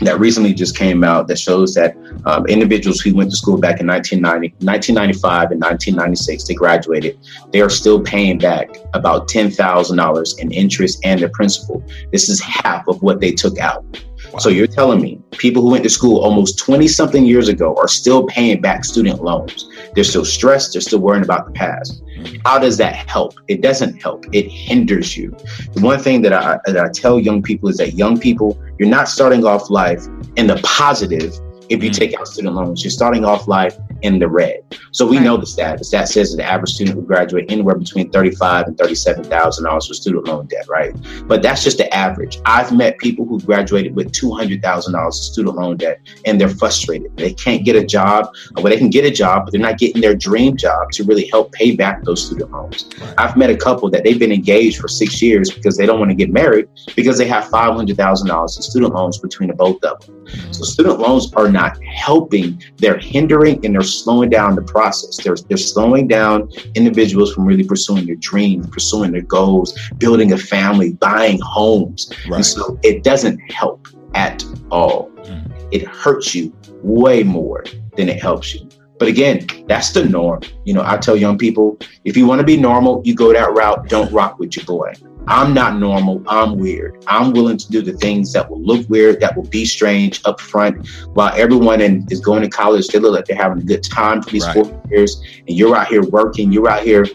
that 0.02 0.20
recently 0.20 0.54
just 0.54 0.76
came 0.76 1.04
out 1.04 1.28
that 1.28 1.40
shows 1.40 1.74
that 1.76 1.96
um, 2.26 2.46
individuals 2.48 3.00
who 3.00 3.16
went 3.16 3.30
to 3.32 3.38
school 3.38 3.58
back 3.58 3.80
in 3.80 3.88
1990, 3.88 4.66
1995 4.66 5.52
and 5.52 5.62
1996, 5.62 6.44
they 6.44 6.54
graduated, 6.54 7.18
they 7.54 7.62
are 7.62 7.70
still 7.70 8.02
paying 8.02 8.38
back 8.38 8.70
about 8.94 9.30
$10,000 9.30 10.40
in 10.40 10.52
interest 10.52 11.00
and 11.04 11.22
the 11.22 11.30
principal. 11.30 11.84
This 12.12 12.30
is 12.30 12.42
half 12.42 12.88
of 12.88 13.02
what 13.02 13.22
they 13.22 13.32
took 13.32 13.60
out. 13.60 13.86
Wow. 14.34 14.40
So 14.40 14.50
you're 14.50 14.68
telling 14.68 15.02
me 15.02 15.20
people 15.32 15.62
who 15.62 15.72
went 15.72 15.84
to 15.84 15.90
school 15.90 16.20
almost 16.20 16.58
20 16.60 16.88
something 16.88 17.26
years 17.26 17.48
ago 17.48 17.76
are 17.78 17.88
still 17.88 18.26
paying 18.26 18.60
back 18.60 18.84
student 18.86 19.24
loans. 19.24 19.68
They're 19.94 20.04
still 20.04 20.26
stressed. 20.26 20.74
They're 20.74 20.82
still 20.82 21.00
worrying 21.00 21.24
about 21.24 21.46
the 21.48 21.52
past. 21.52 22.04
How 22.46 22.60
does 22.60 22.78
that 22.78 22.96
help? 23.10 23.34
It 23.48 23.62
doesn't 23.62 24.02
help. 24.02 24.26
It 24.32 24.48
hinders 24.48 25.18
you. 25.18 25.36
The 25.74 25.82
one 25.82 26.00
thing 26.00 26.22
that 26.22 26.34
I, 26.34 26.60
that 26.66 26.78
I 26.78 26.90
tell 26.90 27.20
young 27.20 27.42
people 27.42 27.70
is 27.70 27.78
that 27.78 27.94
young 27.94 28.20
people, 28.20 28.62
you're 28.80 28.90
not 28.90 29.08
starting 29.10 29.46
off 29.46 29.70
life 29.70 30.06
in 30.36 30.48
the 30.48 30.60
positive 30.64 31.34
if 31.70 31.84
you 31.84 31.90
mm. 31.90 31.96
take 31.96 32.20
out 32.20 32.28
student 32.28 32.56
loans. 32.56 32.84
You're 32.84 32.92
starting 32.92 33.26
off 33.26 33.48
life 33.48 33.78
in 34.02 34.20
the 34.20 34.28
red. 34.28 34.60
So 34.92 35.06
we 35.06 35.18
right. 35.18 35.24
know 35.24 35.38
the 35.38 35.46
stat. 35.46 35.80
The 35.80 35.86
stat 35.86 36.10
says 36.10 36.32
that 36.32 36.38
the 36.38 36.46
average 36.46 36.72
student 36.72 36.98
will 36.98 37.04
graduate 37.04 37.46
anywhere 37.50 37.76
between 37.76 38.10
thirty-five 38.12 38.68
and 38.68 38.78
thirty-seven 38.78 39.24
thousand 39.26 39.66
dollars 39.66 39.88
for 39.88 39.94
student 39.94 40.28
loan 40.28 40.48
debt, 40.48 40.68
right? 40.68 40.96
But 41.28 41.42
that's 41.42 41.64
just 41.64 41.78
the 41.78 41.94
average. 41.94 42.40
I've 42.46 42.72
met 42.76 42.98
people 42.98 43.26
who 43.26 43.40
graduated 43.40 43.96
with 43.96 44.12
two 44.12 44.32
hundred 44.32 44.62
thousand 44.62 44.94
dollars 44.94 45.18
of 45.18 45.24
student 45.26 45.56
loan 45.56 45.78
debt, 45.78 46.00
and 46.26 46.40
they're 46.40 46.50
frustrated. 46.50 47.16
They 47.18 47.34
can't 47.34 47.64
get 47.66 47.76
a 47.76 47.86
job, 47.86 48.34
or 48.58 48.70
they 48.70 48.78
can 48.78 48.90
get 48.90 49.06
a 49.06 49.12
job, 49.12 49.46
but 49.46 49.52
they're 49.52 49.62
not 49.62 49.78
getting 49.78 50.02
their 50.02 50.16
dream 50.16 50.58
job 50.58 50.92
to 50.94 51.04
really 51.04 51.28
help 51.28 51.52
pay 51.52 51.76
back 51.76 52.04
those 52.04 52.26
student 52.26 52.52
loans. 52.52 52.90
Right. 53.00 53.14
I've 53.18 53.38
met 53.38 53.50
a 53.50 53.58
couple 53.58 53.90
that 53.92 54.04
they've 54.04 54.20
been 54.20 54.32
engaged 54.32 54.80
for 54.80 54.88
six 54.88 55.22
years 55.22 55.52
because 55.52 55.78
they 55.78 55.86
don't 55.86 56.00
want 56.00 56.12
to 56.12 56.16
get 56.16 56.32
married 56.32 56.68
because 56.96 57.18
they 57.18 57.28
have 57.28 57.48
five 57.50 57.76
hundred 57.76 57.98
thousand 57.98 58.28
dollars 58.28 58.58
in 58.58 58.64
student 58.64 58.94
loans 58.94 59.18
between 59.20 59.50
the 59.50 59.56
both 59.56 59.84
of 59.84 60.00
them. 60.06 60.28
So 60.52 60.64
student 60.64 61.00
loans 61.00 61.34
are 61.34 61.50
not 61.50 61.82
helping; 61.84 62.62
they're 62.78 62.98
hindering 62.98 63.66
and 63.66 63.76
they're 63.76 63.82
slowing 63.92 64.30
down 64.30 64.56
the 64.56 64.62
process. 64.62 65.24
They're, 65.24 65.36
they're 65.48 65.58
slowing 65.58 66.08
down 66.08 66.50
individuals 66.76 67.34
from 67.34 67.46
really 67.46 67.64
pursuing 67.64 68.06
their 68.06 68.16
dreams, 68.16 68.68
pursuing 68.70 69.12
their 69.12 69.22
goals, 69.22 69.78
building 69.98 70.34
a 70.34 70.38
family, 70.38 70.94
buying 70.94 71.40
homes. 71.42 72.12
Right. 72.28 72.38
And 72.38 72.46
so 72.46 72.80
it 72.84 73.04
doesn't 73.04 73.40
help 73.52 73.88
at 74.14 74.44
all. 74.72 75.10
Mm. 75.24 75.52
It 75.72 75.88
hurts 75.88 76.36
you 76.36 76.54
way 76.84 77.24
more 77.24 77.64
than 77.96 78.10
it 78.10 78.22
helps 78.22 78.54
you. 78.54 78.68
But 79.00 79.08
again, 79.08 79.48
that's 79.68 79.94
the 79.94 80.06
norm. 80.06 80.42
You 80.64 80.76
know, 80.76 80.84
I 80.86 80.98
tell 80.98 81.16
young 81.16 81.38
people 81.38 81.80
if 82.06 82.16
you 82.16 82.28
want 82.28 82.40
to 82.40 82.46
be 82.46 82.56
normal, 82.56 83.02
you 83.04 83.16
go 83.16 83.34
that 83.34 83.52
route. 83.52 83.90
Don't 83.90 84.12
rock 84.12 84.38
with 84.38 84.56
your 84.56 84.66
boy. 84.66 84.94
I'm 85.28 85.54
not 85.54 85.78
normal. 85.78 86.24
I'm 86.28 86.58
weird. 86.58 87.04
I'm 87.08 87.32
willing 87.32 87.58
to 87.58 87.72
do 87.72 87.82
the 87.82 87.94
things 87.94 88.34
that 88.34 88.50
will 88.50 88.62
look 88.62 88.90
weird, 88.90 89.20
that 89.20 89.36
will 89.36 89.48
be 89.48 89.66
strange 89.66 90.22
up 90.26 90.42
front. 90.42 90.88
While 91.14 91.34
everyone 91.36 91.80
in, 91.82 92.08
is 92.10 92.20
going 92.20 92.42
to 92.42 92.50
college, 92.50 92.88
they 92.88 93.00
look 93.00 93.14
like 93.14 93.26
they're 93.26 93.38
having 93.38 93.60
a 93.60 93.66
good 93.66 93.84
time 93.84 94.22
for 94.22 94.32
these 94.32 94.46
right. 94.46 94.66
four 94.66 94.82
years, 94.90 95.22
and 95.48 95.56
you're 95.56 95.76
out 95.76 95.88
here 95.88 96.04
working. 96.04 96.52
You're 96.52 96.70
out 96.70 96.84
here 96.84 97.06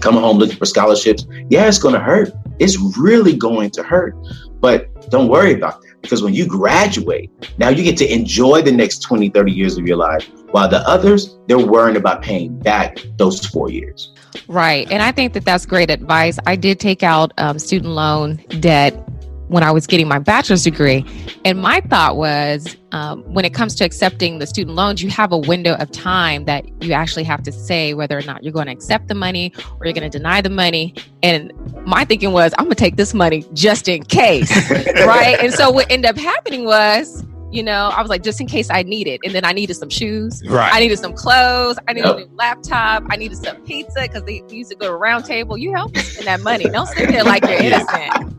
coming 0.00 0.20
home 0.20 0.38
looking 0.38 0.56
for 0.56 0.66
scholarships. 0.66 1.26
Yeah, 1.50 1.66
it's 1.66 1.78
going 1.78 1.94
to 1.94 2.00
hurt. 2.00 2.32
It's 2.58 2.78
really 2.98 3.36
going 3.36 3.70
to 3.72 3.82
hurt. 3.82 4.16
But 4.60 5.10
don't 5.10 5.28
worry 5.28 5.54
about 5.54 5.82
that 5.82 5.88
because 6.02 6.22
when 6.22 6.34
you 6.34 6.46
graduate, 6.46 7.30
now 7.58 7.68
you 7.68 7.82
get 7.84 7.96
to 7.98 8.12
enjoy 8.12 8.62
the 8.62 8.72
next 8.72 9.00
20, 9.00 9.30
30 9.30 9.52
years 9.52 9.76
of 9.76 9.86
your 9.86 9.96
life, 9.96 10.28
while 10.50 10.68
the 10.68 10.78
others, 10.88 11.38
they're 11.46 11.58
worrying 11.58 11.96
about 11.96 12.22
paying 12.22 12.58
back 12.58 12.98
those 13.16 13.44
four 13.46 13.70
years. 13.70 14.12
Right. 14.46 14.90
And 14.90 15.02
I 15.02 15.12
think 15.12 15.32
that 15.32 15.44
that's 15.44 15.66
great 15.66 15.90
advice. 15.90 16.38
I 16.46 16.56
did 16.56 16.80
take 16.80 17.02
out 17.02 17.32
um, 17.38 17.58
student 17.58 17.92
loan 17.92 18.36
debt 18.60 18.94
when 19.48 19.62
I 19.62 19.70
was 19.70 19.86
getting 19.86 20.06
my 20.06 20.18
bachelor's 20.18 20.62
degree. 20.62 21.04
And 21.44 21.60
my 21.60 21.80
thought 21.80 22.16
was 22.16 22.76
um, 22.92 23.22
when 23.32 23.44
it 23.44 23.54
comes 23.54 23.74
to 23.76 23.84
accepting 23.84 24.38
the 24.38 24.46
student 24.46 24.76
loans, 24.76 25.02
you 25.02 25.10
have 25.10 25.32
a 25.32 25.38
window 25.38 25.74
of 25.74 25.90
time 25.90 26.44
that 26.44 26.66
you 26.82 26.92
actually 26.92 27.24
have 27.24 27.42
to 27.44 27.52
say 27.52 27.94
whether 27.94 28.16
or 28.16 28.22
not 28.22 28.44
you're 28.44 28.52
going 28.52 28.66
to 28.66 28.72
accept 28.72 29.08
the 29.08 29.14
money 29.14 29.52
or 29.80 29.86
you're 29.86 29.94
going 29.94 30.08
to 30.08 30.18
deny 30.18 30.40
the 30.40 30.50
money. 30.50 30.94
And 31.22 31.52
my 31.86 32.04
thinking 32.04 32.32
was, 32.32 32.52
I'm 32.58 32.66
going 32.66 32.76
to 32.76 32.76
take 32.76 32.96
this 32.96 33.14
money 33.14 33.44
just 33.54 33.88
in 33.88 34.02
case. 34.04 34.50
right. 34.70 35.38
And 35.40 35.52
so 35.52 35.70
what 35.70 35.90
ended 35.90 36.10
up 36.10 36.18
happening 36.18 36.64
was, 36.64 37.24
you 37.50 37.62
know, 37.62 37.88
I 37.88 38.00
was 38.02 38.10
like, 38.10 38.22
just 38.22 38.40
in 38.40 38.46
case 38.46 38.68
I 38.70 38.82
need 38.82 39.06
it. 39.06 39.20
And 39.24 39.34
then 39.34 39.44
I 39.44 39.52
needed 39.52 39.74
some 39.74 39.88
shoes. 39.88 40.42
Right. 40.46 40.72
I 40.72 40.80
needed 40.80 40.98
some 40.98 41.14
clothes. 41.14 41.78
I 41.88 41.92
needed 41.92 42.08
yep. 42.08 42.16
a 42.16 42.20
new 42.20 42.30
laptop. 42.34 43.04
I 43.08 43.16
needed 43.16 43.38
some 43.38 43.56
pizza 43.62 44.02
because 44.02 44.22
they 44.24 44.42
used 44.50 44.70
to 44.70 44.76
go 44.76 44.88
to 44.88 44.94
round 44.94 45.24
table. 45.24 45.56
You 45.56 45.72
help 45.72 45.94
me 45.94 46.02
spend 46.02 46.26
that 46.26 46.42
money. 46.42 46.64
Don't 46.72 46.86
sit 46.86 47.08
there 47.08 47.24
like 47.24 47.44
you're 47.44 47.62
innocent. 47.62 48.34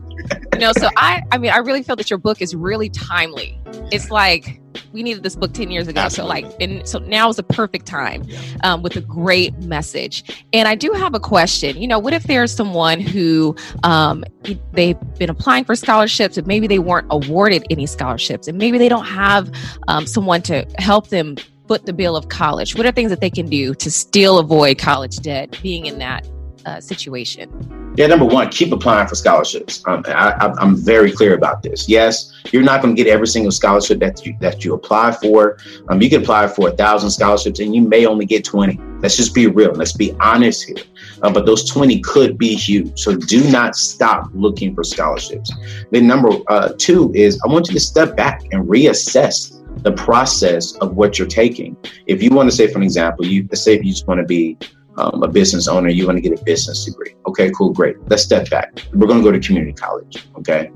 you 0.52 0.60
know, 0.60 0.72
so 0.72 0.88
I 0.96 1.22
I 1.32 1.38
mean, 1.38 1.50
I 1.50 1.58
really 1.58 1.82
feel 1.82 1.96
that 1.96 2.10
your 2.10 2.18
book 2.18 2.40
is 2.40 2.54
really 2.54 2.88
timely. 2.88 3.60
It's 3.90 4.10
like 4.10 4.59
we 4.92 5.02
needed 5.02 5.22
this 5.22 5.36
book 5.36 5.52
10 5.52 5.70
years 5.70 5.88
ago. 5.88 6.00
Absolutely. 6.00 6.42
So 6.42 6.48
like 6.48 6.60
and 6.60 6.88
so 6.88 6.98
now 6.98 7.28
is 7.28 7.36
the 7.36 7.42
perfect 7.42 7.86
time 7.86 8.26
um, 8.64 8.82
with 8.82 8.96
a 8.96 9.00
great 9.00 9.56
message. 9.58 10.24
And 10.52 10.66
I 10.66 10.74
do 10.74 10.92
have 10.92 11.14
a 11.14 11.20
question. 11.20 11.80
You 11.80 11.88
know, 11.88 11.98
what 11.98 12.12
if 12.12 12.24
there's 12.24 12.52
someone 12.52 13.00
who 13.00 13.56
um, 13.82 14.24
they've 14.72 14.98
been 15.18 15.30
applying 15.30 15.64
for 15.64 15.76
scholarships 15.76 16.36
and 16.36 16.46
maybe 16.46 16.66
they 16.66 16.78
weren't 16.78 17.06
awarded 17.10 17.64
any 17.70 17.86
scholarships 17.86 18.48
and 18.48 18.58
maybe 18.58 18.78
they 18.78 18.88
don't 18.88 19.06
have 19.06 19.50
um, 19.88 20.06
someone 20.06 20.42
to 20.42 20.66
help 20.78 21.08
them 21.08 21.36
foot 21.68 21.86
the 21.86 21.92
bill 21.92 22.16
of 22.16 22.28
college? 22.28 22.76
What 22.76 22.84
are 22.84 22.90
things 22.90 23.10
that 23.10 23.20
they 23.20 23.30
can 23.30 23.48
do 23.48 23.74
to 23.74 23.90
still 23.92 24.38
avoid 24.38 24.78
college 24.78 25.18
debt 25.18 25.56
being 25.62 25.86
in 25.86 26.00
that 26.00 26.26
uh, 26.66 26.80
situation? 26.80 27.48
Yeah, 27.96 28.06
number 28.06 28.24
one, 28.24 28.48
keep 28.50 28.72
applying 28.72 29.08
for 29.08 29.14
scholarships. 29.14 29.82
Um, 29.86 30.02
I, 30.06 30.54
am 30.60 30.76
very 30.76 31.10
clear 31.10 31.34
about 31.34 31.62
this. 31.62 31.88
Yes, 31.88 32.32
you're 32.52 32.62
not 32.62 32.82
going 32.82 32.94
to 32.94 33.02
get 33.02 33.10
every 33.10 33.26
single 33.26 33.50
scholarship 33.50 33.98
that 33.98 34.24
you 34.24 34.36
that 34.40 34.64
you 34.64 34.74
apply 34.74 35.12
for. 35.12 35.58
Um, 35.88 36.00
you 36.00 36.08
can 36.08 36.22
apply 36.22 36.46
for 36.48 36.68
a 36.68 36.72
thousand 36.72 37.10
scholarships, 37.10 37.58
and 37.60 37.74
you 37.74 37.82
may 37.82 38.06
only 38.06 38.26
get 38.26 38.44
20. 38.44 38.80
Let's 39.00 39.16
just 39.16 39.34
be 39.34 39.46
real. 39.48 39.72
Let's 39.72 39.92
be 39.92 40.14
honest 40.20 40.64
here. 40.64 40.76
Uh, 41.22 41.32
but 41.32 41.46
those 41.46 41.68
20 41.68 42.00
could 42.00 42.38
be 42.38 42.54
huge. 42.54 42.98
So 42.98 43.16
do 43.16 43.50
not 43.50 43.74
stop 43.74 44.28
looking 44.34 44.74
for 44.74 44.84
scholarships. 44.84 45.52
Then 45.90 46.06
number 46.06 46.30
uh, 46.48 46.72
two 46.78 47.12
is 47.14 47.40
I 47.44 47.52
want 47.52 47.68
you 47.68 47.74
to 47.74 47.80
step 47.80 48.16
back 48.16 48.42
and 48.52 48.68
reassess 48.68 49.56
the 49.82 49.92
process 49.92 50.74
of 50.76 50.96
what 50.96 51.18
you're 51.18 51.28
taking. 51.28 51.76
If 52.06 52.22
you 52.22 52.30
want 52.30 52.50
to 52.50 52.56
say, 52.56 52.66
for 52.68 52.78
an 52.78 52.84
example, 52.84 53.26
you 53.26 53.48
say 53.52 53.74
if 53.74 53.84
you 53.84 53.92
just 53.92 54.06
want 54.06 54.20
to 54.20 54.26
be 54.26 54.58
um, 54.96 55.22
a 55.22 55.28
business 55.28 55.68
owner, 55.68 55.88
you 55.88 56.06
want 56.06 56.16
to 56.16 56.22
get 56.22 56.38
a 56.38 56.44
business 56.44 56.84
degree. 56.84 57.14
Okay, 57.26 57.50
cool, 57.50 57.72
great. 57.72 57.96
Let's 58.08 58.22
step 58.22 58.50
back. 58.50 58.82
We're 58.92 59.06
going 59.06 59.20
to 59.20 59.24
go 59.24 59.32
to 59.32 59.40
community 59.40 59.72
college. 59.72 60.26
Okay. 60.36 60.70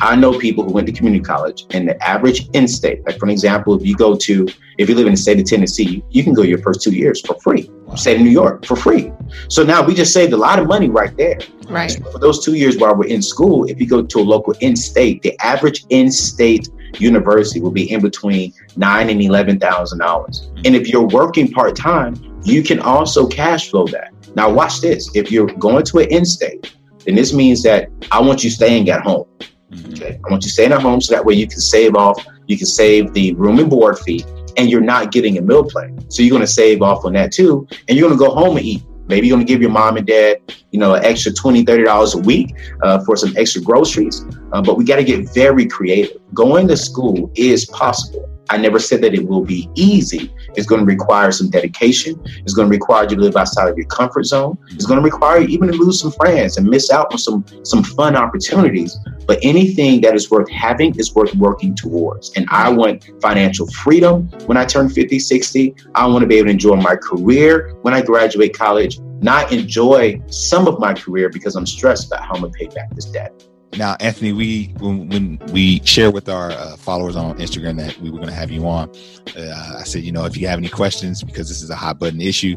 I 0.00 0.16
know 0.16 0.38
people 0.38 0.64
who 0.64 0.72
went 0.72 0.86
to 0.86 0.92
community 0.92 1.22
college 1.22 1.66
and 1.70 1.88
the 1.88 2.02
average 2.02 2.48
in 2.54 2.66
state, 2.66 3.04
like 3.06 3.18
for 3.18 3.26
an 3.26 3.30
example, 3.30 3.74
if 3.74 3.86
you 3.86 3.96
go 3.96 4.16
to, 4.16 4.48
if 4.78 4.88
you 4.88 4.94
live 4.94 5.06
in 5.06 5.12
the 5.12 5.18
state 5.18 5.38
of 5.38 5.46
Tennessee, 5.46 6.02
you 6.10 6.24
can 6.24 6.34
go 6.34 6.42
your 6.42 6.58
first 6.58 6.82
two 6.82 6.92
years 6.92 7.20
for 7.20 7.34
free. 7.40 7.68
Wow. 7.84 7.94
State 7.96 8.16
of 8.16 8.22
New 8.22 8.30
York 8.30 8.64
for 8.64 8.76
free. 8.76 9.12
So 9.48 9.62
now 9.64 9.84
we 9.84 9.94
just 9.94 10.12
saved 10.12 10.32
a 10.32 10.36
lot 10.36 10.58
of 10.58 10.66
money 10.66 10.88
right 10.88 11.16
there. 11.16 11.38
Right. 11.68 11.90
So 11.90 12.10
for 12.10 12.18
those 12.18 12.44
two 12.44 12.54
years 12.54 12.78
while 12.78 12.94
we're 12.94 13.08
in 13.08 13.22
school, 13.22 13.68
if 13.68 13.80
you 13.80 13.86
go 13.86 14.02
to 14.02 14.18
a 14.18 14.22
local 14.22 14.54
in 14.60 14.76
state, 14.76 15.22
the 15.22 15.38
average 15.40 15.84
in 15.90 16.10
state 16.10 16.68
university 16.98 17.60
will 17.60 17.70
be 17.70 17.90
in 17.90 18.00
between 18.00 18.54
nine 18.76 19.10
and 19.10 19.20
eleven 19.20 19.58
thousand 19.58 19.98
dollars. 19.98 20.50
And 20.64 20.74
if 20.74 20.88
you're 20.88 21.06
working 21.06 21.50
part 21.50 21.76
time, 21.76 22.14
you 22.44 22.62
can 22.62 22.80
also 22.80 23.26
cash 23.26 23.70
flow 23.70 23.86
that. 23.88 24.12
Now, 24.34 24.50
watch 24.50 24.80
this. 24.80 25.10
If 25.14 25.30
you're 25.30 25.46
going 25.46 25.84
to 25.86 25.98
an 25.98 26.08
in 26.10 26.24
state, 26.24 26.74
then 27.04 27.14
this 27.14 27.32
means 27.32 27.62
that 27.62 27.90
I 28.12 28.20
want 28.20 28.44
you 28.44 28.50
staying 28.50 28.90
at 28.90 29.00
home. 29.00 29.26
Mm-hmm. 29.70 29.94
Okay. 29.94 30.20
I 30.24 30.30
want 30.30 30.44
you 30.44 30.50
staying 30.50 30.72
at 30.72 30.80
home 30.80 31.00
so 31.00 31.14
that 31.14 31.24
way 31.24 31.34
you 31.34 31.46
can 31.46 31.60
save 31.60 31.94
off, 31.94 32.24
you 32.46 32.56
can 32.56 32.66
save 32.66 33.12
the 33.12 33.34
room 33.34 33.58
and 33.58 33.68
board 33.68 33.98
fee, 33.98 34.24
and 34.56 34.70
you're 34.70 34.80
not 34.80 35.12
getting 35.12 35.38
a 35.38 35.42
meal 35.42 35.64
plan. 35.64 36.10
So 36.10 36.22
you're 36.22 36.30
going 36.30 36.40
to 36.40 36.46
save 36.46 36.82
off 36.82 37.04
on 37.04 37.12
that 37.14 37.32
too, 37.32 37.66
and 37.88 37.96
you're 37.96 38.08
going 38.08 38.18
to 38.18 38.24
go 38.24 38.34
home 38.34 38.56
and 38.56 38.66
eat. 38.66 38.82
Maybe 39.06 39.26
you're 39.26 39.36
going 39.36 39.46
to 39.46 39.50
give 39.50 39.62
your 39.62 39.70
mom 39.70 39.96
and 39.96 40.06
dad, 40.06 40.36
you 40.70 40.78
know, 40.78 40.94
an 40.94 41.04
extra 41.04 41.32
$20, 41.32 41.64
$30 41.64 42.14
a 42.14 42.18
week 42.18 42.54
uh, 42.82 43.02
for 43.04 43.16
some 43.16 43.34
extra 43.38 43.62
groceries. 43.62 44.22
Uh, 44.52 44.60
but 44.60 44.76
we 44.76 44.84
got 44.84 44.96
to 44.96 45.04
get 45.04 45.32
very 45.32 45.66
creative. 45.66 46.18
Going 46.34 46.68
to 46.68 46.76
school 46.76 47.30
is 47.34 47.64
possible. 47.66 48.28
I 48.50 48.56
never 48.56 48.78
said 48.78 49.00
that 49.02 49.14
it 49.14 49.26
will 49.26 49.44
be 49.44 49.68
easy. 49.74 50.32
It's 50.54 50.66
going 50.66 50.80
to 50.80 50.86
require 50.86 51.30
some 51.32 51.50
dedication. 51.50 52.20
It's 52.24 52.54
going 52.54 52.68
to 52.68 52.72
require 52.72 53.04
you 53.04 53.16
to 53.16 53.20
live 53.20 53.36
outside 53.36 53.68
of 53.68 53.76
your 53.76 53.86
comfort 53.86 54.24
zone. 54.24 54.56
It's 54.70 54.86
going 54.86 54.98
to 54.98 55.04
require 55.04 55.40
you 55.40 55.48
even 55.48 55.68
to 55.68 55.74
lose 55.74 56.00
some 56.00 56.12
friends 56.12 56.56
and 56.56 56.66
miss 56.66 56.90
out 56.90 57.12
on 57.12 57.18
some 57.18 57.44
some 57.62 57.82
fun 57.82 58.16
opportunities. 58.16 58.96
But 59.26 59.38
anything 59.42 60.00
that 60.02 60.14
is 60.14 60.30
worth 60.30 60.48
having 60.50 60.98
is 60.98 61.14
worth 61.14 61.34
working 61.34 61.74
towards. 61.74 62.34
And 62.36 62.46
I 62.50 62.70
want 62.70 63.10
financial 63.20 63.66
freedom 63.66 64.28
when 64.46 64.56
I 64.56 64.64
turn 64.64 64.88
50, 64.88 65.18
60. 65.18 65.74
I 65.94 66.06
want 66.06 66.22
to 66.22 66.26
be 66.26 66.36
able 66.36 66.46
to 66.46 66.52
enjoy 66.52 66.76
my 66.76 66.96
career 66.96 67.74
when 67.82 67.92
I 67.92 68.00
graduate 68.00 68.56
college, 68.56 68.98
not 69.20 69.52
enjoy 69.52 70.20
some 70.28 70.66
of 70.66 70.78
my 70.78 70.94
career 70.94 71.28
because 71.28 71.56
I'm 71.56 71.66
stressed 71.66 72.06
about 72.06 72.24
how 72.24 72.34
I'm 72.34 72.40
going 72.40 72.52
to 72.52 72.58
pay 72.58 72.66
back 72.66 72.94
this 72.94 73.06
debt. 73.06 73.44
Now, 73.76 73.96
Anthony, 74.00 74.32
we 74.32 74.74
when, 74.78 75.08
when 75.08 75.38
we 75.52 75.80
share 75.84 76.10
with 76.10 76.28
our 76.28 76.50
uh, 76.50 76.76
followers 76.76 77.16
on 77.16 77.38
Instagram 77.38 77.76
that 77.78 77.98
we 77.98 78.10
were 78.10 78.16
going 78.16 78.28
to 78.28 78.34
have 78.34 78.50
you 78.50 78.66
on, 78.66 78.90
uh, 79.36 79.76
I 79.78 79.84
said, 79.84 80.02
you 80.02 80.12
know, 80.12 80.24
if 80.24 80.36
you 80.36 80.48
have 80.48 80.58
any 80.58 80.68
questions, 80.68 81.22
because 81.22 81.48
this 81.48 81.62
is 81.62 81.70
a 81.70 81.76
hot 81.76 81.98
button 81.98 82.20
issue, 82.20 82.56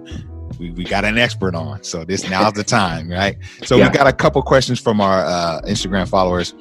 we, 0.58 0.72
we 0.72 0.84
got 0.84 1.04
an 1.04 1.18
expert 1.18 1.54
on. 1.54 1.84
So 1.84 2.06
this 2.06 2.30
now's 2.30 2.54
the 2.54 2.64
time, 2.64 3.10
right? 3.10 3.38
So 3.64 3.76
yeah. 3.76 3.90
we 3.90 3.94
got 3.96 4.08
a 4.08 4.14
couple 4.14 4.42
questions 4.42 4.80
from 4.80 5.02
our 5.02 5.26
uh, 5.26 5.62
Instagram 5.66 6.08
followers. 6.08 6.54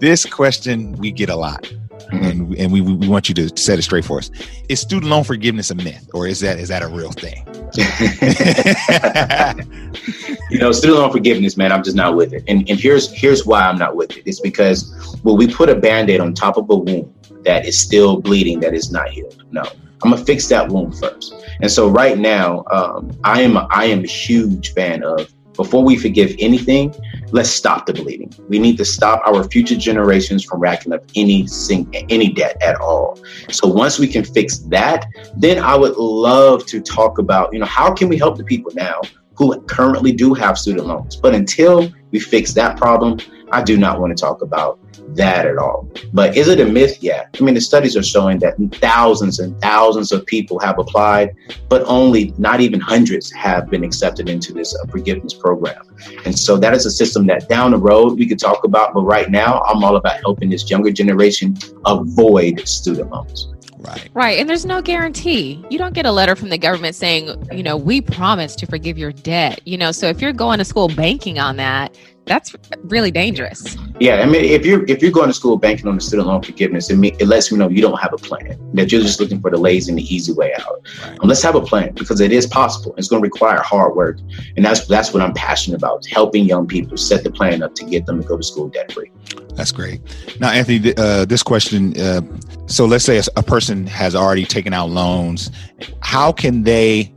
This 0.00 0.24
question 0.24 0.92
we 0.92 1.10
get 1.10 1.28
a 1.28 1.36
lot. 1.36 1.70
And, 2.10 2.54
and 2.56 2.72
we, 2.72 2.80
we 2.80 3.08
want 3.08 3.28
you 3.28 3.34
to 3.36 3.56
set 3.56 3.78
it 3.78 3.82
straight 3.82 4.04
for 4.04 4.18
us. 4.18 4.30
Is 4.68 4.80
student 4.80 5.10
loan 5.10 5.24
forgiveness 5.24 5.70
a 5.70 5.74
myth, 5.74 6.08
or 6.14 6.26
is 6.26 6.40
that 6.40 6.58
is 6.58 6.68
that 6.68 6.82
a 6.82 6.88
real 6.88 7.12
thing? 7.12 7.44
you 10.50 10.58
know, 10.58 10.72
student 10.72 11.00
loan 11.00 11.12
forgiveness, 11.12 11.56
man, 11.56 11.72
I'm 11.72 11.82
just 11.82 11.96
not 11.96 12.16
with 12.16 12.32
it. 12.32 12.44
And 12.48 12.68
and 12.68 12.78
here's 12.78 13.12
here's 13.12 13.44
why 13.44 13.62
I'm 13.62 13.78
not 13.78 13.96
with 13.96 14.16
it. 14.16 14.22
It's 14.26 14.40
because 14.40 15.18
well, 15.22 15.36
we 15.36 15.52
put 15.52 15.68
a 15.68 15.74
band-aid 15.74 16.20
on 16.20 16.34
top 16.34 16.56
of 16.56 16.70
a 16.70 16.76
wound 16.76 17.12
that 17.44 17.66
is 17.66 17.78
still 17.78 18.20
bleeding, 18.20 18.60
that 18.60 18.74
is 18.74 18.90
not 18.90 19.10
healed. 19.10 19.44
No. 19.50 19.64
I'm 20.02 20.10
gonna 20.10 20.24
fix 20.24 20.46
that 20.48 20.68
wound 20.68 20.96
first. 20.96 21.34
And 21.60 21.70
so 21.70 21.88
right 21.88 22.18
now, 22.18 22.64
um, 22.70 23.10
I 23.24 23.42
am 23.42 23.58
I 23.70 23.86
am 23.86 24.04
a 24.04 24.06
huge 24.06 24.72
fan 24.72 25.02
of 25.02 25.28
before 25.58 25.82
we 25.82 25.96
forgive 25.96 26.36
anything, 26.38 26.94
let's 27.32 27.50
stop 27.50 27.84
the 27.84 27.92
bleeding. 27.92 28.32
We 28.48 28.60
need 28.60 28.76
to 28.78 28.84
stop 28.84 29.20
our 29.26 29.42
future 29.42 29.74
generations 29.74 30.44
from 30.44 30.60
racking 30.60 30.92
up 30.92 31.02
any 31.16 31.48
sing- 31.48 31.92
any 32.08 32.28
debt 32.32 32.56
at 32.62 32.76
all. 32.76 33.18
So 33.50 33.66
once 33.66 33.98
we 33.98 34.06
can 34.06 34.24
fix 34.24 34.58
that, 34.76 35.06
then 35.36 35.58
I 35.58 35.74
would 35.74 35.96
love 35.96 36.64
to 36.66 36.80
talk 36.80 37.18
about, 37.18 37.52
you 37.52 37.58
know, 37.58 37.66
how 37.66 37.92
can 37.92 38.08
we 38.08 38.16
help 38.16 38.38
the 38.38 38.44
people 38.44 38.70
now 38.76 39.00
who 39.34 39.60
currently 39.62 40.12
do 40.12 40.32
have 40.32 40.56
student 40.56 40.86
loans? 40.86 41.16
But 41.16 41.34
until 41.34 41.92
we 42.12 42.20
fix 42.20 42.54
that 42.54 42.76
problem, 42.76 43.18
I 43.50 43.62
do 43.62 43.76
not 43.76 44.00
want 44.00 44.16
to 44.16 44.20
talk 44.20 44.42
about 44.42 44.78
that 45.16 45.46
at 45.46 45.56
all. 45.58 45.88
But 46.12 46.36
is 46.36 46.48
it 46.48 46.60
a 46.60 46.64
myth? 46.64 47.02
Yeah. 47.02 47.24
I 47.38 47.42
mean, 47.42 47.54
the 47.54 47.60
studies 47.60 47.96
are 47.96 48.02
showing 48.02 48.38
that 48.40 48.54
thousands 48.74 49.38
and 49.38 49.58
thousands 49.60 50.12
of 50.12 50.24
people 50.26 50.58
have 50.58 50.78
applied, 50.78 51.34
but 51.68 51.82
only 51.86 52.34
not 52.38 52.60
even 52.60 52.80
hundreds 52.80 53.32
have 53.32 53.70
been 53.70 53.84
accepted 53.84 54.28
into 54.28 54.52
this 54.52 54.74
uh, 54.74 54.86
forgiveness 54.86 55.34
program. 55.34 55.82
And 56.24 56.38
so 56.38 56.56
that 56.58 56.74
is 56.74 56.86
a 56.86 56.90
system 56.90 57.26
that 57.26 57.48
down 57.48 57.70
the 57.70 57.78
road 57.78 58.18
we 58.18 58.26
could 58.26 58.38
talk 58.38 58.64
about. 58.64 58.94
But 58.94 59.02
right 59.02 59.30
now, 59.30 59.62
I'm 59.62 59.82
all 59.82 59.96
about 59.96 60.20
helping 60.20 60.50
this 60.50 60.68
younger 60.70 60.90
generation 60.90 61.56
avoid 61.86 62.66
student 62.68 63.10
loans. 63.10 63.54
Right. 63.78 64.08
Right. 64.12 64.38
And 64.38 64.48
there's 64.48 64.66
no 64.66 64.82
guarantee. 64.82 65.64
You 65.70 65.78
don't 65.78 65.94
get 65.94 66.06
a 66.06 66.12
letter 66.12 66.34
from 66.34 66.48
the 66.48 66.58
government 66.58 66.94
saying, 66.94 67.48
you 67.52 67.62
know, 67.62 67.76
we 67.76 68.00
promise 68.00 68.56
to 68.56 68.66
forgive 68.66 68.98
your 68.98 69.12
debt. 69.12 69.60
You 69.64 69.78
know, 69.78 69.92
so 69.92 70.08
if 70.08 70.20
you're 70.20 70.32
going 70.32 70.58
to 70.58 70.64
school 70.64 70.88
banking 70.88 71.38
on 71.38 71.56
that, 71.56 71.96
that's 72.28 72.54
really 72.84 73.10
dangerous. 73.10 73.76
Yeah, 73.98 74.16
I 74.16 74.26
mean, 74.26 74.44
if 74.44 74.64
you're 74.64 74.84
if 74.84 75.02
you're 75.02 75.10
going 75.10 75.28
to 75.28 75.32
school 75.32 75.56
banking 75.56 75.88
on 75.88 75.94
the 75.94 76.00
student 76.00 76.28
loan 76.28 76.42
forgiveness, 76.42 76.90
it, 76.90 76.96
me, 76.96 77.16
it 77.18 77.26
lets 77.26 77.50
me 77.50 77.58
know 77.58 77.68
you 77.68 77.80
don't 77.80 77.98
have 77.98 78.12
a 78.12 78.18
plan. 78.18 78.58
That 78.74 78.92
you're 78.92 79.00
just 79.00 79.18
looking 79.18 79.40
for 79.40 79.50
the 79.50 79.56
lazy 79.56 79.90
and 79.90 79.98
the 79.98 80.14
easy 80.14 80.32
way 80.32 80.52
out. 80.54 80.86
Right. 81.02 81.18
Um, 81.20 81.28
let's 81.28 81.42
have 81.42 81.54
a 81.54 81.62
plan 81.62 81.94
because 81.94 82.20
it 82.20 82.30
is 82.30 82.46
possible. 82.46 82.94
It's 82.98 83.08
going 83.08 83.22
to 83.22 83.26
require 83.26 83.60
hard 83.62 83.96
work, 83.96 84.18
and 84.56 84.64
that's 84.64 84.86
that's 84.86 85.12
what 85.12 85.22
I'm 85.22 85.32
passionate 85.32 85.78
about: 85.78 86.06
helping 86.06 86.44
young 86.44 86.66
people 86.66 86.96
set 86.96 87.24
the 87.24 87.32
plan 87.32 87.62
up 87.62 87.74
to 87.76 87.84
get 87.84 88.06
them 88.06 88.22
to 88.22 88.28
go 88.28 88.36
to 88.36 88.42
school 88.42 88.68
debt 88.68 88.92
free. 88.92 89.10
That's 89.58 89.72
great. 89.72 90.00
Now, 90.38 90.50
Anthony, 90.50 90.94
uh, 90.96 91.24
this 91.24 91.42
question. 91.42 92.00
Uh, 92.00 92.20
so, 92.66 92.86
let's 92.86 93.04
say 93.04 93.18
a, 93.18 93.24
a 93.36 93.42
person 93.42 93.88
has 93.88 94.14
already 94.14 94.44
taken 94.44 94.72
out 94.72 94.88
loans. 94.88 95.50
How 96.00 96.32
can 96.32 96.62
they? 96.62 97.12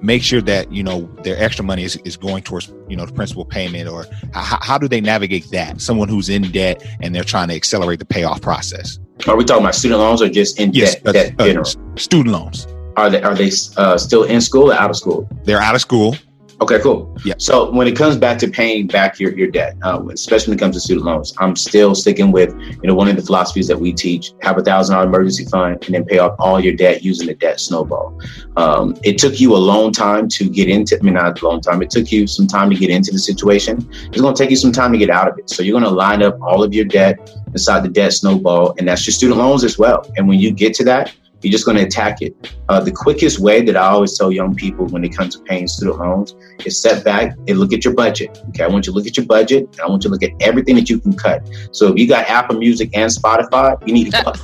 make 0.00 0.22
sure 0.22 0.40
that 0.40 0.70
you 0.70 0.80
know 0.80 1.10
their 1.24 1.36
extra 1.42 1.64
money 1.64 1.82
is, 1.82 1.96
is 2.04 2.16
going 2.16 2.40
towards 2.40 2.72
you 2.88 2.96
know 2.96 3.04
the 3.04 3.12
principal 3.12 3.44
payment 3.44 3.88
or 3.88 4.06
how, 4.32 4.56
how 4.62 4.78
do 4.78 4.86
they 4.86 5.00
navigate 5.00 5.50
that 5.50 5.80
someone 5.80 6.08
who's 6.08 6.28
in 6.28 6.42
debt 6.52 6.86
and 7.02 7.12
they're 7.12 7.24
trying 7.24 7.48
to 7.48 7.54
accelerate 7.56 7.98
the 7.98 8.04
payoff 8.04 8.40
process 8.40 9.00
are 9.26 9.36
we 9.36 9.44
talking 9.44 9.64
about 9.64 9.74
student 9.74 9.98
loans 9.98 10.22
or 10.22 10.28
just 10.28 10.60
in 10.60 10.72
yes, 10.72 10.94
debt, 11.00 11.14
debt 11.14 11.34
uh, 11.40 11.46
general? 11.46 11.64
student 11.96 12.28
loans 12.28 12.68
are 12.96 13.10
they 13.10 13.20
are 13.22 13.34
they 13.34 13.50
uh, 13.76 13.98
still 13.98 14.22
in 14.22 14.40
school 14.40 14.70
or 14.70 14.74
out 14.74 14.88
of 14.88 14.94
school 14.94 15.28
they're 15.42 15.60
out 15.60 15.74
of 15.74 15.80
school 15.80 16.14
Okay, 16.60 16.80
cool. 16.80 17.16
Yeah. 17.24 17.34
So 17.38 17.70
when 17.70 17.86
it 17.86 17.96
comes 17.96 18.16
back 18.16 18.36
to 18.38 18.48
paying 18.48 18.88
back 18.88 19.20
your, 19.20 19.32
your 19.38 19.48
debt, 19.48 19.76
um, 19.82 20.10
especially 20.10 20.50
when 20.50 20.58
it 20.58 20.60
comes 20.60 20.74
to 20.74 20.80
student 20.80 21.06
loans, 21.06 21.32
I'm 21.38 21.54
still 21.54 21.94
sticking 21.94 22.32
with, 22.32 22.52
you 22.58 22.88
know, 22.88 22.96
one 22.96 23.06
of 23.06 23.14
the 23.14 23.22
philosophies 23.22 23.68
that 23.68 23.78
we 23.78 23.92
teach, 23.92 24.32
have 24.42 24.58
a 24.58 24.62
thousand 24.62 24.96
dollar 24.96 25.06
emergency 25.06 25.44
fund 25.44 25.84
and 25.86 25.94
then 25.94 26.04
pay 26.04 26.18
off 26.18 26.34
all 26.40 26.58
your 26.58 26.74
debt 26.74 27.04
using 27.04 27.28
the 27.28 27.34
debt 27.34 27.60
snowball. 27.60 28.20
Um, 28.56 28.98
it 29.04 29.18
took 29.18 29.38
you 29.38 29.54
a 29.54 29.58
long 29.58 29.92
time 29.92 30.28
to 30.30 30.48
get 30.48 30.68
into, 30.68 30.98
I 30.98 31.02
mean, 31.02 31.14
not 31.14 31.40
a 31.40 31.46
long 31.46 31.60
time. 31.60 31.80
It 31.80 31.90
took 31.90 32.10
you 32.10 32.26
some 32.26 32.48
time 32.48 32.70
to 32.70 32.76
get 32.76 32.90
into 32.90 33.12
the 33.12 33.20
situation. 33.20 33.88
It's 34.08 34.20
going 34.20 34.34
to 34.34 34.42
take 34.42 34.50
you 34.50 34.56
some 34.56 34.72
time 34.72 34.90
to 34.92 34.98
get 34.98 35.10
out 35.10 35.28
of 35.28 35.38
it. 35.38 35.48
So 35.48 35.62
you're 35.62 35.78
going 35.78 35.84
to 35.84 35.96
line 35.96 36.24
up 36.24 36.40
all 36.42 36.64
of 36.64 36.74
your 36.74 36.86
debt 36.86 37.38
inside 37.52 37.84
the 37.84 37.88
debt 37.88 38.14
snowball 38.14 38.74
and 38.78 38.88
that's 38.88 39.06
your 39.06 39.12
student 39.12 39.38
loans 39.38 39.62
as 39.62 39.78
well. 39.78 40.04
And 40.16 40.26
when 40.26 40.40
you 40.40 40.50
get 40.50 40.74
to 40.74 40.84
that, 40.84 41.14
you're 41.42 41.52
just 41.52 41.64
going 41.64 41.76
to 41.76 41.84
attack 41.84 42.20
it. 42.20 42.34
Uh, 42.68 42.80
the 42.80 42.90
quickest 42.90 43.38
way 43.38 43.62
that 43.62 43.76
I 43.76 43.88
always 43.88 44.16
tell 44.16 44.32
young 44.32 44.54
people 44.54 44.86
when 44.86 45.04
it 45.04 45.16
comes 45.16 45.36
to 45.36 45.42
paying 45.44 45.68
student 45.68 45.98
loans 45.98 46.34
is 46.64 46.80
set 46.80 47.04
back 47.04 47.36
and 47.46 47.58
look 47.58 47.72
at 47.72 47.84
your 47.84 47.94
budget. 47.94 48.42
Okay, 48.48 48.64
I 48.64 48.68
want 48.68 48.86
you 48.86 48.92
to 48.92 48.96
look 48.96 49.06
at 49.06 49.16
your 49.16 49.26
budget 49.26 49.64
and 49.64 49.80
I 49.80 49.86
want 49.88 50.04
you 50.04 50.10
to 50.10 50.12
look 50.12 50.22
at 50.22 50.32
everything 50.40 50.74
that 50.76 50.90
you 50.90 50.98
can 50.98 51.14
cut. 51.14 51.48
So 51.72 51.92
if 51.92 51.98
you 51.98 52.08
got 52.08 52.28
Apple 52.28 52.58
Music 52.58 52.90
and 52.94 53.10
Spotify, 53.10 53.86
you 53.86 53.94
need 53.94 54.10
to 54.12 54.22
cut. 54.24 54.40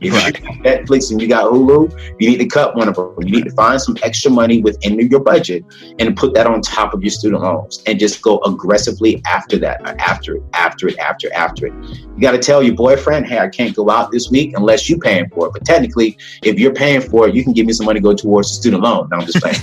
If 0.00 0.12
right. 0.12 0.38
you 0.38 0.46
got 0.46 0.54
Netflix 0.64 1.10
and 1.10 1.20
you 1.20 1.28
got 1.28 1.50
Hulu, 1.50 2.16
you 2.20 2.30
need 2.30 2.38
to 2.38 2.46
cut 2.46 2.76
one 2.76 2.88
of 2.88 2.94
them. 2.94 3.14
You 3.20 3.32
need 3.32 3.44
to 3.44 3.52
find 3.52 3.80
some 3.80 3.96
extra 4.02 4.30
money 4.30 4.62
within 4.62 4.98
your 5.10 5.20
budget 5.20 5.64
and 5.98 6.16
put 6.16 6.34
that 6.34 6.46
on 6.46 6.60
top 6.62 6.94
of 6.94 7.02
your 7.02 7.10
student 7.10 7.42
loans 7.42 7.82
and 7.86 7.98
just 7.98 8.22
go 8.22 8.38
aggressively 8.40 9.20
after 9.26 9.58
that, 9.58 9.80
after 10.00 10.36
it, 10.36 10.42
after 10.52 10.88
it, 10.88 10.98
after, 10.98 11.32
after 11.32 11.66
it. 11.66 11.72
You 11.72 12.20
got 12.20 12.32
to 12.32 12.38
tell 12.38 12.62
your 12.62 12.74
boyfriend, 12.74 13.26
hey, 13.26 13.38
I 13.38 13.48
can't 13.48 13.74
go 13.74 13.90
out 13.90 14.12
this 14.12 14.30
week 14.30 14.54
unless 14.56 14.88
you're 14.88 14.98
paying 14.98 15.28
for 15.30 15.48
it. 15.48 15.52
But 15.52 15.64
technically, 15.64 16.16
if 16.42 16.58
you're 16.58 16.74
paying 16.74 17.00
for 17.00 17.28
it, 17.28 17.34
you 17.34 17.42
can 17.42 17.52
give 17.52 17.66
me 17.66 17.72
some 17.72 17.86
money 17.86 18.00
to 18.00 18.04
go 18.04 18.14
towards 18.14 18.50
the 18.50 18.54
student 18.54 18.82
loan. 18.82 19.08
No, 19.10 19.18
I'm 19.18 19.26
just 19.26 19.40
playing. 19.40 19.58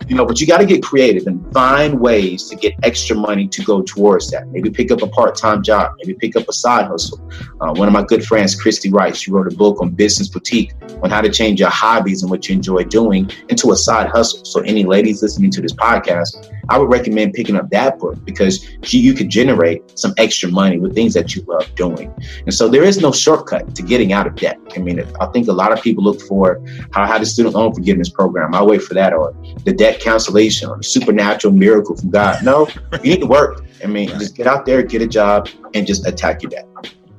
you 0.08 0.16
know, 0.16 0.26
but 0.26 0.40
you 0.40 0.46
got 0.46 0.58
to 0.58 0.66
get 0.66 0.82
creative 0.82 1.26
and 1.26 1.50
find 1.52 1.98
ways 2.00 2.48
to 2.50 2.56
get 2.56 2.74
extra 2.82 3.16
money 3.16 3.48
to 3.48 3.62
go 3.64 3.82
towards 3.82 4.30
that. 4.30 4.46
Maybe 4.48 4.70
pick 4.70 4.90
up 4.90 5.02
a 5.02 5.06
part-time 5.06 5.62
job. 5.62 5.92
Maybe 5.98 6.14
pick 6.14 6.36
up 6.36 6.48
a 6.48 6.52
side 6.52 6.86
hustle. 6.86 7.20
Uh, 7.60 7.72
one 7.72 7.88
of 7.88 7.94
my 7.94 8.02
good 8.02 8.24
friends, 8.24 8.54
Christy 8.74 8.90
Wright, 8.90 9.16
she 9.16 9.30
wrote 9.30 9.46
a 9.46 9.56
book 9.56 9.80
on 9.80 9.90
business 9.90 10.26
boutique 10.26 10.72
on 11.04 11.08
how 11.08 11.20
to 11.20 11.30
change 11.30 11.60
your 11.60 11.70
hobbies 11.70 12.22
and 12.22 12.30
what 12.30 12.48
you 12.48 12.56
enjoy 12.56 12.82
doing 12.82 13.30
into 13.48 13.70
a 13.70 13.76
side 13.76 14.08
hustle. 14.08 14.44
So 14.44 14.62
any 14.62 14.82
ladies 14.82 15.22
listening 15.22 15.52
to 15.52 15.60
this 15.60 15.72
podcast, 15.72 16.52
I 16.68 16.76
would 16.76 16.90
recommend 16.90 17.34
picking 17.34 17.54
up 17.54 17.70
that 17.70 18.00
book 18.00 18.24
because 18.24 18.68
you, 18.92 18.98
you 18.98 19.14
could 19.14 19.28
generate 19.28 19.96
some 19.96 20.12
extra 20.18 20.48
money 20.50 20.80
with 20.80 20.92
things 20.92 21.14
that 21.14 21.36
you 21.36 21.42
love 21.46 21.72
doing. 21.76 22.12
And 22.46 22.52
so 22.52 22.68
there 22.68 22.82
is 22.82 23.00
no 23.00 23.12
shortcut 23.12 23.76
to 23.76 23.82
getting 23.84 24.12
out 24.12 24.26
of 24.26 24.34
debt. 24.34 24.58
I 24.74 24.80
mean, 24.80 25.00
I 25.20 25.26
think 25.26 25.46
a 25.46 25.52
lot 25.52 25.70
of 25.70 25.80
people 25.80 26.02
look 26.02 26.20
for 26.22 26.60
how, 26.90 27.06
how 27.06 27.18
the 27.18 27.26
student 27.26 27.54
loan 27.54 27.72
forgiveness 27.72 28.08
program. 28.08 28.56
I 28.56 28.62
wait 28.64 28.82
for 28.82 28.94
that 28.94 29.12
or 29.12 29.36
the 29.64 29.72
debt 29.72 30.00
cancellation 30.00 30.68
or 30.68 30.78
the 30.78 30.82
supernatural 30.82 31.54
miracle 31.54 31.94
from 31.94 32.10
God. 32.10 32.44
No, 32.44 32.66
you 33.04 33.10
need 33.10 33.20
to 33.20 33.26
work. 33.26 33.64
I 33.84 33.86
mean, 33.86 34.08
just 34.08 34.34
get 34.34 34.48
out 34.48 34.66
there, 34.66 34.82
get 34.82 35.00
a 35.00 35.06
job, 35.06 35.48
and 35.74 35.86
just 35.86 36.08
attack 36.08 36.42
your 36.42 36.50
debt. 36.50 36.66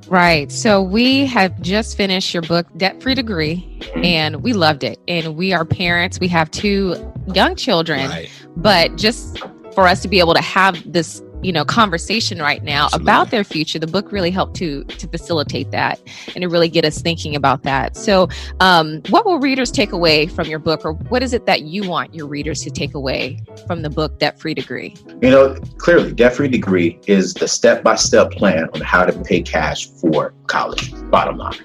Right. 0.08 0.50
So 0.52 0.82
we 0.82 1.26
have 1.26 1.60
just 1.60 1.96
finished 1.96 2.32
your 2.32 2.42
book, 2.42 2.66
Debt 2.76 3.02
Free 3.02 3.14
Degree, 3.14 3.80
and 3.96 4.42
we 4.42 4.52
loved 4.52 4.84
it. 4.84 5.00
And 5.08 5.36
we 5.36 5.52
are 5.52 5.64
parents. 5.64 6.20
We 6.20 6.28
have 6.28 6.50
two 6.50 7.12
young 7.34 7.56
children, 7.56 8.08
right. 8.08 8.30
but 8.56 8.96
just 8.96 9.38
for 9.74 9.86
us 9.86 10.00
to 10.02 10.08
be 10.08 10.18
able 10.18 10.34
to 10.34 10.42
have 10.42 10.80
this 10.90 11.22
you 11.46 11.52
know 11.52 11.64
conversation 11.64 12.40
right 12.40 12.64
now 12.64 12.86
Absolutely. 12.86 13.04
about 13.04 13.30
their 13.30 13.44
future 13.44 13.78
the 13.78 13.86
book 13.86 14.10
really 14.10 14.32
helped 14.32 14.56
to 14.56 14.82
to 14.84 15.06
facilitate 15.06 15.70
that 15.70 16.00
and 16.34 16.42
to 16.42 16.48
really 16.48 16.68
get 16.68 16.84
us 16.84 17.00
thinking 17.00 17.36
about 17.36 17.62
that. 17.62 17.96
So 17.96 18.28
um, 18.58 19.00
what 19.10 19.24
will 19.24 19.38
readers 19.38 19.70
take 19.70 19.92
away 19.92 20.26
from 20.26 20.48
your 20.48 20.58
book 20.58 20.84
or 20.84 20.94
what 20.94 21.22
is 21.22 21.32
it 21.32 21.46
that 21.46 21.62
you 21.62 21.88
want 21.88 22.14
your 22.14 22.26
readers 22.26 22.62
to 22.62 22.70
take 22.70 22.94
away 22.94 23.38
from 23.66 23.82
the 23.82 23.90
book 23.90 24.18
debt 24.18 24.40
free 24.40 24.54
degree? 24.54 24.96
You 25.22 25.30
know 25.30 25.54
clearly 25.78 26.12
debt 26.12 26.34
free 26.34 26.48
degree 26.48 26.98
is 27.06 27.32
the 27.32 27.46
step-by-step 27.46 28.32
plan 28.32 28.68
on 28.74 28.80
how 28.80 29.04
to 29.04 29.12
pay 29.22 29.40
cash 29.42 29.86
for 29.86 30.34
college 30.48 30.92
bottom 31.10 31.38
line 31.38 31.58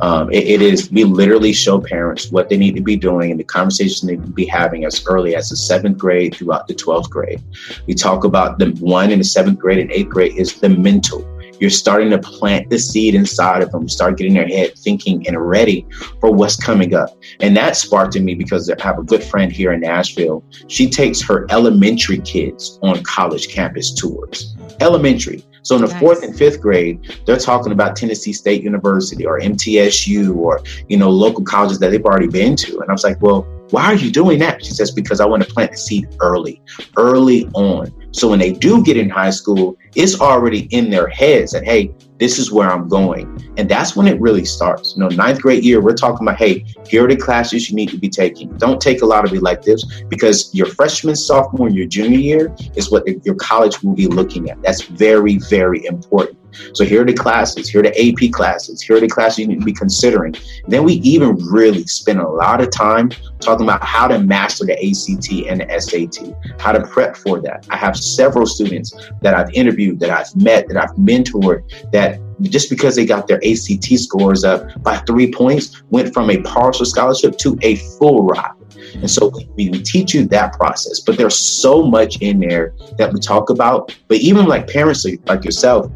um, 0.00 0.30
it, 0.32 0.44
it 0.44 0.62
is, 0.62 0.90
we 0.90 1.04
literally 1.04 1.52
show 1.52 1.80
parents 1.80 2.30
what 2.30 2.48
they 2.48 2.56
need 2.56 2.74
to 2.76 2.82
be 2.82 2.96
doing 2.96 3.30
and 3.30 3.40
the 3.40 3.44
conversation 3.44 4.08
they 4.08 4.16
need 4.16 4.26
to 4.26 4.32
be 4.32 4.46
having 4.46 4.84
as 4.84 5.04
early 5.06 5.34
as 5.34 5.48
the 5.48 5.56
seventh 5.56 5.98
grade 5.98 6.34
throughout 6.34 6.68
the 6.68 6.74
12th 6.74 7.10
grade. 7.10 7.42
We 7.86 7.94
talk 7.94 8.24
about 8.24 8.58
the 8.58 8.70
one 8.80 9.10
in 9.10 9.18
the 9.18 9.24
seventh 9.24 9.58
grade 9.58 9.78
and 9.78 9.90
eighth 9.92 10.10
grade 10.10 10.36
is 10.36 10.54
the 10.60 10.68
mental 10.68 11.24
you're 11.60 11.70
starting 11.70 12.10
to 12.10 12.18
plant 12.18 12.68
the 12.70 12.78
seed 12.78 13.14
inside 13.14 13.62
of 13.62 13.70
them, 13.70 13.88
start 13.88 14.18
getting 14.18 14.34
their 14.34 14.46
head 14.46 14.76
thinking 14.76 15.26
and 15.26 15.48
ready 15.48 15.86
for 16.20 16.30
what's 16.32 16.56
coming 16.56 16.94
up. 16.94 17.10
And 17.40 17.56
that 17.56 17.76
sparked 17.76 18.16
in 18.16 18.24
me 18.24 18.34
because 18.34 18.68
I 18.70 18.74
have 18.82 18.98
a 18.98 19.02
good 19.02 19.22
friend 19.22 19.52
here 19.52 19.72
in 19.72 19.80
Nashville. 19.80 20.44
She 20.68 20.88
takes 20.90 21.22
her 21.22 21.46
elementary 21.50 22.18
kids 22.18 22.78
on 22.82 23.02
college 23.04 23.48
campus 23.48 23.94
tours. 23.94 24.56
Elementary. 24.80 25.42
So 25.64 25.76
in 25.76 25.82
the 25.82 25.88
nice. 25.88 25.98
fourth 25.98 26.22
and 26.22 26.36
fifth 26.36 26.60
grade, 26.60 27.16
they're 27.26 27.38
talking 27.38 27.72
about 27.72 27.96
Tennessee 27.96 28.34
State 28.34 28.62
University 28.62 29.24
or 29.24 29.40
MTSU 29.40 30.36
or, 30.36 30.60
you 30.88 30.98
know, 30.98 31.10
local 31.10 31.42
colleges 31.42 31.78
that 31.78 31.90
they've 31.90 32.04
already 32.04 32.28
been 32.28 32.54
to. 32.56 32.78
And 32.80 32.90
I 32.90 32.92
was 32.92 33.02
like, 33.02 33.20
well, 33.22 33.42
why 33.70 33.86
are 33.86 33.94
you 33.94 34.10
doing 34.10 34.38
that? 34.40 34.62
She 34.62 34.72
says, 34.72 34.90
because 34.90 35.20
I 35.20 35.26
want 35.26 35.42
to 35.42 35.48
plant 35.52 35.72
the 35.72 35.78
seed 35.78 36.06
early, 36.20 36.62
early 36.98 37.46
on. 37.54 37.92
So 38.12 38.28
when 38.28 38.38
they 38.38 38.52
do 38.52 38.84
get 38.84 38.98
in 38.98 39.08
high 39.08 39.30
school, 39.30 39.76
it's 39.94 40.20
already 40.20 40.68
in 40.70 40.90
their 40.90 41.08
heads 41.08 41.52
that, 41.52 41.64
hey, 41.64 41.92
this 42.18 42.38
is 42.38 42.52
where 42.52 42.70
I'm 42.70 42.88
going. 42.88 43.52
And 43.56 43.68
that's 43.68 43.96
when 43.96 44.06
it 44.06 44.20
really 44.20 44.44
starts. 44.44 44.94
You 44.96 45.02
know, 45.02 45.08
ninth 45.08 45.40
grade 45.40 45.64
year, 45.64 45.80
we're 45.80 45.94
talking 45.94 46.26
about, 46.26 46.38
hey, 46.38 46.64
here 46.86 47.04
are 47.04 47.08
the 47.08 47.16
classes 47.16 47.68
you 47.68 47.76
need 47.76 47.90
to 47.90 47.98
be 47.98 48.08
taking. 48.08 48.56
Don't 48.58 48.80
take 48.80 49.02
a 49.02 49.06
lot 49.06 49.24
of 49.24 49.32
electives 49.32 50.04
because 50.08 50.54
your 50.54 50.66
freshman, 50.66 51.16
sophomore, 51.16 51.68
your 51.68 51.86
junior 51.86 52.18
year 52.18 52.54
is 52.76 52.90
what 52.90 53.04
your 53.24 53.34
college 53.36 53.82
will 53.82 53.94
be 53.94 54.06
looking 54.06 54.50
at. 54.50 54.60
That's 54.62 54.82
very, 54.82 55.38
very 55.50 55.84
important. 55.86 56.38
So 56.72 56.84
here 56.84 57.02
are 57.02 57.04
the 57.04 57.14
classes, 57.14 57.68
here 57.68 57.80
are 57.80 57.84
the 57.84 57.94
AP 57.98 58.32
classes, 58.32 58.82
here 58.82 58.96
are 58.96 59.00
the 59.00 59.08
classes 59.08 59.38
you 59.38 59.46
need 59.46 59.60
to 59.60 59.64
be 59.64 59.72
considering. 59.72 60.34
then 60.68 60.84
we 60.84 60.94
even 60.94 61.36
really 61.36 61.84
spend 61.84 62.20
a 62.20 62.28
lot 62.28 62.60
of 62.60 62.70
time 62.70 63.10
talking 63.40 63.66
about 63.66 63.84
how 63.84 64.08
to 64.08 64.18
master 64.18 64.64
the 64.64 64.74
ACT 64.74 65.48
and 65.48 65.60
the 65.60 65.80
SAT, 65.80 66.34
how 66.60 66.72
to 66.72 66.86
prep 66.86 67.16
for 67.16 67.40
that. 67.40 67.66
I 67.70 67.76
have 67.76 67.96
several 67.96 68.46
students 68.46 68.94
that 69.20 69.34
I've 69.34 69.50
interviewed, 69.52 70.00
that 70.00 70.10
I've 70.10 70.34
met, 70.36 70.68
that 70.68 70.76
I've 70.76 70.94
mentored, 70.96 71.62
that 71.92 72.13
just 72.42 72.70
because 72.70 72.96
they 72.96 73.06
got 73.06 73.26
their 73.26 73.40
ACT 73.44 73.98
scores 73.98 74.44
up 74.44 74.66
by 74.82 74.96
three 74.98 75.30
points, 75.32 75.82
went 75.90 76.12
from 76.12 76.30
a 76.30 76.40
partial 76.42 76.84
scholarship 76.84 77.36
to 77.38 77.58
a 77.62 77.76
full 77.98 78.24
ride. 78.24 78.52
And 78.94 79.10
so 79.10 79.32
we, 79.56 79.70
we 79.70 79.82
teach 79.82 80.14
you 80.14 80.26
that 80.26 80.52
process, 80.54 81.00
but 81.00 81.16
there's 81.16 81.36
so 81.36 81.82
much 81.82 82.18
in 82.20 82.38
there 82.38 82.74
that 82.98 83.12
we 83.12 83.20
talk 83.20 83.50
about. 83.50 83.96
But 84.08 84.18
even 84.18 84.46
like 84.46 84.68
parents 84.68 85.06
like 85.26 85.44
yourself, 85.44 85.90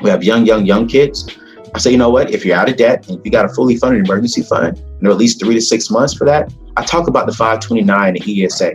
we 0.00 0.10
have 0.10 0.22
young, 0.22 0.46
young, 0.46 0.66
young 0.66 0.86
kids. 0.86 1.28
I 1.74 1.78
say, 1.78 1.90
you 1.90 1.98
know 1.98 2.10
what? 2.10 2.30
If 2.30 2.44
you're 2.44 2.56
out 2.56 2.68
of 2.68 2.76
debt 2.76 3.08
and 3.08 3.20
you 3.24 3.30
got 3.30 3.44
a 3.44 3.48
fully 3.50 3.76
funded 3.76 4.06
emergency 4.06 4.42
fund, 4.42 4.82
know, 5.00 5.10
at 5.10 5.16
least 5.16 5.40
three 5.40 5.54
to 5.54 5.60
six 5.60 5.90
months 5.90 6.14
for 6.14 6.24
that, 6.24 6.52
I 6.76 6.84
talk 6.84 7.08
about 7.08 7.26
the 7.26 7.32
529 7.32 8.16
and 8.16 8.24
the 8.24 8.44
ESA. 8.44 8.72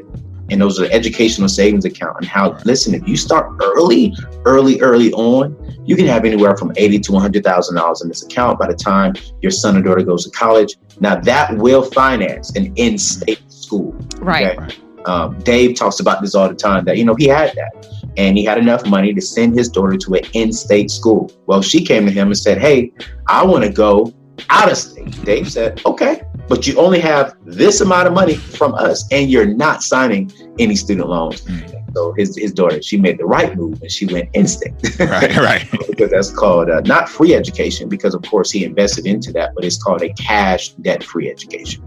And 0.54 0.62
those 0.62 0.80
are 0.80 0.86
educational 0.92 1.50
savings 1.50 1.84
account 1.84 2.18
and 2.20 2.28
how, 2.28 2.60
listen, 2.64 2.94
if 2.94 3.08
you 3.08 3.18
start 3.18 3.60
early, 3.60 4.16
early, 4.46 4.80
early 4.82 5.12
on, 5.14 5.58
you 5.84 5.96
can 5.96 6.06
have 6.06 6.26
anywhere 6.26 6.56
from 6.56 6.72
eighty 6.76 7.00
to 7.00 7.12
one 7.12 7.24
hundred 7.24 7.44
thousand 7.44 7.76
dollars 7.76 8.04
in 8.04 8.08
this 8.08 8.24
account 8.24 8.60
by 8.60 8.68
the 8.68 8.76
time 8.76 9.14
your 9.42 9.50
son 9.50 9.76
or 9.76 9.82
daughter 9.82 10.04
goes 10.04 10.26
to 10.26 10.30
college. 10.30 10.76
Now 11.00 11.16
that 11.22 11.58
will 11.58 11.82
finance 11.82 12.56
an 12.56 12.72
in-state 12.76 13.52
school. 13.52 13.94
Right. 14.20 14.60
Okay? 14.60 14.76
Um, 15.06 15.40
Dave 15.40 15.76
talks 15.76 16.00
about 16.00 16.22
this 16.22 16.36
all 16.36 16.48
the 16.48 16.56
time. 16.56 16.86
That 16.86 16.98
you 17.00 17.04
know 17.04 17.16
he 17.16 17.28
had 17.28 17.56
that 17.56 17.88
and 18.16 18.38
he 18.38 18.46
had 18.46 18.60
enough 18.60 18.86
money 18.86 19.12
to 19.12 19.22
send 19.22 19.58
his 19.58 19.70
daughter 19.70 19.98
to 19.98 20.14
an 20.14 20.24
in-state 20.34 20.92
school. 20.92 21.32
Well, 21.48 21.64
she 21.64 21.84
came 21.84 22.06
to 22.06 22.12
him 22.12 22.28
and 22.28 22.38
said, 22.38 22.60
"Hey, 22.60 22.94
I 23.28 23.44
want 23.44 23.64
to 23.64 23.72
go 23.72 24.14
out 24.52 24.72
of 24.72 24.78
state." 24.78 25.12
Dave 25.26 25.52
said, 25.52 25.82
"Okay, 25.84 26.22
but 26.48 26.68
you 26.68 26.78
only 26.78 27.00
have 27.00 27.36
this 27.46 27.82
amount 27.82 28.08
of 28.08 28.14
money 28.14 28.36
from 28.36 28.74
us, 28.76 29.06
and 29.12 29.30
you're 29.30 29.46
not 29.46 29.84
signing 29.84 30.32
any 30.60 30.76
student 30.76 31.10
loans." 31.10 31.42
Mm-hmm. 31.42 31.84
So 31.96 32.14
his 32.14 32.36
his 32.36 32.52
daughter, 32.52 32.82
she 32.82 32.98
made 32.98 33.20
the 33.20 33.26
right 33.26 33.56
move 33.56 33.82
and 33.82 33.92
she 33.92 34.06
went 34.08 34.30
in-state. 34.34 34.74
right, 35.00 35.36
right. 35.38 35.70
because 35.88 36.10
that's 36.10 36.32
called 36.32 36.70
uh, 36.70 36.82
not 36.82 37.08
free 37.08 37.36
education, 37.36 37.88
because 37.88 38.16
of 38.16 38.24
course 38.24 38.50
he 38.50 38.66
invested 38.66 39.06
into 39.06 39.32
that, 39.34 39.54
but 39.56 39.64
it's 39.64 39.82
called 39.82 40.02
a 40.02 40.12
cash 40.14 40.70
debt-free 40.70 41.30
education. 41.30 41.84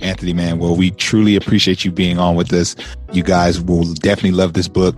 Anthony, 0.00 0.34
man, 0.34 0.58
well, 0.58 0.76
we 0.76 0.90
truly 0.90 1.36
appreciate 1.36 1.84
you 1.84 1.90
being 1.90 2.18
on 2.18 2.36
with 2.36 2.52
us. 2.52 2.76
You 3.12 3.22
guys 3.22 3.60
will 3.60 3.94
definitely 3.94 4.32
love 4.32 4.52
this 4.52 4.68
book. 4.68 4.94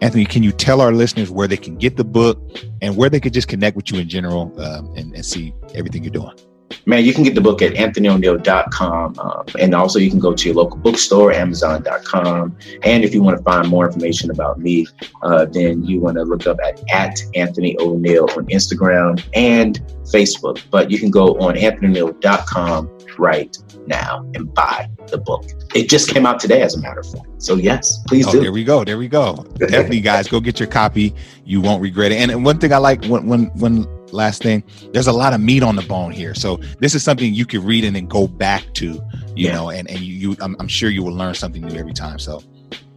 Anthony, 0.00 0.24
can 0.24 0.42
you 0.42 0.50
tell 0.50 0.80
our 0.80 0.92
listeners 0.92 1.30
where 1.30 1.46
they 1.46 1.56
can 1.56 1.76
get 1.76 1.96
the 1.96 2.04
book 2.04 2.40
and 2.82 2.96
where 2.96 3.08
they 3.08 3.20
could 3.20 3.32
just 3.32 3.46
connect 3.46 3.76
with 3.76 3.92
you 3.92 4.00
in 4.00 4.08
general 4.08 4.52
um, 4.60 4.92
and, 4.96 5.14
and, 5.14 5.24
see 5.24 5.54
everything 5.74 6.02
you're 6.02 6.12
doing? 6.12 6.34
Man, 6.86 7.04
you 7.04 7.12
can 7.12 7.22
get 7.22 7.34
the 7.34 7.40
book 7.40 7.62
at 7.62 7.74
anthonyoneal.com. 7.74 9.18
Um, 9.18 9.44
and 9.58 9.74
also, 9.74 9.98
you 9.98 10.10
can 10.10 10.18
go 10.18 10.34
to 10.34 10.48
your 10.48 10.54
local 10.54 10.78
bookstore, 10.78 11.32
amazon.com. 11.32 12.56
And 12.82 13.04
if 13.04 13.14
you 13.14 13.22
want 13.22 13.38
to 13.38 13.42
find 13.42 13.68
more 13.68 13.86
information 13.86 14.30
about 14.30 14.58
me, 14.58 14.86
uh, 15.22 15.46
then 15.46 15.84
you 15.84 16.00
want 16.00 16.16
to 16.16 16.24
look 16.24 16.46
up 16.46 16.58
at, 16.64 16.82
at 16.90 17.20
Anthony 17.34 17.76
ONeal 17.76 18.36
on 18.36 18.46
Instagram 18.46 19.22
and 19.34 19.80
Facebook. 20.04 20.62
But 20.70 20.90
you 20.90 20.98
can 20.98 21.10
go 21.10 21.38
on 21.38 21.54
anthonyoneal.com 21.54 22.98
right 23.18 23.56
now 23.86 24.24
and 24.34 24.52
buy 24.54 24.88
the 25.08 25.18
book. 25.18 25.44
It 25.74 25.88
just 25.88 26.10
came 26.10 26.26
out 26.26 26.40
today, 26.40 26.62
as 26.62 26.74
a 26.74 26.80
matter 26.80 27.00
of 27.00 27.10
fact. 27.10 27.26
So 27.38 27.56
yes, 27.56 28.02
please 28.06 28.26
oh, 28.28 28.32
do. 28.32 28.40
There 28.40 28.52
we 28.52 28.64
go. 28.64 28.84
There 28.84 28.98
we 28.98 29.08
go. 29.08 29.46
Definitely, 29.58 30.00
guys, 30.00 30.28
go 30.28 30.40
get 30.40 30.60
your 30.60 30.68
copy. 30.68 31.14
You 31.44 31.60
won't 31.60 31.82
regret 31.82 32.12
it. 32.12 32.16
And 32.16 32.44
one 32.44 32.58
thing 32.58 32.72
I 32.72 32.78
like, 32.78 33.04
one, 33.06 33.26
one, 33.26 33.46
one 33.58 33.97
last 34.12 34.42
thing, 34.42 34.62
there's 34.92 35.06
a 35.06 35.12
lot 35.12 35.32
of 35.32 35.40
meat 35.40 35.62
on 35.62 35.76
the 35.76 35.82
bone 35.82 36.10
here. 36.10 36.34
So 36.34 36.56
this 36.80 36.94
is 36.94 37.02
something 37.02 37.32
you 37.32 37.46
could 37.46 37.60
read 37.60 37.84
and 37.84 37.94
then 37.94 38.06
go 38.06 38.26
back 38.26 38.64
to, 38.74 38.86
you 38.94 39.02
yeah. 39.34 39.54
know, 39.54 39.70
and 39.70 39.88
and 39.90 40.00
you, 40.00 40.30
you 40.30 40.36
I'm, 40.40 40.56
I'm, 40.58 40.68
sure 40.68 40.90
you 40.90 41.02
will 41.02 41.14
learn 41.14 41.34
something 41.34 41.62
new 41.62 41.78
every 41.78 41.92
time. 41.92 42.18
So, 42.18 42.42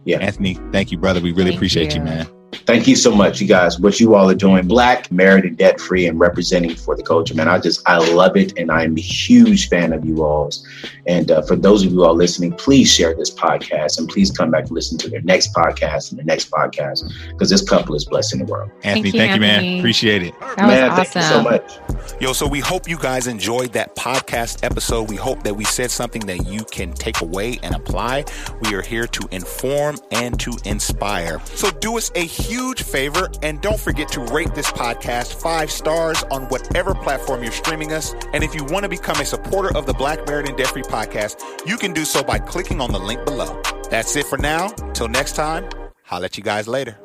yeah, 0.04 0.18
Anthony, 0.18 0.54
thank 0.72 0.90
you, 0.90 0.98
brother. 0.98 1.20
We 1.20 1.32
really 1.32 1.50
thank 1.50 1.56
appreciate 1.56 1.94
you. 1.94 2.00
you, 2.00 2.04
man. 2.04 2.41
Thank 2.52 2.86
you 2.86 2.96
so 2.96 3.14
much, 3.14 3.40
you 3.40 3.48
guys. 3.48 3.78
What 3.78 3.98
you 3.98 4.14
all 4.14 4.28
are 4.30 4.34
doing, 4.34 4.68
black, 4.68 5.10
married, 5.10 5.44
and 5.44 5.56
debt 5.56 5.80
free, 5.80 6.06
and 6.06 6.18
representing 6.20 6.74
for 6.74 6.94
the 6.94 7.02
culture, 7.02 7.34
man. 7.34 7.48
I 7.48 7.58
just, 7.58 7.86
I 7.88 7.98
love 7.98 8.36
it. 8.36 8.58
And 8.58 8.70
I'm 8.70 8.96
a 8.96 9.00
huge 9.00 9.68
fan 9.68 9.92
of 9.92 10.04
you 10.04 10.22
all's. 10.22 10.66
And 11.06 11.30
uh, 11.30 11.42
for 11.42 11.56
those 11.56 11.84
of 11.84 11.92
you 11.92 12.04
all 12.04 12.14
listening, 12.14 12.52
please 12.52 12.92
share 12.92 13.14
this 13.14 13.30
podcast 13.30 13.98
and 13.98 14.08
please 14.08 14.30
come 14.30 14.50
back 14.50 14.64
and 14.64 14.72
listen 14.72 14.98
to 14.98 15.08
their 15.08 15.22
next 15.22 15.54
podcast 15.54 16.10
and 16.10 16.18
the 16.18 16.24
next 16.24 16.50
podcast 16.50 17.10
because 17.30 17.50
this 17.50 17.68
couple 17.68 17.94
is 17.94 18.04
blessing 18.04 18.44
the 18.44 18.50
world. 18.50 18.70
Anthony, 18.82 19.10
thank 19.10 19.14
you, 19.14 19.20
thank 19.20 19.34
you 19.34 19.40
man. 19.40 19.78
Appreciate 19.78 20.22
it. 20.22 20.38
That 20.40 20.58
man, 20.58 20.90
awesome. 20.90 21.04
thank 21.04 21.14
you 21.14 21.22
so 21.22 21.42
much. 21.42 22.20
Yo, 22.20 22.32
so 22.32 22.46
we 22.46 22.60
hope 22.60 22.88
you 22.88 22.98
guys 22.98 23.26
enjoyed 23.26 23.72
that 23.72 23.96
podcast 23.96 24.62
episode. 24.62 25.08
We 25.08 25.16
hope 25.16 25.42
that 25.42 25.54
we 25.54 25.64
said 25.64 25.90
something 25.90 26.24
that 26.26 26.46
you 26.46 26.64
can 26.64 26.92
take 26.92 27.20
away 27.20 27.58
and 27.62 27.74
apply. 27.74 28.24
We 28.62 28.74
are 28.74 28.82
here 28.82 29.06
to 29.06 29.28
inform 29.30 29.96
and 30.10 30.38
to 30.40 30.52
inspire. 30.64 31.40
So 31.46 31.70
do 31.70 31.98
us 31.98 32.10
a 32.14 32.26
huge 32.42 32.82
favor 32.82 33.30
and 33.42 33.60
don't 33.60 33.78
forget 33.78 34.08
to 34.12 34.20
rate 34.20 34.54
this 34.54 34.70
podcast 34.72 35.34
five 35.40 35.70
stars 35.70 36.22
on 36.30 36.44
whatever 36.48 36.94
platform 36.94 37.42
you're 37.42 37.52
streaming 37.52 37.92
us. 37.92 38.14
And 38.32 38.42
if 38.42 38.54
you 38.54 38.64
want 38.64 38.82
to 38.82 38.88
become 38.88 39.20
a 39.20 39.24
supporter 39.24 39.76
of 39.76 39.86
the 39.86 39.94
Black 39.94 40.26
Married 40.26 40.48
and 40.48 40.56
Debt 40.56 40.68
podcast, 40.68 41.66
you 41.66 41.76
can 41.76 41.92
do 41.92 42.04
so 42.04 42.22
by 42.22 42.38
clicking 42.38 42.80
on 42.80 42.92
the 42.92 42.98
link 42.98 43.24
below. 43.24 43.60
That's 43.90 44.16
it 44.16 44.26
for 44.26 44.38
now. 44.38 44.68
Till 44.94 45.08
next 45.08 45.34
time, 45.36 45.68
I'll 46.10 46.20
let 46.20 46.36
you 46.36 46.42
guys 46.42 46.66
later. 46.66 46.98